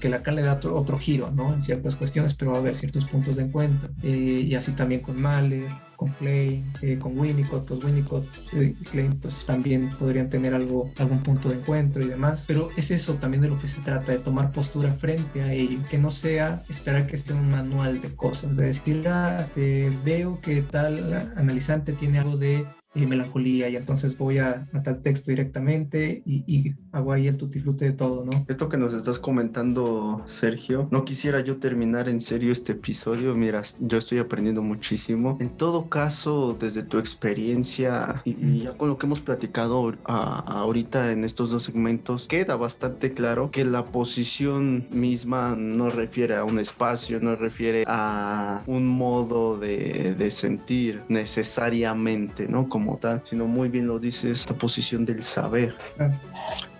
que 0.00 0.08
Lacan 0.08 0.36
le 0.36 0.42
da 0.42 0.54
otro, 0.54 0.76
otro 0.76 0.98
giro, 0.98 1.30
¿no? 1.30 1.52
En 1.52 1.62
ciertas 1.62 1.96
cuestiones, 1.96 2.34
pero 2.34 2.52
va 2.52 2.58
a 2.58 2.60
haber 2.60 2.74
ciertos 2.74 3.04
puntos 3.04 3.36
de 3.36 3.44
encuentro. 3.44 3.88
Eh, 4.02 4.46
y 4.48 4.54
así 4.54 4.72
también 4.72 5.00
con 5.00 5.20
Mahler, 5.20 5.68
con 5.96 6.10
Klein, 6.10 6.72
eh, 6.82 6.98
con 6.98 7.16
Winnicott, 7.18 7.66
pues 7.66 7.84
Winnicott 7.84 8.26
y 8.52 8.72
Klein 8.72 9.12
pues 9.20 9.46
también 9.46 9.88
podrían 9.90 10.28
tener 10.28 10.52
algo, 10.52 10.90
algún 10.98 11.22
punto 11.22 11.48
de 11.48 11.56
encuentro 11.56 12.02
y 12.02 12.08
demás, 12.08 12.44
pero 12.48 12.70
es 12.76 12.90
eso 12.90 13.14
también 13.14 13.42
de 13.42 13.48
lo 13.48 13.58
que 13.58 13.68
se 13.68 13.80
trata, 13.82 14.10
de 14.10 14.18
tomar 14.18 14.50
postura 14.50 14.92
frente 14.94 15.42
a 15.42 15.52
ello, 15.52 15.78
que 15.88 15.98
no 15.98 16.10
sea 16.10 16.64
esperar 16.68 17.06
que 17.06 17.14
esté 17.14 17.32
un 17.34 17.50
manual 17.50 18.00
de 18.00 18.14
cosas, 18.16 18.56
de 18.56 18.66
decir, 18.66 19.06
ah, 19.06 19.46
te 19.54 19.90
veo 20.04 20.40
que 20.40 20.62
tal 20.62 21.32
analizante 21.36 21.92
tiene 21.92 22.18
algo 22.18 22.36
de 22.36 22.66
y 22.94 23.06
melancolía 23.06 23.68
y 23.68 23.76
entonces 23.76 24.16
voy 24.18 24.38
a, 24.38 24.68
a 24.72 24.82
tal 24.82 25.00
texto 25.00 25.30
directamente 25.30 26.22
y, 26.26 26.44
y, 26.46 26.74
hago 26.92 27.12
ahí 27.12 27.26
el 27.26 27.38
tutiflute 27.38 27.86
de 27.86 27.92
todo, 27.92 28.24
¿no? 28.24 28.44
Esto 28.48 28.68
que 28.68 28.76
nos 28.76 28.92
estás 28.92 29.18
comentando, 29.18 30.22
Sergio, 30.26 30.88
no 30.90 31.06
quisiera 31.06 31.40
yo 31.40 31.56
terminar 31.56 32.08
en 32.10 32.20
serio 32.20 32.52
este 32.52 32.72
episodio, 32.72 33.34
mira, 33.34 33.62
yo 33.80 33.96
estoy 33.96 34.18
aprendiendo 34.18 34.60
muchísimo. 34.60 35.38
En 35.40 35.56
todo 35.56 35.88
caso, 35.88 36.54
desde 36.60 36.82
tu 36.82 36.98
experiencia 36.98 38.20
y, 38.26 38.32
y 38.32 38.62
ya 38.64 38.72
con 38.76 38.88
lo 38.90 38.98
que 38.98 39.06
hemos 39.06 39.22
platicado 39.22 39.94
a, 40.04 40.40
ahorita 40.60 41.12
en 41.12 41.24
estos 41.24 41.50
dos 41.50 41.62
segmentos, 41.62 42.26
queda 42.26 42.56
bastante 42.56 43.14
claro 43.14 43.50
que 43.50 43.64
la 43.64 43.86
posición 43.86 44.86
misma 44.90 45.56
no 45.56 45.88
refiere 45.88 46.36
a 46.36 46.44
un 46.44 46.58
espacio, 46.58 47.20
no 47.20 47.36
refiere 47.36 47.84
a 47.86 48.62
un 48.66 48.86
modo 48.86 49.58
de, 49.58 50.14
de 50.14 50.30
sentir 50.30 51.00
necesariamente, 51.08 52.48
¿no? 52.48 52.68
Como 52.68 52.81
como 52.82 52.96
tal, 52.96 53.22
sino 53.24 53.46
muy 53.46 53.68
bien 53.68 53.86
lo 53.86 54.00
dice 54.00 54.30
esta 54.30 54.54
posición 54.54 55.04
del 55.04 55.22
saber. 55.22 55.74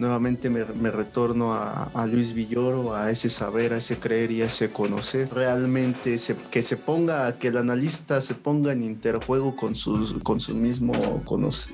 Nuevamente 0.01 0.51
me, 0.51 0.65
me 0.65 0.91
retorno 0.91 1.53
a, 1.53 1.85
a, 1.95 2.07
Luis 2.07 2.35
Villoro, 2.35 2.97
a 2.97 3.13
ese 3.13 3.31
saber, 3.31 3.73
a 3.73 3.77
ese 3.77 3.99
creer 3.99 4.33
y 4.33 4.43
a 4.43 4.47
ese 4.47 4.71
conocer. 4.71 5.29
Realmente 5.33 6.19
se, 6.19 6.35
que 6.51 6.63
se 6.65 6.77
ponga, 6.77 7.33
que 7.39 7.49
el 7.49 7.57
analista 7.57 8.21
se 8.21 8.35
ponga 8.35 8.73
en 8.73 8.83
interjuego 8.83 9.55
con, 9.55 9.77
sus, 9.77 10.15
con 10.25 10.41
su 10.41 10.57
mismo 10.57 11.23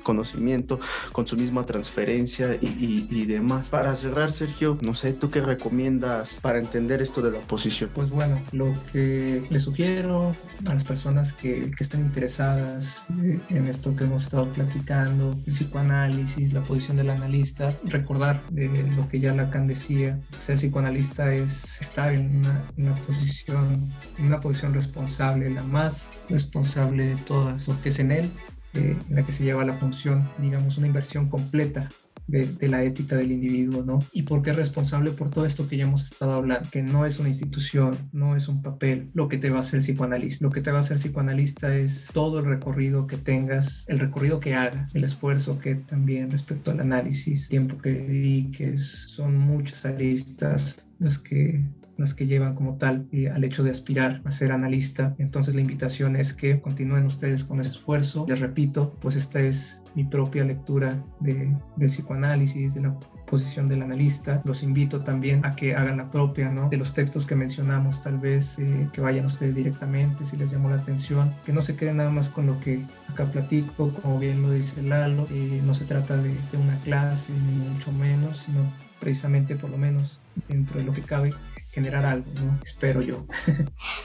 conocimiento, 0.03 0.79
con 1.11 1.25
su 1.25 1.35
misma 1.35 1.65
transferencia 1.65 2.55
y, 2.61 2.67
y, 2.67 3.07
y, 3.09 3.25
demás. 3.25 3.69
Para 3.69 3.95
cerrar, 3.95 4.31
Sergio, 4.31 4.77
no 4.81 4.93
sé, 4.93 5.13
¿tú 5.13 5.31
qué 5.31 5.41
recomiendas 5.41 6.37
para 6.39 6.59
entender 6.59 7.01
esto 7.01 7.23
de 7.23 7.31
la 7.31 7.39
posición? 7.39 7.89
Pues 7.95 8.11
bueno, 8.11 8.39
lo 8.51 8.71
que 8.91 9.43
le 9.49 9.59
sugiero 9.59 10.33
a 10.69 10.73
las 10.75 10.83
personas 10.83 11.33
que, 11.33 11.71
que 11.71 11.83
estén 11.83 12.01
interesadas 12.01 13.07
en 13.49 13.67
esto 13.67 13.95
que 13.95 14.03
hemos 14.03 14.18
estado 14.19 14.51
platicando, 14.51 15.31
el 15.45 15.53
psicoanálisis, 15.53 16.53
la 16.53 16.61
posición 16.61 16.97
del 16.97 17.09
analista, 17.09 17.73
recordar 17.85 18.43
de 18.49 18.67
lo 18.95 19.07
que 19.09 19.19
ya 19.19 19.33
Lacan 19.33 19.67
decía, 19.67 20.19
ser 20.39 20.57
psicoanalista 20.57 21.33
es 21.33 21.79
estar 21.81 22.13
en 22.13 22.37
una, 22.37 22.63
una, 22.77 22.93
posición, 22.95 23.91
en 24.17 24.25
una 24.25 24.39
posición 24.39 24.73
responsable, 24.73 25.49
la 25.49 25.63
más 25.63 26.09
responsable 26.29 27.07
de 27.07 27.15
todas, 27.15 27.65
porque 27.65 27.89
es 27.89 27.99
en 27.99 28.11
él 28.11 28.31
eh, 28.73 28.95
en 29.09 29.15
la 29.15 29.23
que 29.23 29.31
se 29.31 29.43
lleva 29.43 29.65
la 29.65 29.73
función, 29.73 30.29
digamos, 30.37 30.77
una 30.77 30.87
inversión 30.87 31.27
completa 31.27 31.89
de, 32.29 32.69
la 32.69 32.83
ética 32.83 33.15
del 33.15 33.31
individuo, 33.31 33.83
¿no? 33.83 33.99
Y 34.13 34.23
porque 34.23 34.51
es 34.51 34.55
responsable 34.55 35.11
por 35.11 35.29
todo 35.29 35.45
esto 35.45 35.67
que 35.67 35.77
ya 35.77 35.83
hemos 35.83 36.03
estado 36.03 36.33
hablando, 36.33 36.69
que 36.69 36.83
no 36.83 37.05
es 37.05 37.19
una 37.19 37.29
institución, 37.29 37.97
no 38.11 38.35
es 38.35 38.47
un 38.47 38.61
papel 38.61 39.09
lo 39.13 39.27
que 39.27 39.37
te 39.37 39.49
va 39.49 39.57
a 39.57 39.61
hacer 39.61 39.79
psicoanalista. 39.79 40.45
Lo 40.45 40.51
que 40.51 40.61
te 40.61 40.71
va 40.71 40.77
a 40.77 40.81
hacer 40.81 40.97
psicoanalista 40.97 41.75
es 41.75 42.09
todo 42.13 42.39
el 42.39 42.45
recorrido 42.45 43.07
que 43.07 43.17
tengas, 43.17 43.85
el 43.87 43.99
recorrido 43.99 44.39
que 44.39 44.55
hagas, 44.55 44.93
el 44.95 45.03
esfuerzo 45.03 45.59
que 45.59 45.75
también 45.75 46.31
respecto 46.31 46.71
al 46.71 46.79
análisis, 46.79 47.49
tiempo 47.49 47.77
que 47.77 47.93
dediques, 47.93 49.05
son 49.07 49.37
muchas 49.37 49.85
aristas 49.85 50.87
las 50.99 51.17
que 51.17 51.63
las 51.99 52.13
que 52.13 52.27
llevan 52.27 52.55
como 52.55 52.77
tal 52.77 53.07
eh, 53.11 53.29
al 53.29 53.43
hecho 53.43 53.63
de 53.63 53.71
aspirar 53.71 54.21
a 54.25 54.31
ser 54.31 54.51
analista. 54.51 55.15
Entonces 55.19 55.55
la 55.55 55.61
invitación 55.61 56.15
es 56.15 56.33
que 56.33 56.61
continúen 56.61 57.05
ustedes 57.05 57.43
con 57.43 57.59
ese 57.59 57.71
esfuerzo. 57.71 58.25
Les 58.27 58.39
repito, 58.39 58.95
pues 58.99 59.15
esta 59.15 59.39
es 59.39 59.81
mi 59.95 60.03
propia 60.03 60.45
lectura 60.45 61.03
de, 61.19 61.55
de 61.75 61.87
psicoanálisis, 61.87 62.73
de 62.73 62.81
la 62.81 62.97
posición 63.29 63.67
del 63.67 63.81
analista. 63.81 64.41
Los 64.43 64.63
invito 64.63 65.01
también 65.01 65.45
a 65.45 65.55
que 65.55 65.75
hagan 65.75 65.97
la 65.97 66.09
propia, 66.09 66.49
¿no? 66.49 66.69
De 66.69 66.77
los 66.77 66.93
textos 66.93 67.25
que 67.25 67.35
mencionamos, 67.35 68.01
tal 68.01 68.17
vez 68.17 68.57
eh, 68.59 68.89
que 68.91 69.01
vayan 69.01 69.25
ustedes 69.25 69.55
directamente 69.55 70.25
si 70.25 70.35
les 70.37 70.51
llamó 70.51 70.69
la 70.69 70.77
atención, 70.77 71.33
que 71.45 71.53
no 71.53 71.61
se 71.61 71.75
queden 71.75 71.97
nada 71.97 72.09
más 72.09 72.29
con 72.29 72.47
lo 72.47 72.59
que 72.59 72.81
acá 73.07 73.25
platico, 73.25 73.91
como 74.01 74.19
bien 74.19 74.41
lo 74.41 74.51
dice 74.51 74.81
Lalo, 74.81 75.27
eh, 75.31 75.61
no 75.65 75.75
se 75.75 75.85
trata 75.85 76.17
de, 76.17 76.29
de 76.29 76.57
una 76.57 76.77
clase, 76.79 77.31
ni 77.31 77.69
mucho 77.69 77.91
menos, 77.91 78.45
sino 78.45 78.71
precisamente 78.99 79.55
por 79.55 79.69
lo 79.69 79.77
menos 79.77 80.19
dentro 80.47 80.79
de 80.79 80.85
lo 80.85 80.91
que 80.91 81.01
cabe 81.01 81.33
generar 81.71 82.05
algo, 82.05 82.25
¿no? 82.43 82.59
Espero 82.63 83.01
yo. 83.01 83.25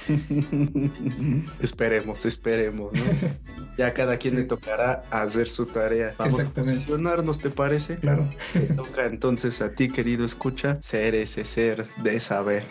esperemos, 1.60 2.24
esperemos, 2.26 2.92
¿no? 2.92 3.04
Ya 3.76 3.92
cada 3.92 4.18
quien 4.18 4.36
le 4.36 4.44
tocará 4.44 5.02
hacer 5.10 5.48
su 5.48 5.66
tarea. 5.66 6.14
Vamos 6.16 6.38
a 6.38 6.44
posicionarnos, 6.44 7.40
¿te 7.40 7.50
parece? 7.50 7.96
Claro. 7.96 8.28
Te 8.52 8.60
toca 8.72 9.06
entonces 9.06 9.60
a 9.62 9.74
ti, 9.74 9.88
querido 9.88 10.24
escucha, 10.24 10.80
ser 10.80 11.16
ese 11.16 11.44
ser 11.44 11.84
de 11.96 12.20
saber. 12.20 12.64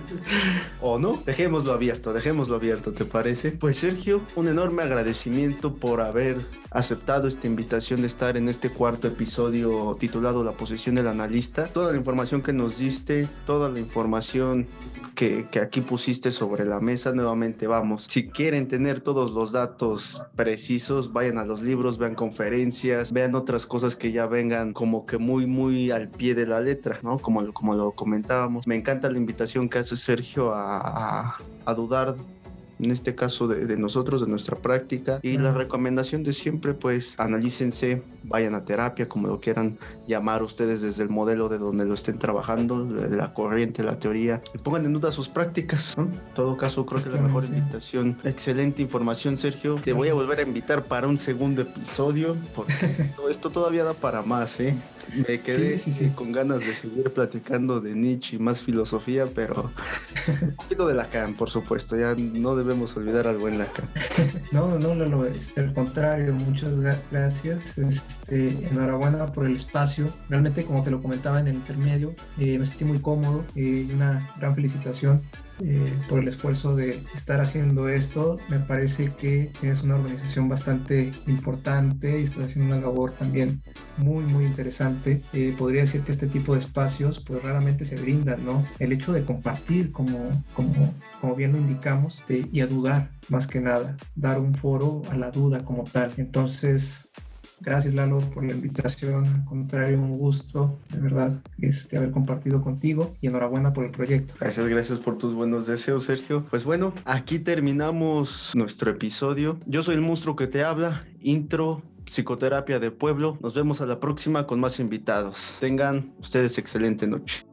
¿O 0.80 0.98
no? 0.98 1.22
Dejémoslo 1.26 1.74
abierto, 1.74 2.14
dejémoslo 2.14 2.56
abierto, 2.56 2.92
¿te 2.92 3.04
parece? 3.04 3.52
Pues 3.52 3.76
Sergio, 3.76 4.22
un 4.34 4.48
enorme 4.48 4.82
agradecimiento 4.82 5.74
por 5.74 6.00
haber 6.00 6.38
aceptado 6.70 7.28
esta 7.28 7.46
invitación 7.46 8.00
de 8.00 8.06
estar 8.06 8.38
en 8.38 8.48
este 8.48 8.70
cuarto 8.70 9.08
episodio 9.08 9.94
titulado 10.00 10.42
La 10.42 10.52
posición 10.52 10.94
del 10.94 11.08
analista. 11.08 11.64
Toda 11.64 11.92
la 11.92 11.98
información 11.98 12.40
que 12.40 12.54
nos 12.54 12.78
diste, 12.78 13.28
toda 13.44 13.68
la 13.68 13.78
información 13.78 14.03
que, 15.14 15.46
que, 15.50 15.60
aquí 15.60 15.80
pusiste 15.80 16.30
sobre 16.32 16.64
la 16.64 16.80
mesa, 16.80 17.12
nuevamente 17.12 17.66
vamos. 17.66 18.06
Si 18.08 18.28
quieren 18.28 18.68
tener 18.68 19.00
todos 19.00 19.32
los 19.32 19.52
datos 19.52 20.22
precisos, 20.36 21.12
vayan 21.12 21.38
a 21.38 21.44
los 21.44 21.62
libros, 21.62 21.98
vean 21.98 22.14
conferencias, 22.14 23.12
vean 23.12 23.34
otras 23.34 23.66
cosas 23.66 23.96
que 23.96 24.12
ya 24.12 24.26
vengan 24.26 24.72
como 24.72 25.06
que 25.06 25.18
muy, 25.18 25.46
muy 25.46 25.90
al 25.90 26.08
pie 26.08 26.34
de 26.34 26.46
la 26.46 26.60
letra, 26.60 26.98
¿no? 27.02 27.18
Como, 27.18 27.52
como 27.52 27.74
lo 27.74 27.92
comentábamos. 27.92 28.66
Me 28.66 28.76
encanta 28.76 29.10
la 29.10 29.18
invitación 29.18 29.68
que 29.68 29.78
hace 29.78 29.96
Sergio 29.96 30.52
a, 30.52 31.36
a 31.64 31.74
dudar 31.74 32.16
en 32.78 32.90
este 32.90 33.14
caso 33.14 33.48
de, 33.48 33.76
nosotros, 33.76 34.20
de 34.20 34.26
nuestra 34.26 34.56
práctica. 34.56 35.20
Y 35.22 35.38
la 35.38 35.52
recomendación 35.52 36.22
de 36.22 36.32
siempre, 36.32 36.74
pues 36.74 37.14
analícense, 37.18 38.02
vayan 38.24 38.54
a 38.54 38.64
terapia, 38.64 39.08
como 39.08 39.28
lo 39.28 39.40
quieran 39.40 39.78
llamar 40.06 40.42
ustedes 40.42 40.82
desde 40.82 41.02
el 41.02 41.08
modelo 41.08 41.48
de 41.48 41.58
donde 41.58 41.84
lo 41.84 41.94
estén 41.94 42.18
trabajando, 42.18 42.84
la 42.84 43.32
corriente, 43.32 43.82
la 43.82 43.98
teoría, 43.98 44.42
y 44.54 44.58
pongan 44.58 44.86
en 44.86 44.92
duda 44.92 45.12
sus 45.12 45.28
prácticas. 45.28 45.96
En 45.96 46.10
todo 46.34 46.56
caso, 46.56 46.84
creo 46.86 47.00
que 47.00 47.08
es 47.08 47.14
la 47.14 47.22
mejor 47.22 47.44
invitación. 47.44 48.18
Excelente 48.24 48.82
información, 48.82 49.36
Sergio. 49.38 49.76
Te 49.76 49.92
voy 49.92 50.08
a 50.08 50.14
volver 50.14 50.38
a 50.38 50.42
invitar 50.42 50.84
para 50.84 51.06
un 51.06 51.18
segundo 51.18 51.62
episodio, 51.62 52.36
porque 52.54 52.74
esto, 53.30 53.50
todavía 53.50 53.84
da 53.84 53.94
para 53.94 54.22
más, 54.22 54.60
¿eh? 54.60 54.74
Me 55.16 55.38
quedé 55.38 55.78
con 56.14 56.32
ganas 56.32 56.60
de 56.60 56.74
seguir 56.74 57.10
platicando 57.12 57.80
de 57.80 57.94
Nietzsche 57.94 58.36
y 58.36 58.38
más 58.38 58.62
filosofía, 58.62 59.26
pero 59.26 59.70
un 60.42 60.54
poquito 60.56 60.86
de 60.86 60.94
Lacan, 60.94 61.34
por 61.34 61.50
supuesto. 61.50 61.96
Ya 61.96 62.14
no 62.16 62.56
debemos 62.56 62.96
olvidar 62.96 63.26
al 63.26 63.38
buen 63.38 63.58
Lacan. 63.58 63.88
no, 64.52 64.78
no, 64.78 64.94
no, 64.94 65.06
no, 65.06 65.24
este, 65.24 65.60
al 65.60 65.74
contrario, 65.74 66.32
muchas 66.34 66.74
gracias. 67.10 67.78
Este, 67.78 68.48
enhorabuena 68.70 69.26
por 69.26 69.46
el 69.46 69.56
espacio. 69.56 70.06
Realmente, 70.28 70.64
como 70.64 70.82
te 70.82 70.90
lo 70.90 71.00
comentaba 71.00 71.40
en 71.40 71.48
el 71.48 71.54
intermedio, 71.54 72.14
eh, 72.38 72.58
me 72.58 72.66
sentí 72.66 72.84
muy 72.84 72.98
cómodo. 72.98 73.44
y 73.54 73.90
eh, 73.90 73.94
una 73.94 74.26
gran 74.38 74.54
felicitación 74.54 75.22
eh, 75.62 75.84
por 76.08 76.20
el 76.20 76.28
esfuerzo 76.28 76.74
de 76.74 77.00
estar 77.14 77.40
haciendo 77.40 77.88
esto. 77.88 78.38
Me 78.48 78.58
parece 78.58 79.12
que 79.12 79.50
tienes 79.60 79.82
una 79.82 79.96
organización 79.96 80.48
bastante 80.48 81.12
importante 81.26 82.18
y 82.18 82.22
estás 82.22 82.44
haciendo 82.44 82.74
una 82.74 82.84
labor 82.84 83.12
también 83.12 83.62
muy, 83.96 84.24
muy 84.24 84.44
interesante. 84.44 85.22
Eh, 85.32 85.54
podría 85.56 85.82
decir 85.82 86.02
que 86.02 86.12
este 86.12 86.26
tipo 86.26 86.54
de 86.54 86.60
espacios 86.60 87.20
pues 87.20 87.42
raramente 87.42 87.84
se 87.84 87.96
brindan, 87.96 88.44
¿no? 88.44 88.64
El 88.78 88.92
hecho 88.92 89.12
de 89.12 89.24
compartir, 89.24 89.92
como, 89.92 90.30
como, 90.54 90.94
como 91.20 91.34
bien 91.34 91.52
lo 91.52 91.58
indicamos, 91.58 92.22
y 92.28 92.60
a 92.60 92.66
dudar 92.66 93.10
más 93.28 93.46
que 93.46 93.60
nada, 93.60 93.96
dar 94.14 94.38
un 94.38 94.54
foro 94.54 95.02
a 95.10 95.16
la 95.16 95.30
duda 95.30 95.64
como 95.64 95.84
tal. 95.84 96.12
Entonces, 96.16 97.08
Gracias 97.64 97.94
Lalo 97.94 98.20
por 98.20 98.44
la 98.44 98.52
invitación, 98.52 99.26
al 99.26 99.44
contrario, 99.46 99.98
un 99.98 100.18
gusto 100.18 100.78
de 100.90 100.98
verdad 100.98 101.40
este, 101.60 101.96
haber 101.96 102.10
compartido 102.10 102.62
contigo 102.62 103.14
y 103.20 103.28
enhorabuena 103.28 103.72
por 103.72 103.84
el 103.84 103.90
proyecto. 103.90 104.34
Gracias, 104.38 104.66
gracias 104.66 104.98
por 104.98 105.16
tus 105.16 105.34
buenos 105.34 105.66
deseos 105.66 106.04
Sergio. 106.04 106.44
Pues 106.50 106.64
bueno, 106.64 106.94
aquí 107.04 107.38
terminamos 107.38 108.52
nuestro 108.54 108.90
episodio. 108.90 109.58
Yo 109.66 109.82
soy 109.82 109.94
el 109.94 110.02
monstruo 110.02 110.36
que 110.36 110.46
te 110.46 110.62
habla, 110.62 111.06
intro, 111.20 111.82
psicoterapia 112.06 112.78
de 112.78 112.90
pueblo. 112.90 113.38
Nos 113.40 113.54
vemos 113.54 113.80
a 113.80 113.86
la 113.86 113.98
próxima 113.98 114.46
con 114.46 114.60
más 114.60 114.78
invitados. 114.78 115.56
Tengan 115.60 116.12
ustedes 116.20 116.58
excelente 116.58 117.06
noche. 117.06 117.46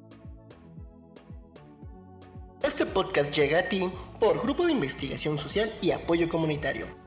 Este 2.64 2.86
podcast 2.86 3.34
llega 3.34 3.60
a 3.60 3.64
ti 3.64 3.90
por 4.20 4.42
Grupo 4.44 4.66
de 4.66 4.74
Investigación 4.74 5.38
Social 5.38 5.70
y 5.82 5.92
Apoyo 5.92 6.30
Comunitario. 6.30 7.01